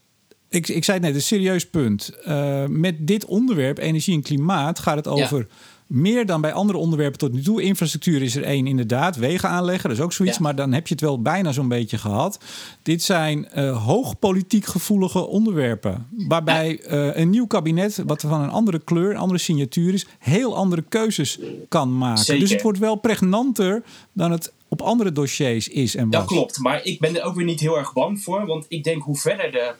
ik, 0.49 0.69
ik 0.69 0.85
zei 0.85 0.99
het 0.99 1.07
net, 1.07 1.15
een 1.15 1.23
serieus 1.23 1.67
punt. 1.67 2.11
Uh, 2.29 2.65
met 2.67 3.07
dit 3.07 3.25
onderwerp, 3.25 3.79
energie 3.79 4.15
en 4.15 4.23
klimaat, 4.23 4.79
gaat 4.79 4.97
het 4.97 5.09
over 5.09 5.39
ja. 5.39 5.47
meer 5.87 6.27
dan 6.27 6.41
bij 6.41 6.53
andere 6.53 6.79
onderwerpen 6.79 7.19
tot 7.19 7.33
nu 7.33 7.43
toe. 7.43 7.63
Infrastructuur 7.63 8.23
is 8.23 8.37
er 8.37 8.43
één, 8.43 8.67
inderdaad. 8.67 9.17
Wegen 9.17 9.49
aanleggen, 9.49 9.89
dat 9.89 9.99
is 9.99 10.05
ook 10.05 10.13
zoiets. 10.13 10.37
Ja. 10.37 10.43
Maar 10.43 10.55
dan 10.55 10.73
heb 10.73 10.87
je 10.87 10.95
het 10.95 11.03
wel 11.03 11.23
bijna 11.23 11.53
zo'n 11.53 11.69
beetje 11.69 11.99
gehad. 11.99 12.39
Dit 12.83 13.03
zijn 13.03 13.49
uh, 13.57 13.85
hoog 13.85 14.19
politiek 14.19 14.65
gevoelige 14.65 15.27
onderwerpen. 15.27 16.07
Waarbij 16.29 16.81
uh, 16.91 17.17
een 17.17 17.31
nieuw 17.31 17.47
kabinet, 17.47 18.03
wat 18.07 18.21
van 18.21 18.41
een 18.41 18.51
andere 18.51 18.79
kleur, 18.79 19.11
een 19.11 19.17
andere 19.17 19.41
signatuur 19.41 19.95
is, 19.95 20.07
heel 20.19 20.57
andere 20.57 20.85
keuzes 20.89 21.39
kan 21.69 21.99
maken. 21.99 22.25
Zeker. 22.25 22.43
Dus 22.43 22.53
het 22.53 22.63
wordt 22.63 22.79
wel 22.79 22.97
pregnanter 22.97 23.83
dan 24.13 24.31
het 24.31 24.53
op 24.69 24.83
andere 24.83 25.13
dossiers 25.13 25.69
is 25.69 25.95
en 25.95 26.11
was. 26.11 26.21
Dat 26.21 26.29
klopt, 26.29 26.59
maar 26.59 26.85
ik 26.85 27.01
ben 27.01 27.17
er 27.17 27.23
ook 27.23 27.35
weer 27.35 27.45
niet 27.45 27.61
heel 27.61 27.79
erg 27.79 27.93
bang 27.93 28.23
voor. 28.23 28.47
Want 28.47 28.67
ik 28.69 28.85
denk 28.85 29.03
hoe 29.03 29.17
verder 29.17 29.53
de 29.53 29.75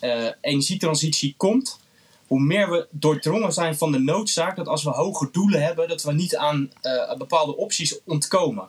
uh, 0.00 0.30
energietransitie 0.40 1.34
komt, 1.36 1.80
hoe 2.26 2.40
meer 2.40 2.70
we 2.70 2.86
doordrongen 2.90 3.52
zijn 3.52 3.76
van 3.76 3.92
de 3.92 3.98
noodzaak 3.98 4.56
dat 4.56 4.68
als 4.68 4.84
we 4.84 4.90
hoge 4.90 5.28
doelen 5.32 5.62
hebben, 5.62 5.88
dat 5.88 6.02
we 6.02 6.12
niet 6.12 6.36
aan 6.36 6.70
uh, 6.82 7.16
bepaalde 7.16 7.56
opties 7.56 8.00
ontkomen. 8.04 8.68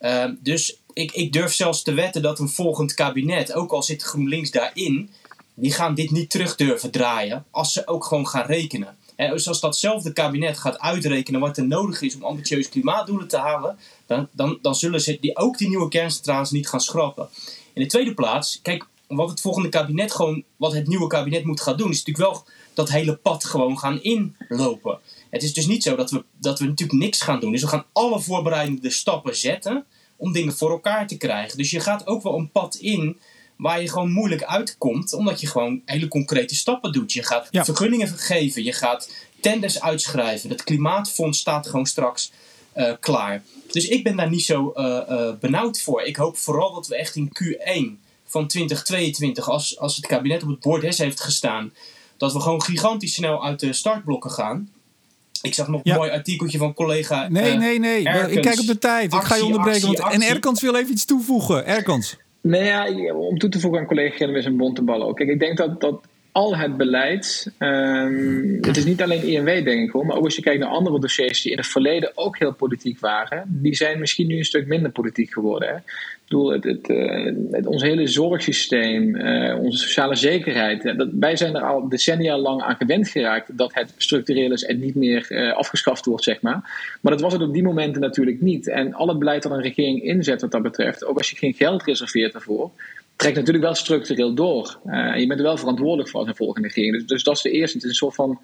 Uh, 0.00 0.24
dus 0.40 0.80
ik, 0.92 1.12
ik 1.12 1.32
durf 1.32 1.52
zelfs 1.52 1.82
te 1.82 1.92
wetten 1.92 2.22
dat 2.22 2.38
een 2.38 2.48
volgend 2.48 2.94
kabinet, 2.94 3.52
ook 3.52 3.72
al 3.72 3.82
zit 3.82 4.02
GroenLinks 4.02 4.50
daarin, 4.50 5.10
die 5.54 5.72
gaan 5.72 5.94
dit 5.94 6.10
niet 6.10 6.30
terug 6.30 6.56
durven 6.56 6.90
draaien 6.90 7.44
als 7.50 7.72
ze 7.72 7.86
ook 7.86 8.04
gewoon 8.04 8.28
gaan 8.28 8.46
rekenen. 8.46 8.96
En 9.16 9.30
dus 9.30 9.48
als 9.48 9.60
datzelfde 9.60 10.12
kabinet 10.12 10.58
gaat 10.58 10.78
uitrekenen 10.78 11.40
wat 11.40 11.56
er 11.56 11.66
nodig 11.66 12.02
is 12.02 12.14
om 12.14 12.24
ambitieuze 12.24 12.68
klimaatdoelen 12.68 13.28
te 13.28 13.36
halen, 13.36 13.78
dan, 14.06 14.28
dan, 14.32 14.58
dan 14.62 14.74
zullen 14.74 15.00
ze 15.00 15.18
die, 15.20 15.36
ook 15.36 15.58
die 15.58 15.68
nieuwe 15.68 15.88
kerncentrales 15.88 16.50
niet 16.50 16.68
gaan 16.68 16.80
schrappen. 16.80 17.28
In 17.72 17.82
de 17.82 17.88
tweede 17.88 18.14
plaats, 18.14 18.60
kijk, 18.62 18.86
wat 19.06 19.30
het 19.30 19.40
volgende 19.40 19.68
kabinet 19.68 20.12
gewoon, 20.12 20.44
wat 20.56 20.72
het 20.72 20.86
nieuwe 20.86 21.06
kabinet 21.06 21.44
moet 21.44 21.60
gaan 21.60 21.76
doen, 21.76 21.90
is 21.90 22.04
natuurlijk 22.04 22.34
wel 22.34 22.44
dat 22.74 22.90
hele 22.90 23.16
pad 23.16 23.44
gewoon 23.44 23.78
gaan 23.78 24.02
inlopen. 24.02 24.98
Het 25.30 25.42
is 25.42 25.54
dus 25.54 25.66
niet 25.66 25.82
zo 25.82 25.96
dat 25.96 26.10
we, 26.10 26.24
dat 26.38 26.58
we 26.58 26.64
natuurlijk 26.64 26.98
niks 26.98 27.20
gaan 27.20 27.40
doen. 27.40 27.52
Dus 27.52 27.62
we 27.62 27.68
gaan 27.68 27.84
alle 27.92 28.20
voorbereidende 28.20 28.90
stappen 28.90 29.36
zetten 29.36 29.84
om 30.16 30.32
dingen 30.32 30.56
voor 30.56 30.70
elkaar 30.70 31.06
te 31.06 31.16
krijgen. 31.16 31.58
Dus 31.58 31.70
je 31.70 31.80
gaat 31.80 32.06
ook 32.06 32.22
wel 32.22 32.38
een 32.38 32.50
pad 32.50 32.74
in 32.74 33.20
waar 33.62 33.80
je 33.82 33.88
gewoon 33.88 34.10
moeilijk 34.12 34.42
uitkomt, 34.42 35.12
omdat 35.12 35.40
je 35.40 35.46
gewoon 35.46 35.80
hele 35.84 36.08
concrete 36.08 36.54
stappen 36.54 36.92
doet. 36.92 37.12
Je 37.12 37.22
gaat 37.22 37.48
Ja. 37.50 37.64
vergunningen 37.64 38.08
geven, 38.08 38.64
je 38.64 38.72
gaat 38.72 39.10
tenders 39.40 39.80
uitschrijven. 39.80 40.50
Het 40.50 40.64
klimaatfonds 40.64 41.38
staat 41.38 41.66
gewoon 41.66 41.86
straks 41.86 42.32
eh, 42.72 42.92
klaar. 43.00 43.42
Dus 43.70 43.88
ik 43.88 44.04
ben 44.04 44.16
daar 44.16 44.30
niet 44.30 44.44
zo 44.44 44.70
eh, 44.70 44.96
eh, 45.08 45.34
benauwd 45.40 45.80
voor. 45.80 46.02
Ik 46.02 46.16
hoop 46.16 46.36
vooral 46.36 46.74
dat 46.74 46.86
we 46.86 46.96
echt 46.96 47.16
in 47.16 47.28
Q1 47.28 47.98
van 48.26 48.46
2022, 48.48 49.48
als, 49.50 49.78
als 49.78 49.96
het 49.96 50.06
kabinet 50.06 50.42
op 50.42 50.48
het 50.48 50.60
bordes 50.60 50.98
heeft 50.98 51.20
gestaan, 51.20 51.72
dat 52.16 52.32
we 52.32 52.40
gewoon 52.40 52.62
gigantisch 52.62 53.14
snel 53.14 53.44
uit 53.44 53.60
de 53.60 53.72
startblokken 53.72 54.30
gaan. 54.30 54.70
Ik 55.42 55.54
zag 55.54 55.68
nog 55.68 55.80
Ja. 55.84 55.92
een 55.92 55.98
mooi 55.98 56.10
artikeltje 56.10 56.58
van 56.58 56.74
collega. 56.74 57.28
Nee, 57.28 57.54
nee, 57.56 57.78
nee. 57.78 58.04
Erkens. 58.08 58.36
Ik 58.36 58.42
kijk 58.42 58.60
op 58.60 58.66
de 58.66 58.78
tijd. 58.78 59.12
ik 59.14 59.20
ga 59.22 59.34
je 59.34 59.44
onderbreken. 59.44 59.88
actie, 59.88 60.02
want, 60.02 60.14
en. 60.14 60.22
Erkans 60.22 60.60
wil 60.60 60.74
even 60.74 60.92
iets 60.92 61.04
toevoegen. 61.04 61.66
Erkans. 61.66 62.16
Nee, 62.42 62.64
ja, 62.64 63.14
om 63.14 63.38
toe 63.38 63.50
te 63.50 63.60
voegen 63.60 63.80
aan 63.80 63.86
collega 63.86 64.16
Gilles 64.16 64.44
en 64.44 64.56
Bontebal 64.56 65.02
ook. 65.02 65.16
Kijk, 65.16 65.28
ik 65.28 65.40
denk 65.40 65.56
dat, 65.56 65.80
dat 65.80 66.00
al 66.32 66.56
het 66.56 66.76
beleid, 66.76 67.52
ehm, 67.58 68.56
het 68.60 68.76
is 68.76 68.84
niet 68.84 69.02
alleen 69.02 69.22
INW 69.22 69.46
denk 69.46 69.82
ik 69.86 69.90
hoor, 69.90 70.06
maar 70.06 70.16
ook 70.16 70.24
als 70.24 70.36
je 70.36 70.42
kijkt 70.42 70.60
naar 70.60 70.68
andere 70.68 71.00
dossiers 71.00 71.42
die 71.42 71.52
in 71.52 71.58
het 71.58 71.66
verleden 71.66 72.10
ook 72.14 72.38
heel 72.38 72.52
politiek 72.54 73.00
waren, 73.00 73.44
die 73.48 73.74
zijn 73.74 73.98
misschien 73.98 74.26
nu 74.26 74.36
een 74.36 74.44
stuk 74.44 74.66
minder 74.66 74.90
politiek 74.90 75.32
geworden. 75.32 75.68
Hè? 75.68 75.74
Ik 75.76 76.38
bedoel, 76.38 76.52
het, 76.52 76.64
het, 76.64 76.88
eh, 76.88 77.32
het- 77.50 77.66
ons 77.66 77.82
hele 77.82 78.06
zorgsysteem, 78.06 79.16
eh, 79.16 79.58
onze 79.58 79.78
sociale 79.78 80.14
zekerheid, 80.16 80.82
ja, 80.82 80.92
dat, 80.92 81.08
wij 81.12 81.36
zijn 81.36 81.54
er 81.54 81.62
al 81.62 81.88
decennia 81.88 82.38
lang 82.38 82.62
aan 82.62 82.76
gewend 82.76 83.08
geraakt 83.08 83.58
dat 83.58 83.74
het 83.74 83.94
structureel 83.96 84.52
is 84.52 84.64
en 84.64 84.78
niet 84.80 84.94
meer 84.94 85.26
eh, 85.30 85.52
afgeschaft 85.56 86.04
wordt, 86.04 86.24
zeg 86.24 86.40
maar. 86.40 86.60
Maar 87.00 87.12
dat 87.12 87.20
was 87.20 87.32
het 87.32 87.42
op 87.42 87.52
die 87.52 87.62
momenten 87.62 88.00
natuurlijk 88.00 88.40
niet. 88.40 88.68
En 88.68 88.94
al 88.94 89.08
het 89.08 89.18
beleid 89.18 89.42
dat 89.42 89.52
een 89.52 89.62
regering 89.62 90.02
inzet 90.02 90.40
wat 90.40 90.50
dat 90.50 90.62
betreft, 90.62 91.04
ook 91.04 91.18
als 91.18 91.30
je 91.30 91.36
geen 91.36 91.54
geld 91.54 91.82
reserveert 91.84 92.32
daarvoor, 92.32 92.70
trekt 93.16 93.36
natuurlijk 93.36 93.64
wel 93.64 93.74
structureel 93.74 94.34
door. 94.34 94.78
Eh, 94.84 95.16
je 95.16 95.26
bent 95.26 95.40
er 95.40 95.46
wel 95.46 95.56
verantwoordelijk 95.56 96.08
voor 96.08 96.20
als 96.20 96.28
een 96.28 96.36
volgende 96.36 96.68
regering. 96.68 96.94
Dus, 96.94 97.06
dus 97.06 97.22
dat 97.22 97.36
is 97.36 97.42
de 97.42 97.50
eerste. 97.50 97.76
Het 97.76 97.84
is 97.84 97.90
een 97.90 97.96
soort 97.96 98.14
van 98.14 98.40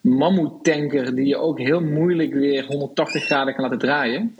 mammoetanker 0.00 1.14
die 1.14 1.26
je 1.26 1.36
ook 1.36 1.58
heel 1.58 1.80
moeilijk 1.80 2.32
weer 2.32 2.64
180 2.64 3.24
graden 3.24 3.54
kan 3.54 3.64
laten 3.64 3.78
draaien. 3.78 4.36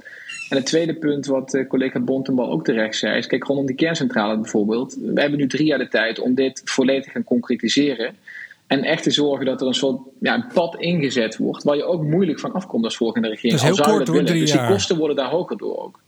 En 0.49 0.57
het 0.57 0.67
tweede 0.67 0.95
punt 0.95 1.27
wat 1.27 1.55
eh, 1.55 1.69
collega 1.69 2.01
Bontenbal 2.01 2.51
ook 2.51 2.65
terecht 2.65 2.97
zei, 2.97 3.19
is 3.19 3.27
kijk 3.27 3.45
rondom 3.45 3.67
die 3.67 3.77
kerncentrale 3.77 4.37
bijvoorbeeld. 4.37 4.97
We 5.01 5.21
hebben 5.21 5.39
nu 5.39 5.47
drie 5.47 5.67
jaar 5.67 5.79
de 5.79 5.89
tijd 5.89 6.19
om 6.19 6.35
dit 6.35 6.63
volledig 6.65 7.05
te 7.05 7.11
gaan 7.11 7.25
concretiseren. 7.25 8.17
En 8.67 8.83
echt 8.83 9.03
te 9.03 9.11
zorgen 9.11 9.47
dat 9.47 9.61
er 9.61 9.67
een 9.67 9.75
soort 9.75 10.01
ja, 10.21 10.35
een 10.35 10.47
pad 10.55 10.77
ingezet 10.81 11.37
wordt, 11.37 11.63
waar 11.63 11.77
je 11.77 11.85
ook 11.85 12.03
moeilijk 12.03 12.41
van 12.41 12.53
afkomt 12.53 12.85
als 12.85 12.97
volgende 12.97 13.29
regering. 13.29 13.61
Dat 13.61 13.71
is 13.71 13.77
heel 13.77 13.95
kort, 13.95 14.07
drie 14.07 14.41
Dus 14.41 14.53
die 14.53 14.67
kosten 14.67 14.97
worden 14.97 15.17
daar 15.17 15.31
hoger 15.31 15.57
door 15.57 15.83
ook. 15.83 16.01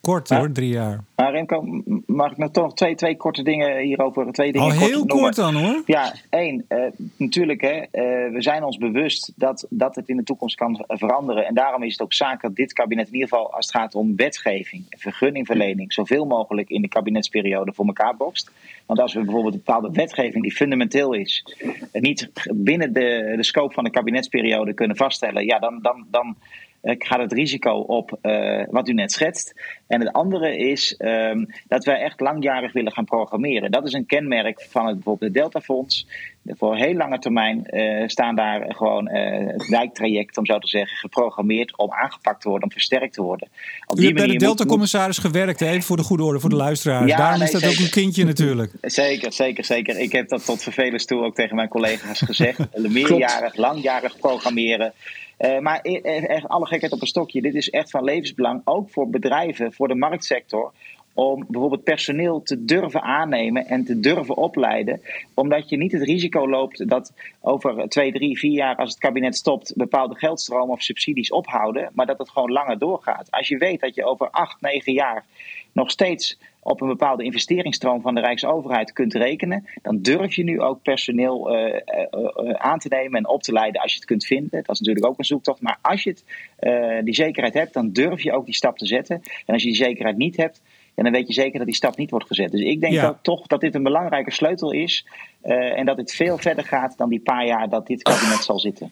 Kort 0.00 0.28
hoor, 0.28 0.52
drie 0.52 0.68
jaar. 0.68 1.04
Maar 1.16 1.32
Remco, 1.32 1.82
mag 2.06 2.30
ik 2.30 2.36
nog 2.36 2.50
toch 2.50 2.74
twee, 2.74 2.94
twee 2.94 3.16
korte 3.16 3.42
dingen 3.42 3.78
hierover, 3.78 4.32
twee 4.32 4.52
dingen 4.52 4.70
Al 4.70 4.76
kort 4.76 4.90
heel 4.90 5.06
kort 5.06 5.36
dan 5.36 5.54
hoor. 5.54 5.82
Ja, 5.86 6.14
één, 6.30 6.64
eh, 6.68 6.84
natuurlijk, 7.16 7.60
hè, 7.60 7.68
eh, 7.68 8.32
we 8.32 8.42
zijn 8.42 8.64
ons 8.64 8.76
bewust 8.76 9.32
dat, 9.36 9.66
dat 9.70 9.94
het 9.94 10.08
in 10.08 10.16
de 10.16 10.22
toekomst 10.22 10.56
kan 10.56 10.84
veranderen. 10.88 11.46
En 11.46 11.54
daarom 11.54 11.82
is 11.82 11.92
het 11.92 12.02
ook 12.02 12.12
zaak 12.12 12.42
dat 12.42 12.56
dit 12.56 12.72
kabinet, 12.72 13.06
in 13.06 13.14
ieder 13.14 13.28
geval 13.28 13.52
als 13.52 13.66
het 13.66 13.76
gaat 13.76 13.94
om 13.94 14.16
wetgeving, 14.16 14.84
vergunningverlening, 14.88 15.92
zoveel 15.92 16.24
mogelijk 16.24 16.68
in 16.68 16.82
de 16.82 16.88
kabinetsperiode 16.88 17.72
voor 17.72 17.86
elkaar 17.86 18.16
bokst. 18.16 18.50
Want 18.86 19.00
als 19.00 19.14
we 19.14 19.20
bijvoorbeeld 19.20 19.54
een 19.54 19.62
bepaalde 19.64 19.90
wetgeving 19.90 20.42
die 20.42 20.52
fundamenteel 20.52 21.12
is, 21.12 21.56
eh, 21.92 22.02
niet 22.02 22.30
binnen 22.54 22.92
de, 22.92 23.32
de 23.36 23.44
scope 23.44 23.74
van 23.74 23.84
de 23.84 23.90
kabinetsperiode 23.90 24.74
kunnen 24.74 24.96
vaststellen, 24.96 25.44
ja, 25.44 25.58
dan, 25.58 25.78
dan, 25.82 26.06
dan 26.10 26.36
gaat 26.82 27.20
het 27.20 27.32
risico 27.32 27.70
op 27.70 28.18
eh, 28.20 28.62
wat 28.70 28.88
u 28.88 28.92
net 28.92 29.12
schetst. 29.12 29.54
En 29.86 30.00
het 30.00 30.12
andere 30.12 30.56
is 30.56 30.96
ehm, 30.96 31.44
dat 31.68 31.84
wij 31.84 32.00
echt 32.00 32.20
langjarig 32.20 32.72
willen 32.72 32.92
gaan 32.92 33.04
programmeren. 33.04 33.70
Dat 33.70 33.86
is 33.86 33.92
een 33.92 34.06
kenmerk 34.06 34.66
van 34.68 34.86
het, 34.86 34.94
bijvoorbeeld 34.94 35.34
het 35.34 35.42
Deltafonds. 35.42 36.06
Voor 36.46 36.76
heel 36.76 36.94
lange 36.94 37.18
termijn 37.18 37.66
eh, 37.66 38.08
staan 38.08 38.34
daar 38.34 38.74
gewoon 38.74 39.08
eh, 39.08 39.46
het 39.46 39.68
wijktraject, 39.68 40.36
om 40.36 40.46
zo 40.46 40.58
te 40.58 40.68
zeggen, 40.68 40.96
geprogrammeerd 40.96 41.76
om 41.76 41.92
aangepakt 41.92 42.40
te 42.40 42.48
worden, 42.48 42.68
om 42.68 42.72
versterkt 42.72 43.14
te 43.14 43.22
worden. 43.22 43.48
Op 43.86 43.98
U 43.98 44.04
hebt 44.04 44.14
bij 44.14 44.26
de 44.26 44.36
Delta-commissaris 44.36 45.18
gewerkt, 45.18 45.60
even 45.60 45.82
voor 45.82 45.96
de 45.96 46.02
goede 46.02 46.22
orde, 46.22 46.40
voor 46.40 46.50
de 46.50 46.56
luisteraars. 46.56 47.10
Ja, 47.10 47.16
Daarom 47.16 47.38
nee, 47.38 47.46
is 47.46 47.52
dat 47.52 47.60
zeker. 47.60 47.78
ook 47.78 47.84
een 47.84 47.90
kindje 47.90 48.24
natuurlijk. 48.24 48.72
Zeker, 48.80 49.32
zeker, 49.32 49.64
zeker. 49.64 49.98
Ik 49.98 50.12
heb 50.12 50.28
dat 50.28 50.44
tot 50.44 50.62
vervelens 50.62 51.04
toe 51.04 51.24
ook 51.24 51.34
tegen 51.34 51.56
mijn 51.56 51.68
collega's 51.68 52.20
gezegd. 52.20 52.58
Meerjarig, 52.88 53.56
langjarig 53.56 54.18
programmeren. 54.18 54.92
Eh, 55.40 55.58
maar 55.58 55.80
e- 55.82 56.00
e- 56.02 56.26
echt 56.26 56.48
alle 56.48 56.66
gekheid 56.66 56.92
op 56.92 57.00
een 57.00 57.06
stokje. 57.06 57.42
Dit 57.42 57.54
is 57.54 57.70
echt 57.70 57.90
van 57.90 58.04
levensbelang, 58.04 58.60
ook 58.64 58.90
voor 58.90 59.10
bedrijven, 59.10 59.72
voor 59.72 59.88
de 59.88 59.94
marktsector. 59.94 60.72
Om 61.14 61.44
bijvoorbeeld 61.48 61.84
personeel 61.84 62.42
te 62.42 62.64
durven 62.64 63.02
aannemen 63.02 63.66
en 63.66 63.84
te 63.84 64.00
durven 64.00 64.36
opleiden. 64.36 65.00
Omdat 65.34 65.68
je 65.68 65.76
niet 65.76 65.92
het 65.92 66.02
risico 66.02 66.48
loopt 66.48 66.88
dat 66.88 67.12
over 67.40 67.88
twee, 67.88 68.12
drie, 68.12 68.38
vier 68.38 68.52
jaar, 68.52 68.76
als 68.76 68.90
het 68.90 68.98
kabinet 68.98 69.36
stopt, 69.36 69.76
bepaalde 69.76 70.14
geldstromen 70.14 70.74
of 70.74 70.82
subsidies 70.82 71.30
ophouden. 71.30 71.90
Maar 71.94 72.06
dat 72.06 72.18
het 72.18 72.30
gewoon 72.30 72.52
langer 72.52 72.78
doorgaat. 72.78 73.30
Als 73.30 73.48
je 73.48 73.58
weet 73.58 73.80
dat 73.80 73.94
je 73.94 74.04
over 74.04 74.30
acht, 74.30 74.60
negen 74.60 74.92
jaar 74.92 75.24
nog 75.72 75.90
steeds 75.90 76.38
op 76.62 76.80
een 76.80 76.88
bepaalde 76.88 77.24
investeringsstroom 77.24 78.00
van 78.00 78.14
de 78.14 78.20
Rijksoverheid 78.20 78.92
kunt 78.92 79.14
rekenen, 79.14 79.66
dan 79.82 80.02
durf 80.02 80.34
je 80.34 80.44
nu 80.44 80.60
ook 80.60 80.82
personeel 80.82 81.50
eh, 81.50 81.74
eh, 81.84 82.06
eh, 82.12 82.50
aan 82.54 82.78
te 82.78 82.88
nemen 82.88 83.18
en 83.18 83.28
op 83.28 83.42
te 83.42 83.52
leiden 83.52 83.80
als 83.82 83.90
je 83.92 83.96
het 83.98 84.06
kunt 84.08 84.24
vinden. 84.26 84.50
Dat 84.50 84.70
is 84.74 84.78
natuurlijk 84.80 85.06
ook 85.06 85.18
een 85.18 85.24
zoektocht. 85.24 85.60
Maar 85.60 85.78
als 85.82 86.02
je 86.02 86.10
het, 86.10 86.24
eh, 86.56 87.04
die 87.04 87.14
zekerheid 87.14 87.54
hebt, 87.54 87.72
dan 87.74 87.92
durf 87.92 88.22
je 88.22 88.32
ook 88.32 88.44
die 88.44 88.54
stap 88.54 88.78
te 88.78 88.86
zetten. 88.86 89.22
En 89.46 89.52
als 89.54 89.62
je 89.62 89.68
die 89.68 89.76
zekerheid 89.76 90.16
niet 90.16 90.36
hebt, 90.36 90.60
dan 90.94 91.12
weet 91.12 91.26
je 91.26 91.32
zeker 91.32 91.58
dat 91.58 91.66
die 91.66 91.76
stap 91.76 91.96
niet 91.96 92.10
wordt 92.10 92.26
gezet. 92.26 92.50
Dus 92.50 92.60
ik 92.60 92.80
denk 92.80 92.92
Ja. 92.92 93.08
ook 93.08 93.18
toch 93.22 93.46
dat 93.46 93.60
dit 93.60 93.74
een 93.74 93.82
belangrijke 93.82 94.30
sleutel 94.32 94.70
is. 94.72 95.06
eh, 95.40 95.78
en 95.78 95.86
dat 95.86 95.96
het 95.96 96.12
veel 96.14 96.38
verder 96.38 96.64
gaat 96.64 96.96
dan 96.96 97.08
die 97.08 97.20
paar 97.20 97.46
jaar 97.46 97.68
dat 97.68 97.86
dit 97.86 98.02
kabinet 98.02 98.44
zal 98.44 98.58
zitten. 98.58 98.90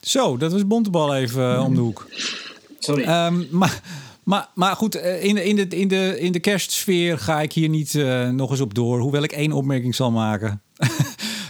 Zo, 0.00 0.36
dat 0.36 0.52
was 0.52 0.66
Bontebal 0.66 1.16
even 1.16 1.60
om 1.64 1.74
de 1.74 1.80
hoek. 1.80 2.06
Sorry. 2.78 3.02
Ehm, 3.04 3.42
maar, 3.50 3.80
maar, 4.28 4.48
maar 4.54 4.76
goed, 4.76 4.94
eh, 4.94 5.24
in, 5.24 5.34
de- 5.34 5.44
in, 5.44 5.56
de, 5.56 5.66
in, 5.68 5.88
de, 5.88 6.16
in 6.20 6.32
de 6.32 6.40
kerstsfeer 6.40 7.18
ga 7.18 7.40
ik 7.40 7.52
hier 7.52 7.68
niet 7.68 7.94
eh, 7.94 8.28
nog 8.28 8.50
eens 8.50 8.60
op 8.60 8.74
door. 8.74 9.00
Hoewel 9.00 9.22
ik 9.22 9.32
één 9.32 9.52
opmerking 9.52 9.94
zal 9.94 10.10
maken. 10.10 10.62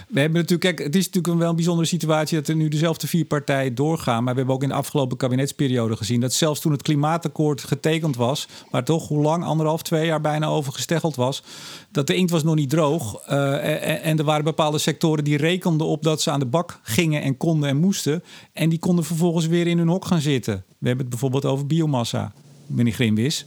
We 0.09 0.20
hebben 0.20 0.41
natuurlijk, 0.41 0.76
kijk, 0.76 0.87
het 0.87 0.97
is 0.97 1.05
natuurlijk 1.07 1.33
een 1.35 1.39
wel 1.39 1.49
een 1.49 1.57
bijzondere 1.57 1.89
situatie 1.89 2.39
dat 2.39 2.49
er 2.49 2.55
nu 2.55 2.68
dezelfde 2.68 3.07
vier 3.07 3.24
partijen 3.24 3.74
doorgaan. 3.74 4.24
Maar 4.24 4.33
we 4.33 4.39
hebben 4.39 4.55
ook 4.57 4.62
in 4.62 4.68
de 4.68 4.74
afgelopen 4.74 5.16
kabinetsperiode 5.16 5.97
gezien 5.97 6.20
dat 6.20 6.33
zelfs 6.33 6.61
toen 6.61 6.72
het 6.72 6.83
klimaatakkoord 6.83 7.64
getekend 7.64 8.16
was, 8.16 8.49
waar 8.70 8.85
toch 8.85 9.09
hoe 9.09 9.22
lang, 9.22 9.45
anderhalf, 9.45 9.83
twee 9.83 10.07
jaar 10.07 10.20
bijna 10.20 10.47
over 10.47 10.72
gesteggeld 10.72 11.16
was, 11.16 11.43
dat 11.91 12.07
de 12.07 12.14
inkt 12.14 12.31
was 12.31 12.43
nog 12.43 12.55
niet 12.55 12.70
droog. 12.70 13.14
Eh, 13.26 13.89
en, 13.89 14.03
en 14.03 14.18
er 14.18 14.24
waren 14.24 14.45
bepaalde 14.45 14.79
sectoren 14.79 15.24
die 15.24 15.37
rekenden 15.37 15.87
op 15.87 16.03
dat 16.03 16.22
ze 16.22 16.31
aan 16.31 16.41
de 16.41 16.47
bak 16.47 16.81
gingen 16.83 17.22
en 17.22 17.37
konden 17.37 17.68
en 17.68 17.76
moesten. 17.76 18.22
En 18.53 18.68
die 18.68 18.79
konden 18.79 19.05
vervolgens 19.05 19.47
weer 19.47 19.66
in 19.66 19.79
hun 19.79 19.89
hok 19.89 20.05
gaan 20.05 20.20
zitten. 20.20 20.64
We 20.79 20.87
hebben 20.87 21.05
het 21.05 21.09
bijvoorbeeld 21.09 21.45
over 21.45 21.66
biomassa, 21.66 22.33
meneer 22.69 22.93
Grimwis. 22.93 23.47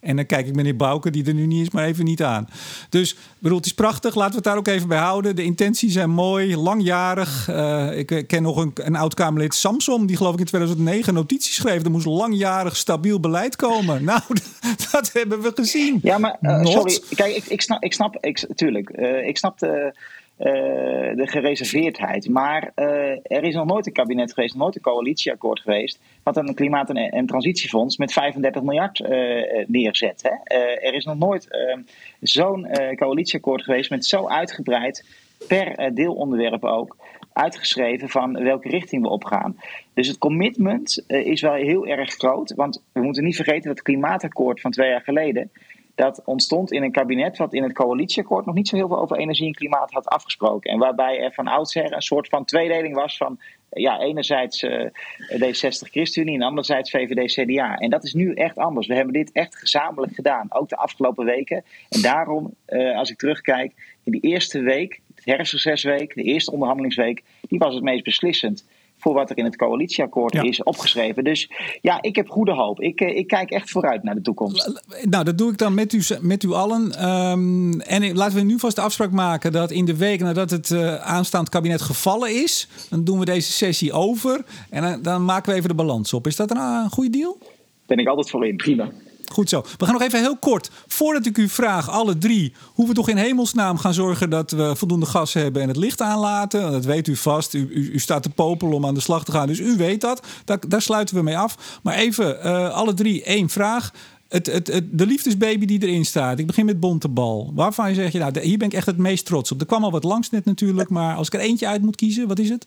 En 0.00 0.16
dan 0.16 0.26
kijk 0.26 0.46
ik 0.46 0.54
meneer 0.54 0.76
Bouke, 0.76 1.10
die 1.10 1.26
er 1.26 1.34
nu 1.34 1.46
niet 1.46 1.62
is, 1.62 1.70
maar 1.70 1.84
even 1.84 2.04
niet 2.04 2.22
aan. 2.22 2.48
Dus 2.88 3.16
bedoel, 3.38 3.56
het 3.56 3.66
is 3.66 3.74
prachtig. 3.74 4.14
Laten 4.14 4.30
we 4.30 4.36
het 4.36 4.44
daar 4.44 4.56
ook 4.56 4.66
even 4.66 4.88
bij 4.88 4.98
houden. 4.98 5.36
De 5.36 5.44
intenties 5.44 5.92
zijn 5.92 6.10
mooi, 6.10 6.56
langjarig. 6.56 7.48
Eh, 7.48 7.98
ik 7.98 8.24
ken 8.26 8.42
nog 8.42 8.56
een, 8.56 8.72
een 8.74 8.96
oud-Kamerlid, 8.96 9.54
Samsom, 9.54 10.06
die 10.06 10.16
geloof 10.16 10.32
ik 10.32 10.40
in 10.40 10.46
2009 10.46 11.14
notities 11.14 11.54
schreef. 11.54 11.84
Er 11.84 11.90
moest 11.90 12.06
langjarig 12.06 12.76
stabiel 12.76 13.20
beleid 13.20 13.56
komen. 13.56 14.04
Nou, 14.12 14.20
dat 14.92 15.10
hebben 15.12 15.42
we 15.42 15.52
gezien. 15.54 15.98
Ja, 16.02 16.18
maar 16.18 16.36
eh, 16.40 16.64
sorry. 16.64 17.00
Kijk, 17.14 17.36
ik, 17.36 17.44
ik 17.44 17.60
snap, 17.60 17.82
ik 17.82 17.92
snap 17.92 18.16
ik, 18.20 18.46
tuurlijk, 18.54 18.90
eh, 18.90 19.26
ik 19.26 19.36
snap 19.36 19.58
de, 19.58 19.94
de 20.36 21.26
gereserveerdheid. 21.26 22.28
Maar 22.28 22.72
eh, 22.74 23.10
er 23.22 23.42
is 23.42 23.54
nog 23.54 23.66
nooit 23.66 23.86
een 23.86 23.92
kabinet 23.92 24.32
geweest, 24.32 24.54
nooit 24.54 24.76
een 24.76 24.82
coalitieakkoord 24.82 25.60
geweest. 25.60 26.00
wat 26.22 26.36
een 26.36 26.54
klimaat- 26.54 26.90
en, 26.90 27.26
transitiefonds 27.26 27.96
met 27.96 28.12
35 28.12 28.62
miljard 28.62 29.00
eh, 29.00 29.64
neerzet. 29.66 30.22
Hè? 30.22 30.56
Eh, 30.56 30.88
er 30.88 30.94
is 30.94 31.04
nog 31.04 31.18
nooit 31.18 31.50
eh, 31.50 31.78
zo'n 32.20 32.66
eh, 32.66 32.96
coalitieakkoord 32.96 33.62
geweest 33.62 33.90
met 33.90 34.06
zo 34.06 34.28
uitgebreid, 34.28 35.04
per 35.48 35.74
eh, 35.74 35.94
deelonderwerp 35.94 36.64
ook 36.64 36.96
uitgeschreven 37.32 38.08
van 38.08 38.42
welke 38.42 38.68
richting 38.68 39.02
we 39.02 39.08
opgaan. 39.08 39.56
Dus 39.94 40.08
het 40.08 40.18
commitment 40.18 41.04
eh, 41.06 41.26
is 41.26 41.40
wel 41.40 41.54
heel 41.54 41.86
erg 41.86 42.14
groot. 42.14 42.54
Want 42.54 42.82
we 42.92 43.00
moeten 43.00 43.24
niet 43.24 43.36
vergeten 43.36 43.62
dat 43.62 43.78
het 43.78 43.82
klimaatakkoord 43.82 44.60
van 44.60 44.70
twee 44.70 44.88
jaar 44.88 45.00
geleden 45.00 45.50
dat 45.94 46.22
ontstond 46.24 46.72
in 46.72 46.82
een 46.82 46.92
kabinet 46.92 47.36
wat 47.36 47.54
in 47.54 47.62
het 47.62 47.72
coalitieakkoord 47.72 48.46
nog 48.46 48.54
niet 48.54 48.68
zo 48.68 48.76
heel 48.76 48.88
veel 48.88 49.00
over 49.00 49.16
energie 49.16 49.46
en 49.46 49.54
klimaat 49.54 49.92
had 49.92 50.08
afgesproken. 50.08 50.70
En 50.70 50.78
waarbij 50.78 51.20
er 51.20 51.32
van 51.32 51.46
oudsher 51.46 51.92
een 51.92 52.02
soort 52.02 52.28
van 52.28 52.44
tweedeling 52.44 52.94
was 52.94 53.16
van 53.16 53.38
ja, 53.70 54.00
enerzijds 54.00 54.62
uh, 54.62 54.86
D60 55.32 55.90
ChristenUnie 55.90 56.34
en 56.34 56.42
anderzijds 56.42 56.90
VVD 56.90 57.32
CDA. 57.32 57.76
En 57.76 57.90
dat 57.90 58.04
is 58.04 58.14
nu 58.14 58.34
echt 58.34 58.56
anders. 58.56 58.86
We 58.86 58.94
hebben 58.94 59.12
dit 59.12 59.32
echt 59.32 59.56
gezamenlijk 59.56 60.14
gedaan, 60.14 60.46
ook 60.48 60.68
de 60.68 60.76
afgelopen 60.76 61.24
weken. 61.24 61.64
En 61.88 62.02
daarom, 62.02 62.54
uh, 62.68 62.96
als 62.96 63.10
ik 63.10 63.18
terugkijk, 63.18 63.72
in 64.04 64.12
die 64.12 64.20
eerste 64.20 64.60
week, 64.60 65.00
het 65.14 65.24
herfstrecesweek, 65.24 66.14
de 66.14 66.22
eerste 66.22 66.52
onderhandelingsweek, 66.52 67.22
die 67.40 67.58
was 67.58 67.74
het 67.74 67.82
meest 67.82 68.04
beslissend 68.04 68.64
voor 69.02 69.14
wat 69.14 69.30
er 69.30 69.38
in 69.38 69.44
het 69.44 69.56
coalitieakkoord 69.56 70.34
is 70.34 70.62
opgeschreven. 70.62 71.24
Dus 71.24 71.50
ja, 71.80 72.02
ik 72.02 72.16
heb 72.16 72.28
goede 72.28 72.52
hoop. 72.52 72.80
Ik, 72.80 73.00
eh, 73.00 73.16
ik 73.16 73.26
kijk 73.26 73.50
echt 73.50 73.70
vooruit 73.70 74.02
naar 74.02 74.14
de 74.14 74.20
toekomst. 74.20 74.80
Nou, 75.02 75.24
dat 75.24 75.38
doe 75.38 75.50
ik 75.50 75.58
dan 75.58 75.74
met 75.74 75.92
u, 75.92 76.02
met 76.20 76.42
u 76.42 76.52
allen. 76.52 77.10
Um, 77.10 77.80
en 77.80 78.16
laten 78.16 78.36
we 78.36 78.42
nu 78.42 78.58
vast 78.58 78.76
de 78.76 78.82
afspraak 78.82 79.10
maken 79.10 79.52
dat 79.52 79.70
in 79.70 79.84
de 79.84 79.96
week 79.96 80.20
nadat 80.20 80.50
het 80.50 80.70
uh, 80.70 80.94
aanstaand 80.94 81.48
kabinet 81.48 81.80
gevallen 81.80 82.42
is, 82.42 82.68
dan 82.90 83.04
doen 83.04 83.18
we 83.18 83.24
deze 83.24 83.52
sessie 83.52 83.92
over 83.92 84.44
en 84.70 84.82
dan, 84.82 85.02
dan 85.02 85.24
maken 85.24 85.50
we 85.50 85.56
even 85.56 85.68
de 85.68 85.74
balans 85.74 86.12
op. 86.12 86.26
Is 86.26 86.36
dat 86.36 86.50
een, 86.50 86.56
een 86.56 86.90
goede 86.90 87.10
deal? 87.10 87.38
Ben 87.86 87.98
ik 87.98 88.06
altijd 88.06 88.30
voor 88.30 88.46
in. 88.46 88.56
Prima. 88.56 88.90
Goed 89.32 89.48
zo. 89.48 89.64
We 89.76 89.84
gaan 89.84 89.94
nog 89.94 90.02
even 90.02 90.20
heel 90.20 90.36
kort, 90.36 90.70
voordat 90.86 91.26
ik 91.26 91.38
u 91.38 91.48
vraag, 91.48 91.90
alle 91.90 92.18
drie, 92.18 92.52
hoe 92.74 92.88
we 92.88 92.94
toch 92.94 93.08
in 93.08 93.16
hemelsnaam 93.16 93.78
gaan 93.78 93.94
zorgen 93.94 94.30
dat 94.30 94.50
we 94.50 94.76
voldoende 94.76 95.06
gas 95.06 95.32
hebben 95.32 95.62
en 95.62 95.68
het 95.68 95.76
licht 95.76 96.00
aanlaten. 96.00 96.72
Dat 96.72 96.84
weet 96.84 97.08
u 97.08 97.16
vast. 97.16 97.54
U, 97.54 97.68
u, 97.70 97.90
u 97.92 97.98
staat 97.98 98.22
te 98.22 98.30
popelen 98.30 98.74
om 98.74 98.86
aan 98.86 98.94
de 98.94 99.00
slag 99.00 99.24
te 99.24 99.32
gaan, 99.32 99.46
dus 99.46 99.60
u 99.60 99.76
weet 99.76 100.00
dat. 100.00 100.26
Daar, 100.44 100.58
daar 100.68 100.82
sluiten 100.82 101.14
we 101.14 101.22
mee 101.22 101.38
af. 101.38 101.80
Maar 101.82 101.94
even, 101.94 102.38
uh, 102.46 102.70
alle 102.70 102.94
drie, 102.94 103.22
één 103.22 103.48
vraag. 103.48 103.90
Het, 104.28 104.46
het, 104.46 104.66
het, 104.66 104.84
de 104.98 105.06
liefdesbaby 105.06 105.66
die 105.66 105.82
erin 105.82 106.04
staat. 106.04 106.38
Ik 106.38 106.46
begin 106.46 106.64
met 106.64 106.80
Bontebal. 106.80 107.52
Waarvan 107.54 107.94
zeg 107.94 108.12
je, 108.12 108.18
nou, 108.18 108.40
hier 108.40 108.58
ben 108.58 108.66
ik 108.66 108.74
echt 108.74 108.86
het 108.86 108.96
meest 108.96 109.26
trots 109.26 109.52
op. 109.52 109.60
Er 109.60 109.66
kwam 109.66 109.84
al 109.84 109.90
wat 109.90 110.04
langs 110.04 110.30
net 110.30 110.44
natuurlijk, 110.44 110.88
maar 110.88 111.16
als 111.16 111.26
ik 111.26 111.34
er 111.34 111.40
eentje 111.40 111.66
uit 111.66 111.82
moet 111.82 111.96
kiezen, 111.96 112.28
wat 112.28 112.38
is 112.38 112.48
het? 112.48 112.66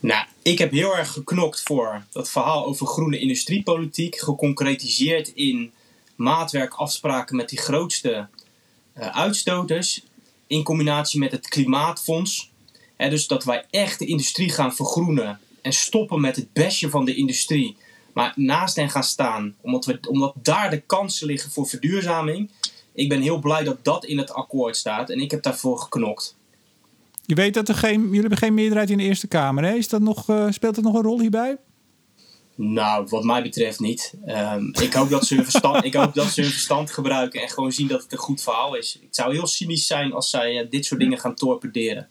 Nou, 0.00 0.24
ik 0.42 0.58
heb 0.58 0.70
heel 0.70 0.96
erg 0.96 1.12
geknokt 1.12 1.62
voor 1.64 2.04
dat 2.12 2.30
verhaal 2.30 2.66
over 2.66 2.86
groene 2.86 3.18
industriepolitiek. 3.18 4.16
Geconcretiseerd 4.16 5.28
in 5.34 5.70
maatwerkafspraken 6.16 7.36
met 7.36 7.48
die 7.48 7.58
grootste 7.58 8.28
uh, 8.98 9.06
uitstoters. 9.06 10.04
In 10.46 10.62
combinatie 10.62 11.20
met 11.20 11.32
het 11.32 11.48
Klimaatfonds. 11.48 12.50
Dus 12.96 13.26
dat 13.26 13.44
wij 13.44 13.64
echt 13.70 13.98
de 13.98 14.06
industrie 14.06 14.50
gaan 14.50 14.74
vergroenen. 14.74 15.40
En 15.62 15.72
stoppen 15.72 16.20
met 16.20 16.36
het 16.36 16.52
bestje 16.52 16.90
van 16.90 17.04
de 17.04 17.14
industrie. 17.14 17.76
Maar 18.12 18.32
naast 18.36 18.76
hen 18.76 18.90
gaan 18.90 19.04
staan. 19.04 19.54
Omdat, 19.60 19.84
we, 19.84 19.98
omdat 20.08 20.34
daar 20.42 20.70
de 20.70 20.80
kansen 20.80 21.26
liggen 21.26 21.50
voor 21.50 21.66
verduurzaming. 21.66 22.50
Ik 22.92 23.08
ben 23.08 23.20
heel 23.20 23.38
blij 23.38 23.64
dat 23.64 23.84
dat 23.84 24.04
in 24.04 24.18
het 24.18 24.32
akkoord 24.32 24.76
staat. 24.76 25.10
En 25.10 25.20
ik 25.20 25.30
heb 25.30 25.42
daarvoor 25.42 25.78
geknokt. 25.78 26.36
Je 27.26 27.34
weet 27.34 27.54
dat 27.54 27.68
er 27.68 27.74
geen, 27.74 28.02
jullie 28.02 28.20
hebben 28.20 28.38
geen 28.38 28.54
meerderheid 28.54 28.90
in 28.90 28.98
de 28.98 29.04
Eerste 29.04 29.26
Kamer. 29.26 29.76
Is 29.76 29.88
dat 29.88 30.00
nog, 30.00 30.28
uh, 30.28 30.46
speelt 30.50 30.74
dat 30.74 30.84
nog 30.84 30.94
een 30.94 31.02
rol 31.02 31.20
hierbij? 31.20 31.56
Nou, 32.58 33.06
wat 33.08 33.24
mij 33.24 33.42
betreft 33.42 33.80
niet. 33.80 34.14
Um, 34.26 34.74
ik, 34.80 34.92
hoop 34.92 35.10
dat 35.10 35.26
ze 35.26 35.34
hun 35.34 35.44
verstand, 35.44 35.84
ik 35.84 35.94
hoop 35.94 36.14
dat 36.14 36.26
ze 36.26 36.40
hun 36.40 36.50
verstand 36.50 36.90
gebruiken 36.90 37.42
en 37.42 37.48
gewoon 37.48 37.72
zien 37.72 37.86
dat 37.86 38.02
het 38.02 38.12
een 38.12 38.18
goed 38.18 38.42
verhaal 38.42 38.74
is. 38.74 38.98
Het 39.02 39.16
zou 39.16 39.32
heel 39.32 39.46
cynisch 39.46 39.86
zijn 39.86 40.12
als 40.12 40.30
zij 40.30 40.62
uh, 40.62 40.70
dit 40.70 40.84
soort 40.84 41.00
dingen 41.00 41.18
gaan 41.18 41.34
torpederen. 41.34 42.08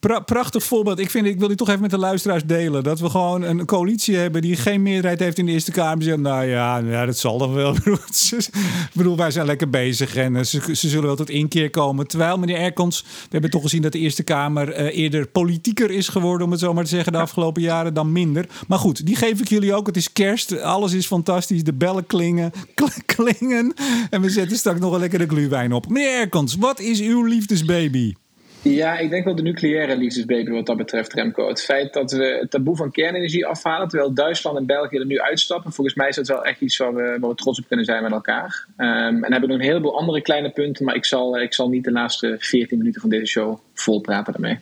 Pra 0.00 0.20
prachtig 0.20 0.64
voorbeeld. 0.64 0.98
Ik, 0.98 1.10
vind, 1.10 1.26
ik 1.26 1.38
wil 1.38 1.48
dit 1.48 1.56
toch 1.56 1.68
even 1.68 1.80
met 1.80 1.90
de 1.90 1.98
luisteraars 1.98 2.44
delen. 2.44 2.82
Dat 2.82 3.00
we 3.00 3.10
gewoon 3.10 3.42
een 3.42 3.66
coalitie 3.66 4.16
hebben 4.16 4.42
die 4.42 4.56
geen 4.56 4.82
meerderheid 4.82 5.20
heeft 5.20 5.38
in 5.38 5.46
de 5.46 5.52
Eerste 5.52 5.70
Kamer. 5.70 6.02
Zeggen, 6.02 6.22
nou 6.22 6.44
ja, 6.44 7.06
dat 7.06 7.18
zal 7.18 7.38
dan 7.38 7.54
wel. 7.54 7.74
Ik 7.80 8.90
bedoel, 8.92 9.16
wij 9.16 9.30
zijn 9.30 9.46
lekker 9.46 9.70
bezig 9.70 10.16
en 10.16 10.46
ze, 10.46 10.60
ze 10.76 10.88
zullen 10.88 11.06
wel 11.06 11.16
tot 11.16 11.30
inkeer 11.30 11.70
komen. 11.70 12.06
Terwijl, 12.06 12.38
meneer 12.38 12.56
Erkons, 12.56 13.02
we 13.02 13.28
hebben 13.30 13.50
toch 13.50 13.62
gezien 13.62 13.82
dat 13.82 13.92
de 13.92 13.98
Eerste 13.98 14.22
Kamer 14.22 14.80
uh, 14.80 14.96
eerder 14.98 15.26
politieker 15.26 15.90
is 15.90 16.08
geworden, 16.08 16.46
om 16.46 16.52
het 16.52 16.60
zo 16.60 16.74
maar 16.74 16.84
te 16.84 16.90
zeggen, 16.90 17.12
de 17.12 17.18
afgelopen 17.18 17.62
jaren 17.62 17.94
dan 17.94 18.12
minder. 18.12 18.46
Maar 18.68 18.78
goed, 18.78 19.06
die 19.06 19.16
geef 19.16 19.40
ik 19.40 19.48
jullie 19.48 19.74
ook. 19.74 19.86
Het 19.86 19.96
is 19.96 20.12
kerst, 20.12 20.60
alles 20.60 20.92
is 20.92 21.06
fantastisch. 21.06 21.64
De 21.64 21.72
bellen 21.72 22.06
klingen, 22.06 22.52
klingen. 23.16 23.74
En 24.10 24.20
we 24.20 24.30
zetten 24.30 24.56
straks 24.56 24.80
nog 24.80 24.92
een 24.92 25.00
lekkere 25.00 25.26
gluwijn 25.26 25.72
op. 25.72 25.88
Meneer 25.88 26.20
Erkons, 26.20 26.56
wat 26.56 26.80
is 26.80 27.00
uw 27.00 27.24
liefdesbaby? 27.24 28.14
Ja, 28.62 28.98
ik 28.98 29.10
denk 29.10 29.24
wel 29.24 29.34
de 29.34 29.42
nucleaire 29.42 29.96
liefdesbaby 29.96 30.50
wat 30.50 30.66
dat 30.66 30.76
betreft, 30.76 31.12
Remco. 31.12 31.48
Het 31.48 31.62
feit 31.62 31.92
dat 31.92 32.12
we 32.12 32.38
het 32.40 32.50
taboe 32.50 32.76
van 32.76 32.90
kernenergie 32.90 33.46
afhalen, 33.46 33.88
terwijl 33.88 34.14
Duitsland 34.14 34.56
en 34.56 34.66
België 34.66 34.96
er 34.96 35.06
nu 35.06 35.20
uitstappen. 35.20 35.72
Volgens 35.72 35.96
mij 35.96 36.08
is 36.08 36.16
dat 36.16 36.28
wel 36.28 36.44
echt 36.44 36.60
iets 36.60 36.76
waar 36.76 36.94
we, 36.94 37.16
waar 37.20 37.30
we 37.30 37.36
trots 37.36 37.58
op 37.58 37.68
kunnen 37.68 37.86
zijn 37.86 38.02
met 38.02 38.12
elkaar. 38.12 38.66
Um, 38.76 38.86
en 39.24 39.32
hebben 39.32 39.40
we 39.40 39.46
nog 39.46 39.56
een 39.56 39.68
heleboel 39.68 39.98
andere 39.98 40.22
kleine 40.22 40.50
punten, 40.50 40.84
maar 40.84 40.94
ik 40.94 41.04
zal, 41.04 41.40
ik 41.40 41.54
zal 41.54 41.68
niet 41.68 41.84
de 41.84 41.92
laatste 41.92 42.36
14 42.38 42.78
minuten 42.78 43.00
van 43.00 43.10
deze 43.10 43.26
show 43.26 43.58
vol 43.74 44.00
praten 44.00 44.32
daarmee. 44.32 44.58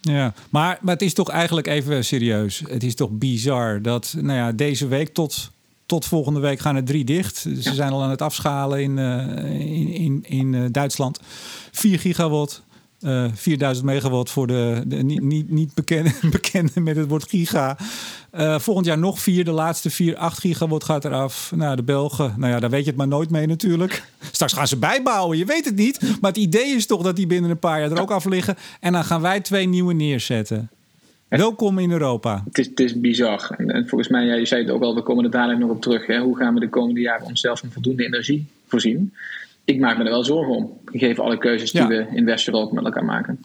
Ja, 0.00 0.32
maar, 0.50 0.78
maar 0.80 0.94
het 0.94 1.02
is 1.02 1.14
toch 1.14 1.30
eigenlijk 1.30 1.66
even 1.66 2.04
serieus. 2.04 2.62
Het 2.68 2.82
is 2.82 2.94
toch 2.94 3.10
bizar 3.10 3.82
dat 3.82 4.14
nou 4.20 4.38
ja, 4.38 4.52
deze 4.52 4.88
week 4.88 5.08
tot, 5.08 5.50
tot 5.86 6.04
volgende 6.04 6.40
week 6.40 6.58
gaan 6.58 6.76
er 6.76 6.84
drie 6.84 7.04
dicht. 7.04 7.36
Ze 7.36 7.74
zijn 7.74 7.92
al 7.92 8.02
aan 8.02 8.10
het 8.10 8.22
afschalen 8.22 8.82
in, 8.82 8.96
uh, 8.96 9.60
in, 9.60 9.92
in, 9.92 10.24
in 10.28 10.52
uh, 10.52 10.64
Duitsland. 10.70 11.20
4 11.70 11.98
gigawatt. 11.98 12.64
Uh, 13.06 13.24
4000 13.34 13.86
megawatt 13.86 14.30
voor 14.30 14.46
de, 14.46 14.82
de 14.86 14.96
niet, 14.96 15.22
niet, 15.22 15.50
niet 15.50 15.74
bekende, 15.74 16.10
bekende 16.30 16.80
met 16.80 16.96
het 16.96 17.08
woord 17.08 17.28
giga. 17.28 17.76
Uh, 18.34 18.58
volgend 18.58 18.86
jaar 18.86 18.98
nog 18.98 19.20
vier, 19.20 19.44
de 19.44 19.50
laatste 19.50 19.90
vier, 19.90 20.16
8 20.16 20.38
gigawatt 20.38 20.84
gaat 20.84 21.04
eraf. 21.04 21.52
Nou, 21.54 21.76
de 21.76 21.82
Belgen, 21.82 22.34
nou 22.36 22.52
ja, 22.52 22.60
daar 22.60 22.70
weet 22.70 22.82
je 22.84 22.88
het 22.88 22.98
maar 22.98 23.08
nooit 23.08 23.30
mee 23.30 23.46
natuurlijk. 23.46 24.02
Straks 24.32 24.52
gaan 24.52 24.68
ze 24.68 24.76
bijbouwen, 24.76 25.38
je 25.38 25.44
weet 25.44 25.64
het 25.64 25.76
niet. 25.76 26.00
Maar 26.20 26.30
het 26.30 26.40
idee 26.40 26.74
is 26.74 26.86
toch 26.86 27.02
dat 27.02 27.16
die 27.16 27.26
binnen 27.26 27.50
een 27.50 27.58
paar 27.58 27.80
jaar 27.80 27.90
er 27.90 28.00
ook 28.00 28.10
af 28.10 28.24
liggen. 28.24 28.56
En 28.80 28.92
dan 28.92 29.04
gaan 29.04 29.20
wij 29.20 29.40
twee 29.40 29.66
nieuwe 29.66 29.94
neerzetten. 29.94 30.70
Welkom 31.28 31.78
in 31.78 31.90
Europa. 31.90 32.42
Het 32.44 32.58
is, 32.58 32.66
het 32.66 32.80
is 32.80 33.00
bizar. 33.00 33.54
En, 33.58 33.70
en 33.70 33.88
volgens 33.88 34.10
mij, 34.10 34.24
ja, 34.24 34.34
je 34.34 34.46
zei 34.46 34.62
het 34.62 34.70
ook 34.70 34.82
al, 34.82 34.94
we 34.94 35.02
komen 35.02 35.24
er 35.24 35.30
dadelijk 35.30 35.60
nog 35.60 35.70
op 35.70 35.82
terug. 35.82 36.06
Hè? 36.06 36.18
Hoe 36.18 36.36
gaan 36.36 36.54
we 36.54 36.60
de 36.60 36.68
komende 36.68 37.00
jaren 37.00 37.26
onszelf 37.26 37.60
van 37.60 37.70
voldoende 37.70 38.04
energie 38.04 38.46
voorzien? 38.66 39.12
Ik 39.66 39.80
maak 39.80 39.98
me 39.98 40.04
er 40.04 40.10
wel 40.10 40.24
zorgen 40.24 40.54
om. 40.54 40.80
Gegeven 40.84 41.24
alle 41.24 41.38
keuzes 41.38 41.70
die 41.70 41.86
we 41.86 42.06
in 42.14 42.24
West-Europa 42.24 42.74
met 42.74 42.84
elkaar 42.84 43.04
maken. 43.04 43.44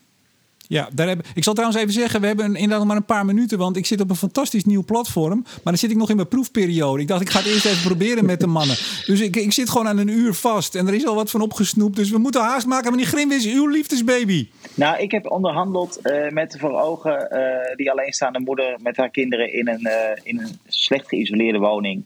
Ja, 0.67 0.89
daar 0.93 1.07
heb, 1.07 1.25
ik 1.33 1.43
zal 1.43 1.53
trouwens 1.53 1.81
even 1.81 1.93
zeggen, 1.93 2.21
we 2.21 2.27
hebben 2.27 2.45
inderdaad 2.45 2.77
nog 2.77 2.87
maar 2.87 2.95
een 2.95 3.05
paar 3.05 3.25
minuten, 3.25 3.57
want 3.57 3.77
ik 3.77 3.85
zit 3.85 4.01
op 4.01 4.09
een 4.09 4.15
fantastisch 4.15 4.65
nieuw 4.65 4.83
platform, 4.83 5.41
maar 5.43 5.61
dan 5.63 5.77
zit 5.77 5.91
ik 5.91 5.97
nog 5.97 6.09
in 6.09 6.15
mijn 6.15 6.27
proefperiode. 6.27 7.01
Ik 7.01 7.07
dacht, 7.07 7.21
ik 7.21 7.29
ga 7.29 7.39
het 7.39 7.47
eerst 7.47 7.65
even 7.65 7.87
proberen 7.87 8.25
met 8.25 8.39
de 8.39 8.47
mannen. 8.47 8.75
Dus 9.05 9.19
ik, 9.21 9.35
ik 9.35 9.51
zit 9.51 9.69
gewoon 9.69 9.87
aan 9.87 9.97
een 9.97 10.07
uur 10.07 10.33
vast 10.33 10.75
en 10.75 10.87
er 10.87 10.93
is 10.93 11.05
al 11.05 11.15
wat 11.15 11.31
van 11.31 11.41
opgesnoept, 11.41 11.95
dus 11.95 12.09
we 12.09 12.17
moeten 12.17 12.41
haast 12.41 12.67
maken. 12.67 12.91
Meneer 12.91 13.05
Grim 13.05 13.31
is 13.31 13.45
uw 13.53 13.67
liefdesbaby. 13.67 14.49
Nou, 14.73 15.01
ik 15.01 15.11
heb 15.11 15.31
onderhandeld 15.31 15.99
uh, 16.03 16.29
met 16.29 16.55
voor 16.59 16.81
ogen 16.81 17.27
uh, 17.31 17.75
die 17.75 17.91
alleenstaande 17.91 18.39
moeder 18.39 18.77
met 18.81 18.97
haar 18.97 19.09
kinderen 19.09 19.53
in 19.53 19.67
een, 19.67 19.87
uh, 19.87 19.93
in 20.23 20.39
een 20.39 20.59
slecht 20.67 21.07
geïsoleerde 21.07 21.59
woning, 21.59 22.05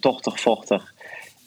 tochtig, 0.00 0.40
vochtig. 0.40 0.91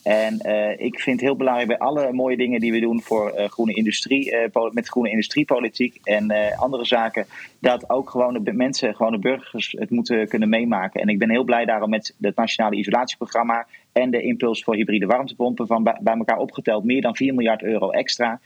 En 0.05 0.39
uh, 0.45 0.79
ik 0.79 0.99
vind 0.99 1.21
heel 1.21 1.35
belangrijk 1.35 1.67
bij 1.67 1.77
alle 1.77 2.13
mooie 2.13 2.37
dingen 2.37 2.59
die 2.59 2.71
we 2.71 2.79
doen 2.79 3.01
voor 3.01 3.33
uh, 3.37 3.45
groene 3.45 3.73
industrie, 3.73 4.31
uh, 4.53 4.71
met 4.71 4.87
groene 4.87 5.09
industriepolitiek 5.09 5.99
en 6.03 6.55
andere 6.57 6.85
zaken, 6.85 7.25
dat 7.59 7.89
ook 7.89 8.09
gewoon 8.09 8.43
de 8.43 8.53
mensen, 8.53 8.95
gewoon 8.95 9.11
de 9.11 9.19
burgers 9.19 9.75
het 9.79 9.89
moeten 9.89 10.27
kunnen 10.27 10.49
meemaken. 10.49 11.01
En 11.01 11.07
ik 11.07 11.19
ben 11.19 11.29
heel 11.29 11.43
blij 11.43 11.65
daarom 11.65 11.89
met 11.89 12.15
het 12.21 12.35
Nationale 12.35 12.75
Isolatieprogramma 12.75 13.67
en 13.91 14.11
de 14.11 14.21
impuls 14.21 14.63
voor 14.63 14.75
hybride 14.75 15.05
warmtepompen 15.05 15.67
van 15.67 15.83
bij 15.83 16.15
elkaar 16.17 16.37
opgeteld 16.37 16.83
meer 16.83 17.01
dan 17.01 17.15
4 17.15 17.33
miljard 17.33 17.63
euro 17.63 17.89
extra. 17.89 18.39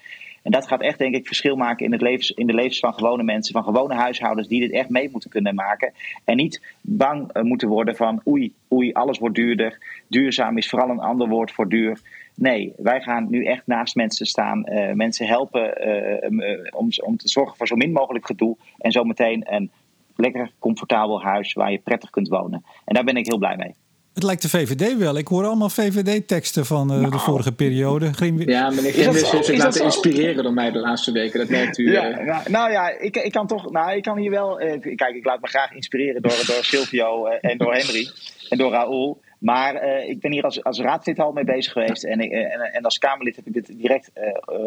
En 0.43 0.51
dat 0.51 0.67
gaat 0.67 0.81
echt, 0.81 0.97
denk 0.97 1.15
ik, 1.15 1.27
verschil 1.27 1.55
maken 1.55 1.85
in, 1.85 1.91
het 1.91 2.01
levens, 2.01 2.31
in 2.31 2.47
de 2.47 2.53
levens 2.53 2.79
van 2.79 2.93
gewone 2.93 3.23
mensen, 3.23 3.53
van 3.53 3.63
gewone 3.63 3.93
huishoudens, 3.93 4.47
die 4.47 4.59
dit 4.59 4.71
echt 4.71 4.89
mee 4.89 5.09
moeten 5.11 5.29
kunnen 5.29 5.55
maken. 5.55 5.93
En 6.25 6.35
niet 6.35 6.61
bang 6.81 7.35
uh, 7.35 7.43
moeten 7.43 7.67
worden 7.67 7.95
van 7.95 8.21
oei, 8.27 8.53
oei, 8.73 8.91
alles 8.91 9.19
wordt 9.19 9.35
duurder. 9.35 9.77
Duurzaam 10.07 10.57
is 10.57 10.69
vooral 10.69 10.89
een 10.89 10.99
ander 10.99 11.27
woord 11.27 11.51
voor 11.51 11.69
duur. 11.69 12.01
Nee, 12.35 12.73
wij 12.77 13.01
gaan 13.01 13.29
nu 13.29 13.45
echt 13.45 13.67
naast 13.67 13.95
mensen 13.95 14.25
staan, 14.25 14.65
uh, 14.69 14.91
mensen 14.91 15.27
helpen 15.27 15.77
om, 16.75 16.89
om 17.03 17.17
te 17.17 17.27
zorgen 17.27 17.57
voor 17.57 17.67
zo 17.67 17.75
min 17.75 17.91
mogelijk 17.91 18.25
gedoe. 18.25 18.57
En 18.77 18.91
zometeen 18.91 19.53
een 19.53 19.71
lekker 20.15 20.51
comfortabel 20.59 21.21
huis 21.21 21.53
waar 21.53 21.71
je 21.71 21.79
prettig 21.79 22.09
kunt 22.09 22.27
wonen. 22.27 22.63
En 22.85 22.93
daar 22.93 23.03
ben 23.03 23.17
ik 23.17 23.25
heel 23.25 23.37
blij 23.37 23.57
mee. 23.57 23.75
Het 24.13 24.23
lijkt 24.23 24.41
de 24.41 24.49
VVD 24.49 24.97
wel. 24.97 25.17
Ik 25.17 25.27
hoor 25.27 25.45
allemaal 25.45 25.69
VVD-teksten 25.69 26.65
van 26.65 26.91
uh, 26.91 26.99
nou, 26.99 27.11
de 27.11 27.19
vorige 27.19 27.51
periode. 27.51 28.13
Geen... 28.13 28.37
Ja, 28.37 28.69
meneer 28.69 28.91
Grimwis 28.91 29.31
heeft 29.31 29.45
zich 29.45 29.57
laten 29.57 29.83
inspireren 29.83 30.43
door 30.43 30.53
mij 30.53 30.71
de 30.71 30.79
laatste 30.79 31.11
weken. 31.11 31.39
Dat 31.39 31.49
merkt 31.49 31.77
u. 31.77 31.91
Ja, 31.91 32.19
uh... 32.19 32.25
nou, 32.25 32.49
nou, 32.49 32.71
ja, 32.71 32.89
ik, 32.89 33.15
ik 33.15 33.31
kan 33.31 33.47
toch. 33.47 33.71
Nou, 33.71 33.95
ik 33.95 34.03
kan 34.03 34.17
hier 34.17 34.31
wel. 34.31 34.61
Uh, 34.61 34.95
kijk, 34.95 35.15
ik 35.15 35.25
laat 35.25 35.41
me 35.41 35.47
graag 35.47 35.71
inspireren 35.71 36.21
door, 36.21 36.43
door 36.45 36.63
Silvio 36.63 37.25
en 37.25 37.57
door 37.57 37.73
Henry 37.73 38.09
en 38.49 38.57
door 38.57 38.71
Raoul. 38.71 39.21
Maar 39.39 40.03
ik 40.07 40.19
ben 40.19 40.31
hier 40.31 40.43
als, 40.43 40.63
als 40.63 40.79
raadslid 40.79 41.19
al 41.19 41.31
mee 41.31 41.43
bezig 41.43 41.71
geweest. 41.71 42.03
En, 42.03 42.19
ik, 42.19 42.31
en, 42.31 42.59
en, 42.73 42.83
als 42.83 42.97
Kamerlid 42.97 43.35
heb 43.35 43.47
ik 43.47 43.53
dit 43.53 43.77
direct 43.77 44.11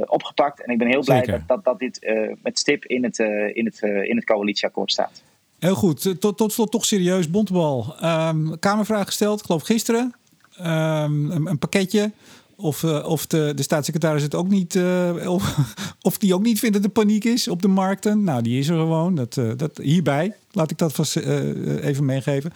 opgepakt. 0.06 0.64
En 0.64 0.72
ik 0.72 0.78
ben 0.78 0.88
heel 0.88 1.04
blij 1.04 1.22
dat, 1.22 1.40
dat, 1.46 1.64
dat, 1.64 1.78
dit 1.78 2.12
met 2.42 2.58
stip 2.58 2.84
in 2.84 3.04
het, 3.04 3.18
in 3.52 3.64
het, 3.64 3.82
in 3.82 4.16
het 4.16 4.24
coalitieakkoord 4.24 4.92
staat. 4.92 5.22
Heel 5.62 5.74
goed. 5.74 6.20
Tot, 6.20 6.36
tot 6.36 6.52
slot 6.52 6.70
toch 6.70 6.84
serieus. 6.84 7.30
Bontebal. 7.30 7.94
Um, 8.04 8.58
kamervraag 8.58 9.06
gesteld, 9.06 9.38
ik 9.38 9.46
geloof 9.46 9.62
gisteren. 9.62 10.14
Um, 10.60 11.30
een, 11.30 11.46
een, 11.46 11.58
pakketje 11.58 12.12
Of, 12.56 12.82
uh, 12.82 13.08
of 13.08 13.26
de, 13.26 13.52
de 13.56 13.62
staatssecretaris 13.62 14.22
het 14.22 14.34
ook 14.34 14.48
niet. 14.48 14.74
Uh, 14.74 15.28
of, 15.36 15.56
of 16.00 16.18
die 16.18 16.34
ook 16.34 16.42
niet 16.42 16.58
vindt 16.58 16.74
dat 16.74 16.84
er 16.84 16.90
paniek 16.90 17.24
is 17.24 17.48
op 17.48 17.62
de 17.62 17.68
markten. 17.68 18.24
Nou, 18.24 18.42
die 18.42 18.58
is 18.58 18.68
er 18.68 18.76
gewoon. 18.76 19.14
Dat, 19.14 19.34
dat, 19.56 19.78
hierbij. 19.82 20.34
Laat 20.52 20.70
ik 20.70 20.78
dat 20.78 20.92
vast 20.92 21.16
even 21.16 22.04
meegeven. 22.04 22.52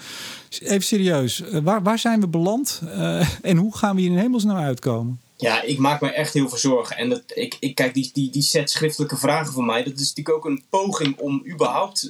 Even 0.49 0.83
serieus. 0.83 1.43
waar, 1.63 1.83
waar 1.83 1.99
zijn 1.99 2.21
we 2.21 2.29
beland? 2.29 2.83
en 3.43 3.57
hoe 3.57 3.77
gaan 3.77 3.95
we 3.95 4.01
hier 4.01 4.11
in 4.11 4.19
hemelsnaam 4.19 4.57
uitkomen? 4.57 5.21
Ja, 5.37 5.63
ik 5.63 5.79
maak 5.79 6.01
me 6.01 6.13
echt 6.13 6.33
heel 6.33 6.49
veel 6.49 6.59
zorgen. 6.59 6.97
En 6.97 7.09
dat, 7.09 7.23
ik, 7.27 7.57
ik 7.61 7.75
kijk, 7.75 7.95
die, 7.95 8.11
die, 8.13 8.31
die 8.31 8.43
set 8.43 8.71
schriftelijke 8.71 9.17
vragen 9.17 9.53
van 9.53 9.67
mij, 9.67 9.83
dat 9.85 9.93
is 9.93 10.13
natuurlijk 10.15 10.37
ook 10.37 10.45
een 10.45 10.63
poging 10.71 11.19
om 11.19 11.43
überhaupt 11.53 12.09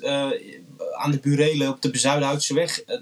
aan 0.96 1.10
de 1.10 1.18
burelen 1.18 1.68
op 1.68 1.82
de 1.82 1.90
Bezuidenhoutse 1.90 2.54
weg 2.54 2.82
uh, 2.86 2.96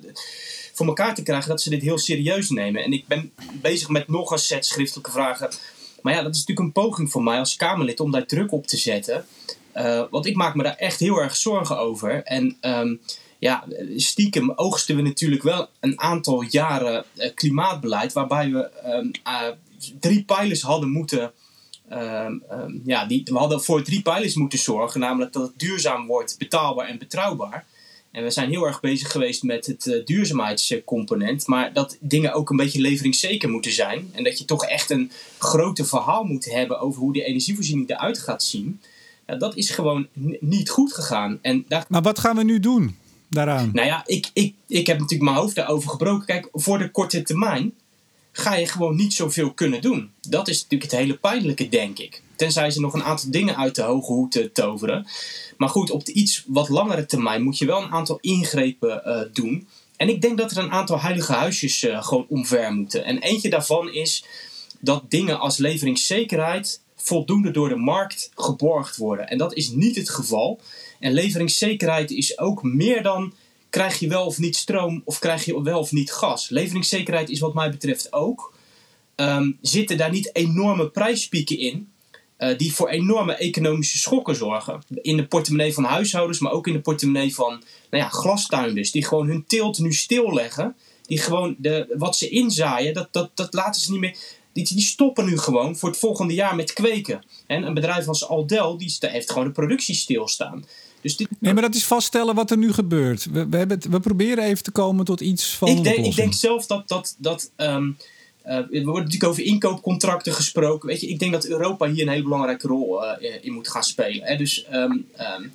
voor 0.73 0.87
elkaar 0.87 1.15
te 1.15 1.23
krijgen 1.23 1.49
dat 1.49 1.63
ze 1.63 1.71
dit 1.71 1.83
heel 1.83 1.99
serieus 1.99 2.51
nemen. 2.51 2.85
En 2.85 2.93
ik 2.93 3.07
ben 3.07 3.33
bezig 3.53 3.89
met 3.89 4.09
nog 4.09 4.31
een 4.31 4.39
set 4.39 4.67
schriftelijke 4.67 5.11
vragen. 5.11 5.51
Maar 6.03 6.15
ja, 6.15 6.23
dat 6.23 6.35
is 6.35 6.39
natuurlijk 6.39 6.67
een 6.67 6.83
poging 6.83 7.11
voor 7.11 7.23
mij 7.23 7.39
als 7.39 7.57
Kamerlid 7.57 8.01
om 8.01 8.11
daar 8.11 8.27
druk 8.27 8.53
op 8.53 8.67
te 8.67 8.77
zetten. 8.77 9.25
Uh, 9.77 10.03
want 10.11 10.27
ik 10.27 10.37
maak 10.37 10.55
me 10.55 10.63
daar 10.63 10.77
echt 10.77 11.01
heel 11.01 11.19
erg 11.19 11.37
zorgen 11.37 11.79
over. 11.79 12.23
En 12.23 12.57
um, 12.61 13.01
ja, 13.39 13.65
stiekem 13.97 14.51
oogsten 14.51 14.97
we 14.97 15.03
natuurlijk 15.03 15.43
wel 15.43 15.69
een 15.81 16.01
aantal 16.01 16.43
jaren 16.43 17.05
klimaatbeleid 17.35 18.13
waarbij 18.13 18.51
we 18.51 18.71
um, 18.87 19.11
drie 20.01 20.25
pijlers 20.25 20.63
hadden 20.63 20.91
moeten. 20.91 21.33
Um, 21.93 22.43
um, 22.53 22.83
ja, 22.85 23.07
die, 23.07 23.23
we 23.25 23.39
hadden 23.39 23.63
voor 23.63 23.83
drie 23.83 24.03
pijlers 24.03 24.35
moeten 24.35 24.59
zorgen, 24.59 25.01
namelijk 25.01 25.33
dat 25.33 25.43
het 25.43 25.59
duurzaam 25.59 26.07
wordt, 26.07 26.39
betaalbaar 26.39 26.89
en 26.89 26.99
betrouwbaar. 26.99 27.67
En 28.11 28.23
we 28.23 28.31
zijn 28.31 28.51
heel 28.51 28.67
erg 28.67 28.81
bezig 28.81 29.11
geweest 29.11 29.43
met 29.43 29.67
het 29.67 29.87
uh, 29.87 30.05
duurzaamheidscomponent, 30.05 31.47
maar 31.47 31.73
dat 31.73 31.97
dingen 32.01 32.33
ook 32.33 32.51
een 32.51 32.57
beetje 32.57 32.81
leveringszeker 32.81 33.49
moeten 33.49 33.73
zijn. 33.73 34.11
En 34.13 34.25
dat 34.25 34.39
je 34.39 34.45
toch 34.45 34.65
echt 34.65 34.91
een 34.91 35.11
grote 35.39 35.85
verhaal 35.85 36.25
moet 36.25 36.45
hebben 36.45 36.81
over 36.81 37.01
hoe 37.01 37.13
die 37.13 37.25
energievoorziening 37.25 37.91
eruit 37.91 38.19
gaat 38.19 38.43
zien. 38.43 38.81
Ja, 39.27 39.37
dat 39.37 39.57
is 39.57 39.71
gewoon 39.71 40.07
niet 40.41 40.71
goed 40.71 40.93
gegaan. 40.93 41.39
En 41.43 41.65
daar... 41.69 41.85
Maar 41.89 42.03
wat 42.03 42.19
gaan 42.19 42.37
we 42.37 42.45
nu 42.45 42.61
doen 42.61 42.97
daaraan? 43.29 43.71
Nou 43.73 43.87
ja, 43.87 44.03
ik, 44.07 44.31
ik, 44.33 44.55
ik 44.67 44.87
heb 44.87 44.99
natuurlijk 44.99 45.31
mijn 45.31 45.43
hoofd 45.43 45.55
daarover 45.55 45.91
gebroken. 45.91 46.27
Kijk, 46.27 46.49
voor 46.53 46.79
de 46.79 46.91
korte 46.91 47.23
termijn 47.23 47.73
ga 48.37 48.55
je 48.55 48.67
gewoon 48.67 48.97
niet 48.97 49.15
zoveel 49.15 49.53
kunnen 49.53 49.81
doen. 49.81 50.11
Dat 50.29 50.49
is 50.49 50.63
natuurlijk 50.63 50.91
het 50.91 51.01
hele 51.01 51.17
pijnlijke, 51.17 51.69
denk 51.69 51.99
ik. 51.99 52.23
Tenzij 52.37 52.71
ze 52.71 52.81
nog 52.81 52.95
een 52.95 53.03
aantal 53.03 53.31
dingen 53.31 53.57
uit 53.57 53.75
de 53.75 53.83
hoge 53.83 54.13
hoed 54.13 54.49
toveren. 54.53 55.07
Maar 55.57 55.69
goed, 55.69 55.91
op 55.91 56.05
de 56.05 56.13
iets 56.13 56.45
wat 56.47 56.69
langere 56.69 57.07
termijn 57.07 57.43
moet 57.43 57.59
je 57.59 57.67
wel 57.67 57.83
een 57.83 57.91
aantal 57.91 58.19
ingrepen 58.21 59.03
uh, 59.07 59.21
doen. 59.33 59.67
En 59.97 60.09
ik 60.09 60.23
denk 60.23 60.39
dat 60.39 60.51
er 60.51 60.59
een 60.59 60.71
aantal 60.71 61.01
heilige 61.01 61.33
huisjes 61.33 61.83
uh, 61.83 62.05
gewoon 62.05 62.27
omver 62.29 62.73
moeten. 62.73 63.05
En 63.05 63.19
eentje 63.19 63.51
daarvan 63.51 63.93
is 63.93 64.25
dat 64.81 65.11
dingen 65.11 65.39
als 65.39 65.57
leveringszekerheid 65.57 66.81
voldoende 66.97 67.51
door 67.51 67.69
de 67.69 67.77
markt 67.77 68.31
geborgd 68.35 68.97
worden. 68.97 69.29
En 69.29 69.39
dat 69.39 69.55
is 69.55 69.69
niet 69.69 69.97
het 69.97 70.11
geval. 70.11 70.61
En 71.01 71.13
leveringszekerheid 71.13 72.11
is 72.11 72.39
ook 72.39 72.63
meer 72.63 73.03
dan 73.03 73.35
krijg 73.75 73.99
je 73.99 74.09
wel 74.09 74.27
of 74.27 74.39
niet 74.39 74.57
stroom 74.57 75.03
of 75.05 75.19
krijg 75.19 75.45
je 75.45 75.63
wel 75.63 75.79
of 75.79 75.93
niet 75.93 76.13
gas. 76.13 76.49
Leveringszekerheid 76.49 77.31
is 77.31 77.41
wat 77.41 77.55
mij 77.55 77.71
betreft 77.71 78.13
ook. 78.13 78.55
Um, 79.17 79.59
zitten 79.61 79.97
daar 79.97 80.11
niet 80.11 80.35
enorme 80.35 80.89
prijspieken 80.91 81.59
in, 81.59 81.93
uh, 82.39 82.59
die 82.59 82.75
voor 82.75 82.89
enorme 82.89 83.35
economische 83.35 83.99
schokken 83.99 84.37
zorgen. 84.37 84.83
In 84.89 85.17
de 85.17 85.27
portemonnee 85.27 85.75
van 85.75 85.85
huishoudens, 85.85 86.39
maar 86.39 86.53
ook 86.53 86.67
in 86.67 86.73
de 86.73 86.81
portemonnee 86.81 87.35
van 87.35 87.63
nou 87.91 88.03
ja, 88.03 88.09
glastuinders, 88.09 88.91
die 88.91 89.05
gewoon 89.05 89.27
hun 89.27 89.45
teelt 89.47 89.79
nu 89.79 89.93
stilleggen. 89.93 90.77
Die 91.07 91.19
gewoon 91.19 91.55
de, 91.59 91.95
wat 91.99 92.17
ze 92.17 92.29
inzaaien, 92.29 92.95
dat, 92.95 93.09
dat, 93.11 93.31
dat 93.35 93.55
laten 93.55 93.81
ze 93.81 93.91
niet 93.91 94.01
meer. 94.01 94.17
Die, 94.53 94.75
die 94.75 94.83
stoppen 94.83 95.25
nu 95.25 95.39
gewoon 95.39 95.77
voor 95.77 95.89
het 95.89 95.99
volgende 95.99 96.35
jaar 96.35 96.57
met 96.57 96.73
kweken. 96.73 97.25
En 97.47 97.63
een 97.63 97.75
bedrijf 97.75 98.09
als 98.09 98.29
Aldel, 98.29 98.79
die 98.79 98.97
heeft 99.01 99.31
gewoon 99.31 99.47
de 99.47 99.53
productie 99.53 99.95
stilstaan. 99.95 100.65
Dus 101.05 101.17
dit... 101.17 101.29
Nee, 101.39 101.53
maar 101.53 101.63
dat 101.63 101.75
is 101.75 101.85
vaststellen 101.85 102.35
wat 102.35 102.51
er 102.51 102.57
nu 102.57 102.73
gebeurt. 102.73 103.25
We, 103.25 103.49
we, 103.49 103.57
hebben 103.57 103.77
het, 103.77 103.89
we 103.89 104.01
proberen 104.01 104.45
even 104.45 104.65
te 104.65 104.71
komen 104.71 105.05
tot 105.05 105.21
iets 105.21 105.55
van. 105.55 105.69
Ik 105.69 105.83
denk, 105.83 106.07
ik 106.07 106.15
denk 106.15 106.33
zelf 106.33 106.67
dat. 106.67 106.89
dat, 106.89 107.15
dat 107.19 107.51
um, 107.57 107.97
uh, 108.47 108.53
er 108.53 108.85
wordt 108.85 109.05
natuurlijk 109.05 109.25
over 109.25 109.43
inkoopcontracten 109.43 110.33
gesproken. 110.33 110.89
Weet 110.89 111.01
je, 111.01 111.09
ik 111.09 111.19
denk 111.19 111.33
dat 111.33 111.47
Europa 111.47 111.89
hier 111.89 112.03
een 112.03 112.13
hele 112.13 112.23
belangrijke 112.23 112.67
rol 112.67 113.05
uh, 113.05 113.11
in 113.41 113.53
moet 113.53 113.69
gaan 113.69 113.85
spelen. 113.85 114.27
Hè? 114.27 114.37
Dus 114.37 114.67
um, 114.73 115.07
um, 115.19 115.53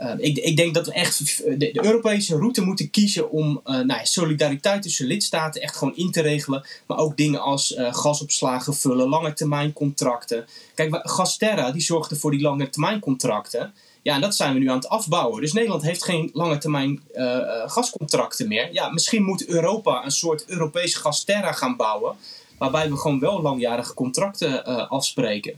uh, 0.00 0.12
ik, 0.18 0.38
ik, 0.38 0.56
denk 0.56 0.74
dat 0.74 0.86
we 0.86 0.92
echt 0.92 1.42
de, 1.44 1.56
de, 1.56 1.84
Europese 1.84 2.36
route 2.36 2.62
moeten 2.62 2.90
kiezen 2.90 3.30
om 3.30 3.60
uh, 3.64 3.72
nou 3.74 3.86
ja, 3.86 4.04
solidariteit 4.04 4.82
tussen 4.82 5.06
lidstaten 5.06 5.62
echt 5.62 5.76
gewoon 5.76 5.96
in 5.96 6.10
te 6.10 6.20
regelen. 6.20 6.64
Maar 6.86 6.98
ook 6.98 7.16
dingen 7.16 7.40
als 7.40 7.74
gasopslagen 7.76 8.74
vullen, 8.74 9.08
lange 9.08 9.32
termijn 9.32 9.72
contracten. 9.72 10.46
Kijk, 10.74 11.00
Gasterra 11.02 11.70
die 11.70 11.82
zorgde 11.82 12.16
voor 12.16 12.30
die 12.30 12.40
lange 12.40 12.70
termijn 12.70 13.00
contracten. 13.00 13.72
Ja, 14.02 14.14
en 14.14 14.20
dat 14.20 14.36
zijn 14.36 14.52
we 14.52 14.58
nu 14.58 14.68
aan 14.68 14.76
het 14.76 14.88
afbouwen. 14.88 15.40
Dus 15.40 15.52
Nederland 15.52 15.82
heeft 15.82 16.04
geen 16.04 16.30
lange 16.32 16.58
termijn 16.58 17.00
uh, 17.14 17.38
gascontracten 17.66 18.48
meer. 18.48 18.72
Ja, 18.72 18.90
misschien 18.90 19.22
moet 19.22 19.46
Europa 19.46 20.04
een 20.04 20.10
soort 20.10 20.44
Europees 20.46 20.94
gasterra 20.94 21.52
gaan 21.52 21.76
bouwen. 21.76 22.16
Waarbij 22.58 22.90
we 22.90 22.96
gewoon 22.96 23.20
wel 23.20 23.42
langjarige 23.42 23.94
contracten 23.94 24.62
uh, 24.68 24.90
afspreken. 24.90 25.54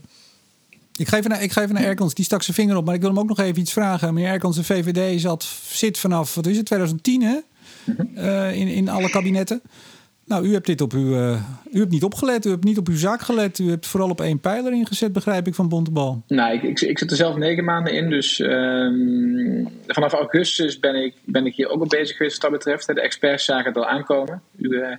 Ik 0.97 1.07
ga, 1.07 1.17
even 1.17 1.29
naar, 1.29 1.43
ik 1.43 1.51
ga 1.51 1.61
even 1.61 1.73
naar 1.73 1.83
Erkans, 1.83 2.13
die 2.13 2.25
stak 2.25 2.43
zijn 2.43 2.55
vinger 2.55 2.75
op. 2.75 2.85
Maar 2.85 2.95
ik 2.95 3.01
wil 3.01 3.09
hem 3.09 3.19
ook 3.19 3.27
nog 3.27 3.39
even 3.39 3.61
iets 3.61 3.73
vragen. 3.73 4.13
Meneer 4.13 4.31
Erkans, 4.31 4.55
de 4.55 4.63
VVD 4.63 5.21
zat, 5.21 5.43
zit 5.71 5.97
vanaf, 5.97 6.35
wat 6.35 6.45
is 6.45 6.57
het, 6.57 6.65
2010 6.65 7.21
hè? 7.21 7.37
Uh, 8.15 8.55
in, 8.55 8.67
in 8.67 8.89
alle 8.89 9.09
kabinetten. 9.09 9.61
Nou, 10.25 10.47
u 10.47 10.53
hebt 10.53 10.65
dit 10.65 10.81
op 10.81 10.93
uw. 10.93 11.11
Uh, 11.11 11.41
u 11.71 11.79
hebt 11.79 11.91
niet 11.91 12.03
opgelet, 12.03 12.45
u 12.45 12.49
hebt 12.49 12.63
niet 12.63 12.77
op 12.77 12.87
uw 12.87 12.97
zaak 12.97 13.21
gelet. 13.21 13.59
U 13.59 13.69
hebt 13.69 13.87
vooral 13.87 14.09
op 14.09 14.21
één 14.21 14.39
pijler 14.39 14.73
ingezet, 14.73 15.13
begrijp 15.13 15.47
ik, 15.47 15.55
van 15.55 15.69
Bontebal. 15.69 16.23
Nou, 16.27 16.53
ik, 16.53 16.81
ik, 16.81 16.97
zit 16.97 17.11
er 17.11 17.17
zelf 17.17 17.35
negen 17.35 17.63
maanden 17.63 17.93
in. 17.93 18.09
Dus 18.09 18.39
um, 18.39 19.67
vanaf 19.87 20.13
augustus 20.13 20.79
ben 20.79 20.95
ik, 20.95 21.13
ben 21.25 21.45
ik 21.45 21.55
hier 21.55 21.69
ook 21.69 21.81
al 21.81 21.87
bezig 21.87 22.17
geweest 22.17 22.41
wat 22.41 22.51
dat 22.51 22.59
betreft. 22.59 22.87
De 22.87 23.01
experts 23.01 23.45
zagen 23.45 23.65
het 23.65 23.77
al 23.77 23.87
aankomen. 23.87 24.41
U, 24.57 24.69
uh, 24.69 24.95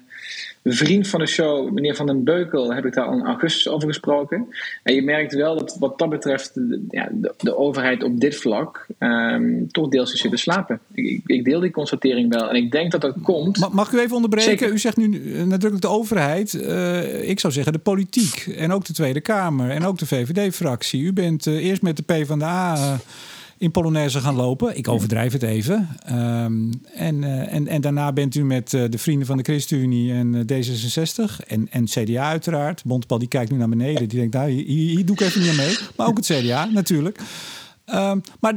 vriend 0.73 1.09
van 1.09 1.21
de 1.21 1.27
show, 1.27 1.71
meneer 1.73 1.95
Van 1.95 2.07
den 2.07 2.25
Beukel, 2.25 2.75
heb 2.75 2.87
ik 2.87 2.95
daar 2.95 3.05
al 3.05 3.19
in 3.19 3.25
augustus 3.25 3.69
over 3.69 3.89
gesproken. 3.89 4.47
En 4.83 4.95
je 4.95 5.03
merkt 5.03 5.35
wel 5.35 5.59
dat 5.59 5.77
wat 5.79 5.99
dat 5.99 6.09
betreft 6.09 6.55
de, 6.55 6.85
ja, 6.91 7.09
de, 7.13 7.35
de 7.39 7.57
overheid 7.57 8.03
op 8.03 8.21
dit 8.21 8.37
vlak 8.37 8.87
um, 8.99 9.71
toch 9.71 9.89
deels 9.89 10.13
is 10.13 10.21
zitten 10.21 10.39
slapen. 10.39 10.81
Ik, 10.95 11.21
ik, 11.27 11.45
deel 11.45 11.61
die 11.61 11.71
constatering 11.71 12.33
wel. 12.33 12.49
En 12.49 12.57
ik 12.57 12.71
denk 12.71 12.91
dat 12.93 13.01
dat 13.01 13.15
komt. 13.23 13.59
Mag, 13.59 13.73
mag 13.73 13.87
ik 13.87 13.99
u 13.99 14.01
even 14.01 14.15
onderbreken? 14.15 14.51
Zeker. 14.51 14.73
U 14.73 14.79
zegt 14.79 14.97
nu 14.97 15.09
nadrukkelijk 15.35 15.81
de 15.81 15.89
overheid. 15.89 16.53
Uh, 16.53 17.29
ik 17.29 17.41
zou 17.41 17.53
zeggen 17.53 17.73
de 17.73 17.79
politiek. 17.79 18.47
En 18.57 18.73
ook 18.73 18.85
de 18.85 18.93
Tweede 18.93 19.21
Kamer. 19.21 19.71
En 19.71 19.85
ook 19.85 19.99
de 19.99 20.07
VVD-fractie. 20.07 21.03
U 21.03 21.13
bent 21.13 21.47
uh, 21.47 21.65
eerst 21.65 21.83
met 21.83 21.97
de 21.97 22.03
PvdA... 22.03 22.75
Uh, 22.75 22.93
in 23.59 23.71
Polonaise 23.71 24.21
gaan 24.21 24.35
lopen. 24.35 24.77
Ik 24.77 24.89
overdrijf 24.89 25.33
het 25.33 25.43
even. 25.43 25.89
Um, 26.11 26.71
en, 26.95 27.23
uh, 27.23 27.53
en, 27.53 27.69
en 27.69 27.81
daarna 27.81 28.13
bent 28.13 28.35
u 28.35 28.45
met 28.45 28.73
uh, 28.73 28.85
de 28.91 28.99
vrienden 28.99 29.27
van 29.27 29.37
de 29.37 29.43
ChristenUnie 29.43 30.13
en 30.13 30.35
uh, 30.35 30.43
D66 30.43 31.47
en, 31.47 31.69
en 31.71 31.85
CDA 31.85 32.29
uiteraard. 32.29 32.85
Bontbal 32.85 33.19
die 33.19 33.29
kijkt 33.29 33.51
nu 33.51 33.57
naar 33.57 33.69
beneden. 33.69 34.09
Die 34.09 34.19
denkt, 34.19 34.35
nou, 34.35 34.51
hier, 34.51 34.65
hier 34.67 35.07
doe 35.07 35.17
ik 35.17 35.21
even 35.21 35.43
niet 35.43 35.57
mee. 35.57 35.77
Maar 35.97 36.07
ook 36.07 36.17
het 36.17 36.27
CDA 36.27 36.65
natuurlijk. 36.65 37.21
Um, 37.95 38.21
maar 38.41 38.55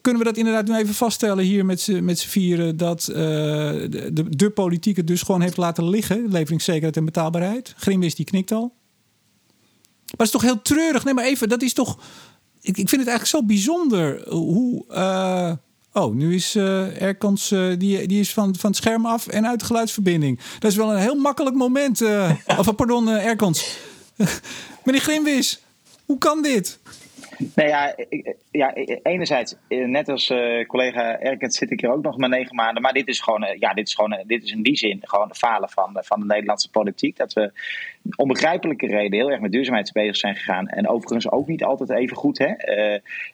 kunnen 0.00 0.22
we 0.22 0.28
dat 0.28 0.36
inderdaad 0.36 0.66
nu 0.66 0.76
even 0.76 0.94
vaststellen 0.94 1.44
hier 1.44 1.64
met 1.64 1.80
z'n 1.80 2.14
vieren... 2.14 2.76
dat 2.76 3.02
de, 3.04 4.10
de, 4.12 4.36
de 4.36 4.50
politiek 4.50 4.96
het 4.96 5.06
dus 5.06 5.22
gewoon 5.22 5.40
heeft 5.40 5.56
laten 5.56 5.88
liggen... 5.88 6.26
leveringszekerheid 6.28 6.96
en 6.96 7.04
betaalbaarheid? 7.04 7.74
Grimwis 7.76 8.14
die 8.14 8.24
knikt 8.24 8.52
al. 8.52 8.72
Maar 10.16 10.26
het 10.26 10.26
is 10.26 10.30
toch 10.30 10.42
heel 10.42 10.62
treurig? 10.62 11.04
Nee, 11.04 11.14
maar 11.14 11.24
even, 11.24 11.48
dat 11.48 11.62
is 11.62 11.72
toch 11.72 11.98
ik, 12.62 12.76
ik 12.76 12.88
vind 12.88 13.00
het 13.00 13.10
eigenlijk 13.10 13.26
zo 13.26 13.42
bijzonder 13.42 14.28
hoe. 14.28 14.84
Uh, 14.90 15.52
oh, 15.92 16.14
nu 16.14 16.34
is 16.34 16.56
uh, 16.56 17.02
Erkans, 17.02 17.48
die, 17.48 18.06
die 18.06 18.20
is 18.20 18.32
van, 18.32 18.56
van 18.56 18.70
het 18.70 18.78
scherm 18.78 19.06
af 19.06 19.26
en 19.26 19.46
uit 19.46 19.60
de 19.60 19.66
geluidsverbinding. 19.66 20.40
Dat 20.58 20.70
is 20.70 20.76
wel 20.76 20.92
een 20.92 20.98
heel 21.00 21.14
makkelijk 21.14 21.56
moment. 21.56 22.02
of 22.46 22.74
pardon, 22.74 23.08
Erkans. 23.08 23.76
Meneer 24.84 25.00
Grimwis, 25.00 25.60
hoe 26.06 26.18
kan 26.18 26.42
dit? 26.42 26.78
Nou 27.54 27.68
ja, 27.68 27.94
ja, 28.50 28.74
enerzijds, 29.02 29.56
net 29.68 30.08
als 30.08 30.30
uh, 30.30 30.66
collega 30.66 31.18
Erkens 31.20 31.56
zit 31.56 31.70
ik 31.70 31.80
hier 31.80 31.92
ook 31.92 32.02
nog 32.02 32.16
maar 32.16 32.28
negen 32.28 32.54
maanden. 32.54 32.82
Maar 32.82 32.92
dit 32.92 33.08
is 33.08 33.20
gewoon, 33.20 33.56
ja, 33.58 33.74
dit 33.74 33.86
is 33.86 33.94
gewoon, 33.94 34.22
dit 34.26 34.42
is 34.42 34.52
in 34.52 34.62
die 34.62 34.76
zin 34.76 34.98
gewoon 35.02 35.28
de 35.28 35.34
falen 35.34 35.70
van, 35.70 35.96
van 36.00 36.20
de 36.20 36.26
Nederlandse 36.26 36.70
politiek. 36.70 37.16
Dat 37.16 37.32
we 37.32 37.52
onbegrijpelijke 38.16 38.86
reden 38.86 39.18
heel 39.18 39.30
erg 39.30 39.40
met 39.40 39.52
duurzaamheid 39.52 39.92
bezig 39.92 40.16
zijn 40.16 40.36
gegaan. 40.36 40.68
En 40.68 40.88
overigens 40.88 41.30
ook 41.30 41.46
niet 41.46 41.64
altijd 41.64 41.90
even 41.90 42.16
goed. 42.16 42.38
Hè? 42.38 42.52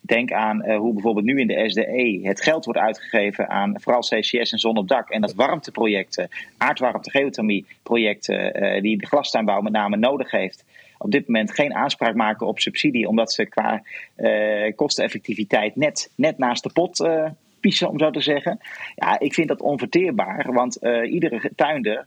Denk 0.00 0.32
aan 0.32 0.70
hoe 0.70 0.92
bijvoorbeeld 0.92 1.26
nu 1.26 1.40
in 1.40 1.46
de 1.46 1.70
SDE 1.70 2.20
het 2.22 2.42
geld 2.42 2.64
wordt 2.64 2.80
uitgegeven 2.80 3.48
aan 3.48 3.80
vooral 3.80 4.00
CCS 4.00 4.52
en 4.52 4.58
zon 4.58 4.76
op 4.76 4.88
dak. 4.88 5.10
En 5.10 5.20
dat 5.20 5.34
warmteprojecten, 5.34 6.28
aardwarmte, 6.56 7.10
geothermieprojecten, 7.10 8.62
uh, 8.62 8.82
die 8.82 8.98
de 8.98 9.06
glastuinbouw 9.06 9.60
met 9.60 9.72
name 9.72 9.96
nodig 9.96 10.30
heeft 10.30 10.64
op 10.98 11.10
dit 11.10 11.28
moment 11.28 11.52
geen 11.54 11.74
aanspraak 11.74 12.14
maken 12.14 12.46
op 12.46 12.58
subsidie, 12.58 13.08
omdat 13.08 13.32
ze 13.32 13.46
qua 13.46 13.82
uh, 14.16 14.72
kosteneffectiviteit 14.76 15.76
net, 15.76 16.10
net 16.14 16.38
naast 16.38 16.62
de 16.62 16.72
pot 16.72 17.00
uh, 17.00 17.24
piezen, 17.60 17.88
om 17.88 17.98
zo 17.98 18.10
te 18.10 18.20
zeggen. 18.20 18.58
Ja, 18.94 19.18
ik 19.18 19.34
vind 19.34 19.48
dat 19.48 19.60
onverteerbaar, 19.60 20.52
want 20.52 20.78
iedere 21.04 21.50
tuinder 21.56 22.06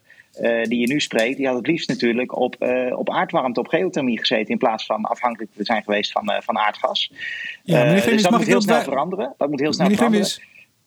die 0.64 0.80
je 0.80 0.88
nu 0.88 1.00
spreekt, 1.00 1.38
die 1.38 1.48
had 1.48 1.56
het 1.56 1.68
liefst 1.68 1.90
natuurlijk 1.90 2.38
op, 2.38 2.56
op 2.96 3.10
aardwarmte, 3.10 3.60
op 3.60 3.68
geothermie 3.68 4.20
gezeten, 4.20 4.48
in 4.48 4.58
plaats 4.58 4.86
van 4.86 5.04
afhankelijk 5.04 5.52
te 5.56 5.64
zijn 5.64 5.84
geweest 5.84 6.12
van, 6.12 6.42
van 6.44 6.58
aardgas. 6.58 7.12
Ja, 7.64 7.94
dus 7.94 8.22
dat 8.22 8.32
moet 8.32 8.46
heel 8.46 8.62
snel 8.62 8.82
veranderen. 8.82 9.34
Dat 9.38 9.50
moet 9.50 9.60
heel 9.60 9.74
snel 9.74 9.90
veranderen. 9.90 10.28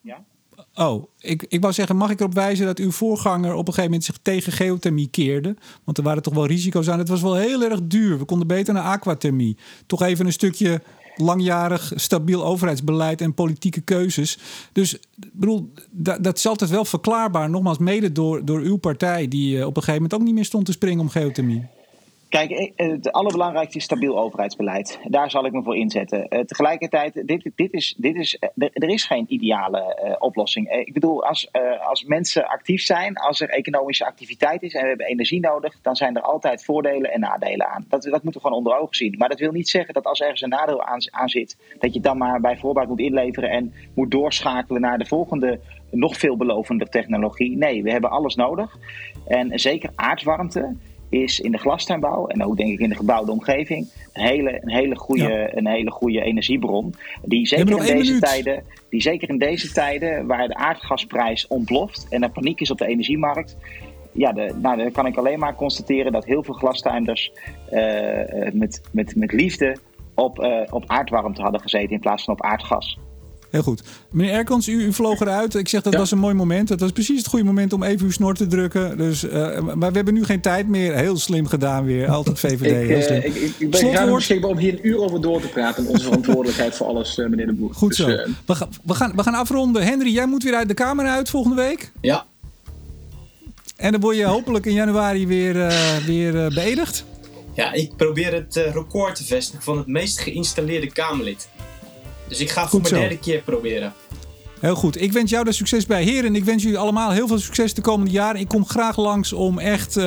Ja? 0.00 0.24
Oh, 0.74 1.04
ik, 1.18 1.44
ik 1.48 1.60
wou 1.60 1.72
zeggen, 1.72 1.96
mag 1.96 2.10
ik 2.10 2.20
erop 2.20 2.34
wijzen 2.34 2.66
dat 2.66 2.78
uw 2.78 2.90
voorganger 2.90 3.52
op 3.52 3.58
een 3.58 3.74
gegeven 3.74 3.84
moment 3.84 4.04
zich 4.04 4.18
tegen 4.22 4.52
geothermie 4.52 5.08
keerde? 5.08 5.56
Want 5.84 5.98
er 5.98 6.04
waren 6.04 6.22
toch 6.22 6.34
wel 6.34 6.46
risico's 6.46 6.88
aan. 6.88 6.98
Het 6.98 7.08
was 7.08 7.22
wel 7.22 7.34
heel 7.34 7.62
erg 7.62 7.80
duur. 7.82 8.18
We 8.18 8.24
konden 8.24 8.46
beter 8.46 8.74
naar 8.74 8.82
aquathermie. 8.82 9.56
Toch 9.86 10.02
even 10.02 10.26
een 10.26 10.32
stukje 10.32 10.82
langjarig 11.16 11.92
stabiel 11.94 12.44
overheidsbeleid 12.44 13.20
en 13.20 13.34
politieke 13.34 13.80
keuzes. 13.80 14.38
Dus 14.72 14.98
bedoel, 15.32 15.72
dat, 15.90 16.24
dat 16.24 16.36
is 16.36 16.46
altijd 16.46 16.70
wel 16.70 16.84
verklaarbaar. 16.84 17.50
Nogmaals, 17.50 17.78
mede 17.78 18.12
door, 18.12 18.44
door 18.44 18.60
uw 18.60 18.76
partij, 18.76 19.28
die 19.28 19.58
eh, 19.58 19.66
op 19.66 19.76
een 19.76 19.82
gegeven 19.82 20.02
moment 20.02 20.14
ook 20.14 20.26
niet 20.26 20.34
meer 20.34 20.44
stond 20.44 20.66
te 20.66 20.72
springen 20.72 21.00
om 21.00 21.08
geothermie. 21.08 21.66
Kijk, 22.34 22.50
eh, 22.50 22.88
het 22.88 23.12
allerbelangrijkste 23.12 23.78
is 23.78 23.84
stabiel 23.84 24.18
overheidsbeleid. 24.18 25.00
Daar 25.04 25.30
zal 25.30 25.46
ik 25.46 25.52
me 25.52 25.62
voor 25.62 25.76
inzetten. 25.76 26.26
Uh, 26.28 26.40
tegelijkertijd, 26.40 27.26
dit, 27.26 27.50
dit 27.54 27.72
is, 27.72 27.94
dit 27.98 28.16
is, 28.16 28.38
er 28.56 28.88
is 28.88 29.04
geen 29.04 29.24
ideale 29.28 30.16
oplossing. 30.18 30.70
Ik 30.70 30.92
bedoel, 30.92 31.24
als, 31.24 31.48
als 31.80 32.04
mensen 32.04 32.48
actief 32.48 32.82
zijn, 32.82 33.16
als 33.16 33.40
er 33.40 33.48
economische 33.48 34.06
activiteit 34.06 34.62
is 34.62 34.74
en 34.74 34.82
we 34.82 34.88
hebben 34.88 35.06
energie 35.06 35.40
nodig, 35.40 35.80
dan 35.82 35.96
zijn 35.96 36.16
er 36.16 36.22
altijd 36.22 36.64
voordelen 36.64 37.12
en 37.12 37.20
nadelen 37.20 37.68
aan. 37.68 37.84
Dat, 37.88 38.02
dat 38.02 38.22
moeten 38.22 38.32
we 38.32 38.40
gewoon 38.40 38.58
onder 38.58 38.78
ogen 38.78 38.96
zien. 38.96 39.14
Maar 39.18 39.28
dat 39.28 39.38
wil 39.38 39.52
niet 39.52 39.68
zeggen 39.68 39.94
dat 39.94 40.04
als 40.04 40.20
ergens 40.20 40.42
een 40.42 40.48
nadeel 40.48 40.82
aan, 41.10 41.28
zit, 41.28 41.56
dat 41.78 41.94
je 41.94 42.00
dan 42.00 42.18
maar 42.18 42.40
bij 42.40 42.56
voorbaat 42.56 42.88
moet 42.88 43.00
inleveren 43.00 43.50
en 43.50 43.74
moet 43.94 44.10
doorschakelen 44.10 44.80
naar 44.80 44.98
de 44.98 45.06
volgende 45.06 45.60
nog 45.90 46.16
veelbelovende 46.16 46.88
technologie. 46.88 47.56
Nee, 47.56 47.82
we 47.82 47.90
hebben 47.90 48.10
alles 48.10 48.34
nodig. 48.34 48.78
En 49.26 49.58
zeker 49.58 49.90
aardwarmte 49.94 50.74
is 51.22 51.40
in 51.40 51.52
de 51.52 51.58
glastuinbouw 51.58 52.26
en 52.26 52.44
ook 52.44 52.56
denk 52.56 52.70
ik 52.70 52.78
in 52.78 52.88
de 52.88 52.94
gebouwde 52.94 53.32
omgeving 53.32 53.88
een 54.12 54.22
hele, 54.22 54.58
een 54.62 54.70
hele, 54.70 54.96
goede, 54.96 55.50
een 55.54 55.66
hele 55.66 55.90
goede 55.90 56.20
energiebron. 56.22 56.94
Die 57.22 57.46
zeker, 57.46 57.86
in 57.86 57.96
deze 57.96 58.18
tijden, 58.18 58.62
die 58.90 59.02
zeker 59.02 59.28
in 59.28 59.38
deze 59.38 59.72
tijden 59.72 60.26
waar 60.26 60.48
de 60.48 60.54
aardgasprijs 60.54 61.46
ontploft 61.46 62.06
en 62.10 62.22
er 62.22 62.30
paniek 62.30 62.60
is 62.60 62.70
op 62.70 62.78
de 62.78 62.86
energiemarkt. 62.86 63.56
Ja, 64.12 64.32
de, 64.32 64.54
nou, 64.62 64.76
dan 64.76 64.92
kan 64.92 65.06
ik 65.06 65.16
alleen 65.16 65.38
maar 65.38 65.54
constateren 65.54 66.12
dat 66.12 66.24
heel 66.24 66.42
veel 66.42 66.54
glastuinders 66.54 67.32
uh, 67.72 68.52
met, 68.52 68.80
met, 68.92 69.16
met 69.16 69.32
liefde 69.32 69.76
op, 70.14 70.38
uh, 70.38 70.60
op 70.70 70.84
aardwarmte 70.86 71.42
hadden 71.42 71.60
gezeten 71.60 71.90
in 71.90 72.00
plaats 72.00 72.24
van 72.24 72.34
op 72.34 72.42
aardgas. 72.42 72.98
Heel 73.54 73.62
goed. 73.62 73.82
Meneer 74.10 74.32
Erkans, 74.32 74.68
u, 74.68 74.84
u 74.84 74.92
vloog 74.92 75.20
eruit. 75.20 75.54
Ik 75.54 75.68
zeg 75.68 75.82
dat 75.82 75.94
was 75.94 76.10
een 76.10 76.18
mooi 76.18 76.34
moment. 76.34 76.68
Dat 76.68 76.80
was 76.80 76.90
precies 76.90 77.18
het 77.18 77.26
goede 77.26 77.44
moment 77.44 77.72
om 77.72 77.82
even 77.82 78.06
uw 78.06 78.12
snor 78.12 78.34
te 78.34 78.46
drukken. 78.46 78.96
Dus, 78.96 79.24
uh, 79.24 79.60
maar 79.60 79.90
we 79.90 79.96
hebben 79.96 80.14
nu 80.14 80.24
geen 80.24 80.40
tijd 80.40 80.68
meer. 80.68 80.94
Heel 80.94 81.16
slim 81.16 81.46
gedaan 81.46 81.84
weer. 81.84 82.08
Altijd 82.08 82.38
VVD. 82.38 82.60
ik, 82.82 82.88
heel 82.88 83.02
slim. 83.02 83.18
Uh, 83.18 83.24
ik, 83.24 83.54
ik, 83.58 83.70
ben 83.70 83.80
graag 83.80 84.14
beschikbaar 84.14 84.50
om 84.50 84.56
hier 84.56 84.72
een 84.72 84.86
uur 84.86 84.98
over 84.98 85.20
door 85.20 85.40
te 85.40 85.46
praten. 85.46 85.86
Onze 85.86 86.04
verantwoordelijkheid 86.04 86.76
voor 86.76 86.86
alles, 86.86 87.18
uh, 87.18 87.28
meneer 87.28 87.46
de 87.46 87.52
Boer. 87.52 87.74
Goed 87.74 87.96
dus, 87.96 87.96
zo. 87.96 88.06
We, 88.46 88.54
ga, 88.54 88.68
we, 88.82 88.94
gaan, 88.94 89.12
we 89.16 89.22
gaan 89.22 89.34
afronden. 89.34 89.82
Henry, 89.82 90.12
jij 90.12 90.26
moet 90.26 90.42
weer 90.42 90.54
uit 90.54 90.68
de 90.68 90.74
Kamer 90.74 91.06
uit 91.06 91.30
volgende 91.30 91.56
week. 91.56 91.92
Ja. 92.00 92.26
En 93.76 93.92
dan 93.92 94.00
word 94.00 94.16
je 94.16 94.24
hopelijk 94.24 94.66
in 94.66 94.74
januari 94.74 95.26
weer, 95.26 95.72
weer 96.06 96.32
beëdigd. 96.32 97.04
Ja, 97.54 97.72
ik 97.72 97.96
probeer 97.96 98.32
het 98.32 98.54
record 98.54 99.14
te 99.14 99.24
vestigen 99.24 99.62
van 99.62 99.76
het 99.76 99.86
meest 99.86 100.20
geïnstalleerde 100.20 100.92
Kamerlid. 100.92 101.48
Dus 102.28 102.40
ik 102.40 102.50
ga 102.50 102.68
voor 102.68 102.80
mijn 102.80 102.94
derde 102.94 103.18
keer 103.18 103.40
proberen. 103.40 103.92
Heel 104.60 104.74
goed. 104.74 105.00
Ik 105.02 105.12
wens 105.12 105.30
jou 105.30 105.44
daar 105.44 105.54
succes 105.54 105.86
bij. 105.86 106.02
Heren, 106.02 106.34
ik 106.34 106.44
wens 106.44 106.62
jullie 106.62 106.78
allemaal 106.78 107.10
heel 107.10 107.26
veel 107.26 107.38
succes 107.38 107.74
de 107.74 107.80
komende 107.80 108.10
jaren. 108.10 108.40
Ik 108.40 108.48
kom 108.48 108.66
graag 108.66 108.96
langs 108.96 109.32
om 109.32 109.58
echt 109.58 109.96
uh, 109.96 110.04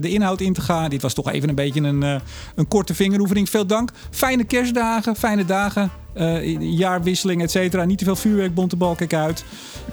de 0.00 0.08
inhoud 0.08 0.40
in 0.40 0.52
te 0.52 0.60
gaan. 0.60 0.90
Dit 0.90 1.02
was 1.02 1.14
toch 1.14 1.30
even 1.32 1.48
een 1.48 1.54
beetje 1.54 1.80
een, 1.80 2.02
uh, 2.02 2.14
een 2.54 2.68
korte 2.68 2.94
vingeroefening. 2.94 3.50
Veel 3.50 3.66
dank. 3.66 3.90
Fijne 4.10 4.44
kerstdagen, 4.44 5.16
fijne 5.16 5.44
dagen. 5.44 5.90
Uh, 6.16 6.60
jaarwisseling, 6.78 7.42
et 7.42 7.50
cetera. 7.50 7.84
Niet 7.84 7.98
te 7.98 8.04
veel 8.04 8.16
vuurwerk, 8.16 8.54
Bontebal, 8.54 8.94
kijk 8.94 9.14
uit. 9.14 9.44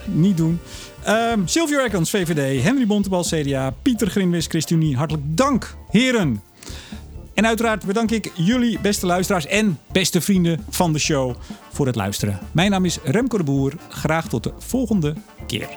Niet 0.05 0.37
doen. 0.37 0.59
Um, 1.07 1.47
Sylvia 1.47 1.79
Erkans, 1.79 2.09
VVD. 2.09 2.63
Henry 2.63 2.87
Bontebal, 2.87 3.23
CDA. 3.23 3.73
Pieter 3.81 4.09
Grinwis, 4.09 4.45
ChristenUnie. 4.47 4.95
Hartelijk 4.95 5.25
dank, 5.27 5.75
heren. 5.89 6.41
En 7.39 7.45
uiteraard 7.45 7.85
bedank 7.85 8.11
ik 8.11 8.31
jullie, 8.35 8.79
beste 8.79 9.05
luisteraars 9.05 9.45
en 9.45 9.79
beste 9.91 10.21
vrienden 10.21 10.65
van 10.69 10.93
de 10.93 10.99
show, 10.99 11.35
voor 11.71 11.85
het 11.85 11.95
luisteren. 11.95 12.39
Mijn 12.51 12.71
naam 12.71 12.85
is 12.85 12.99
Remco 13.03 13.37
de 13.37 13.43
Boer. 13.43 13.73
Graag 13.89 14.27
tot 14.27 14.43
de 14.43 14.53
volgende 14.57 15.13
keer. 15.47 15.67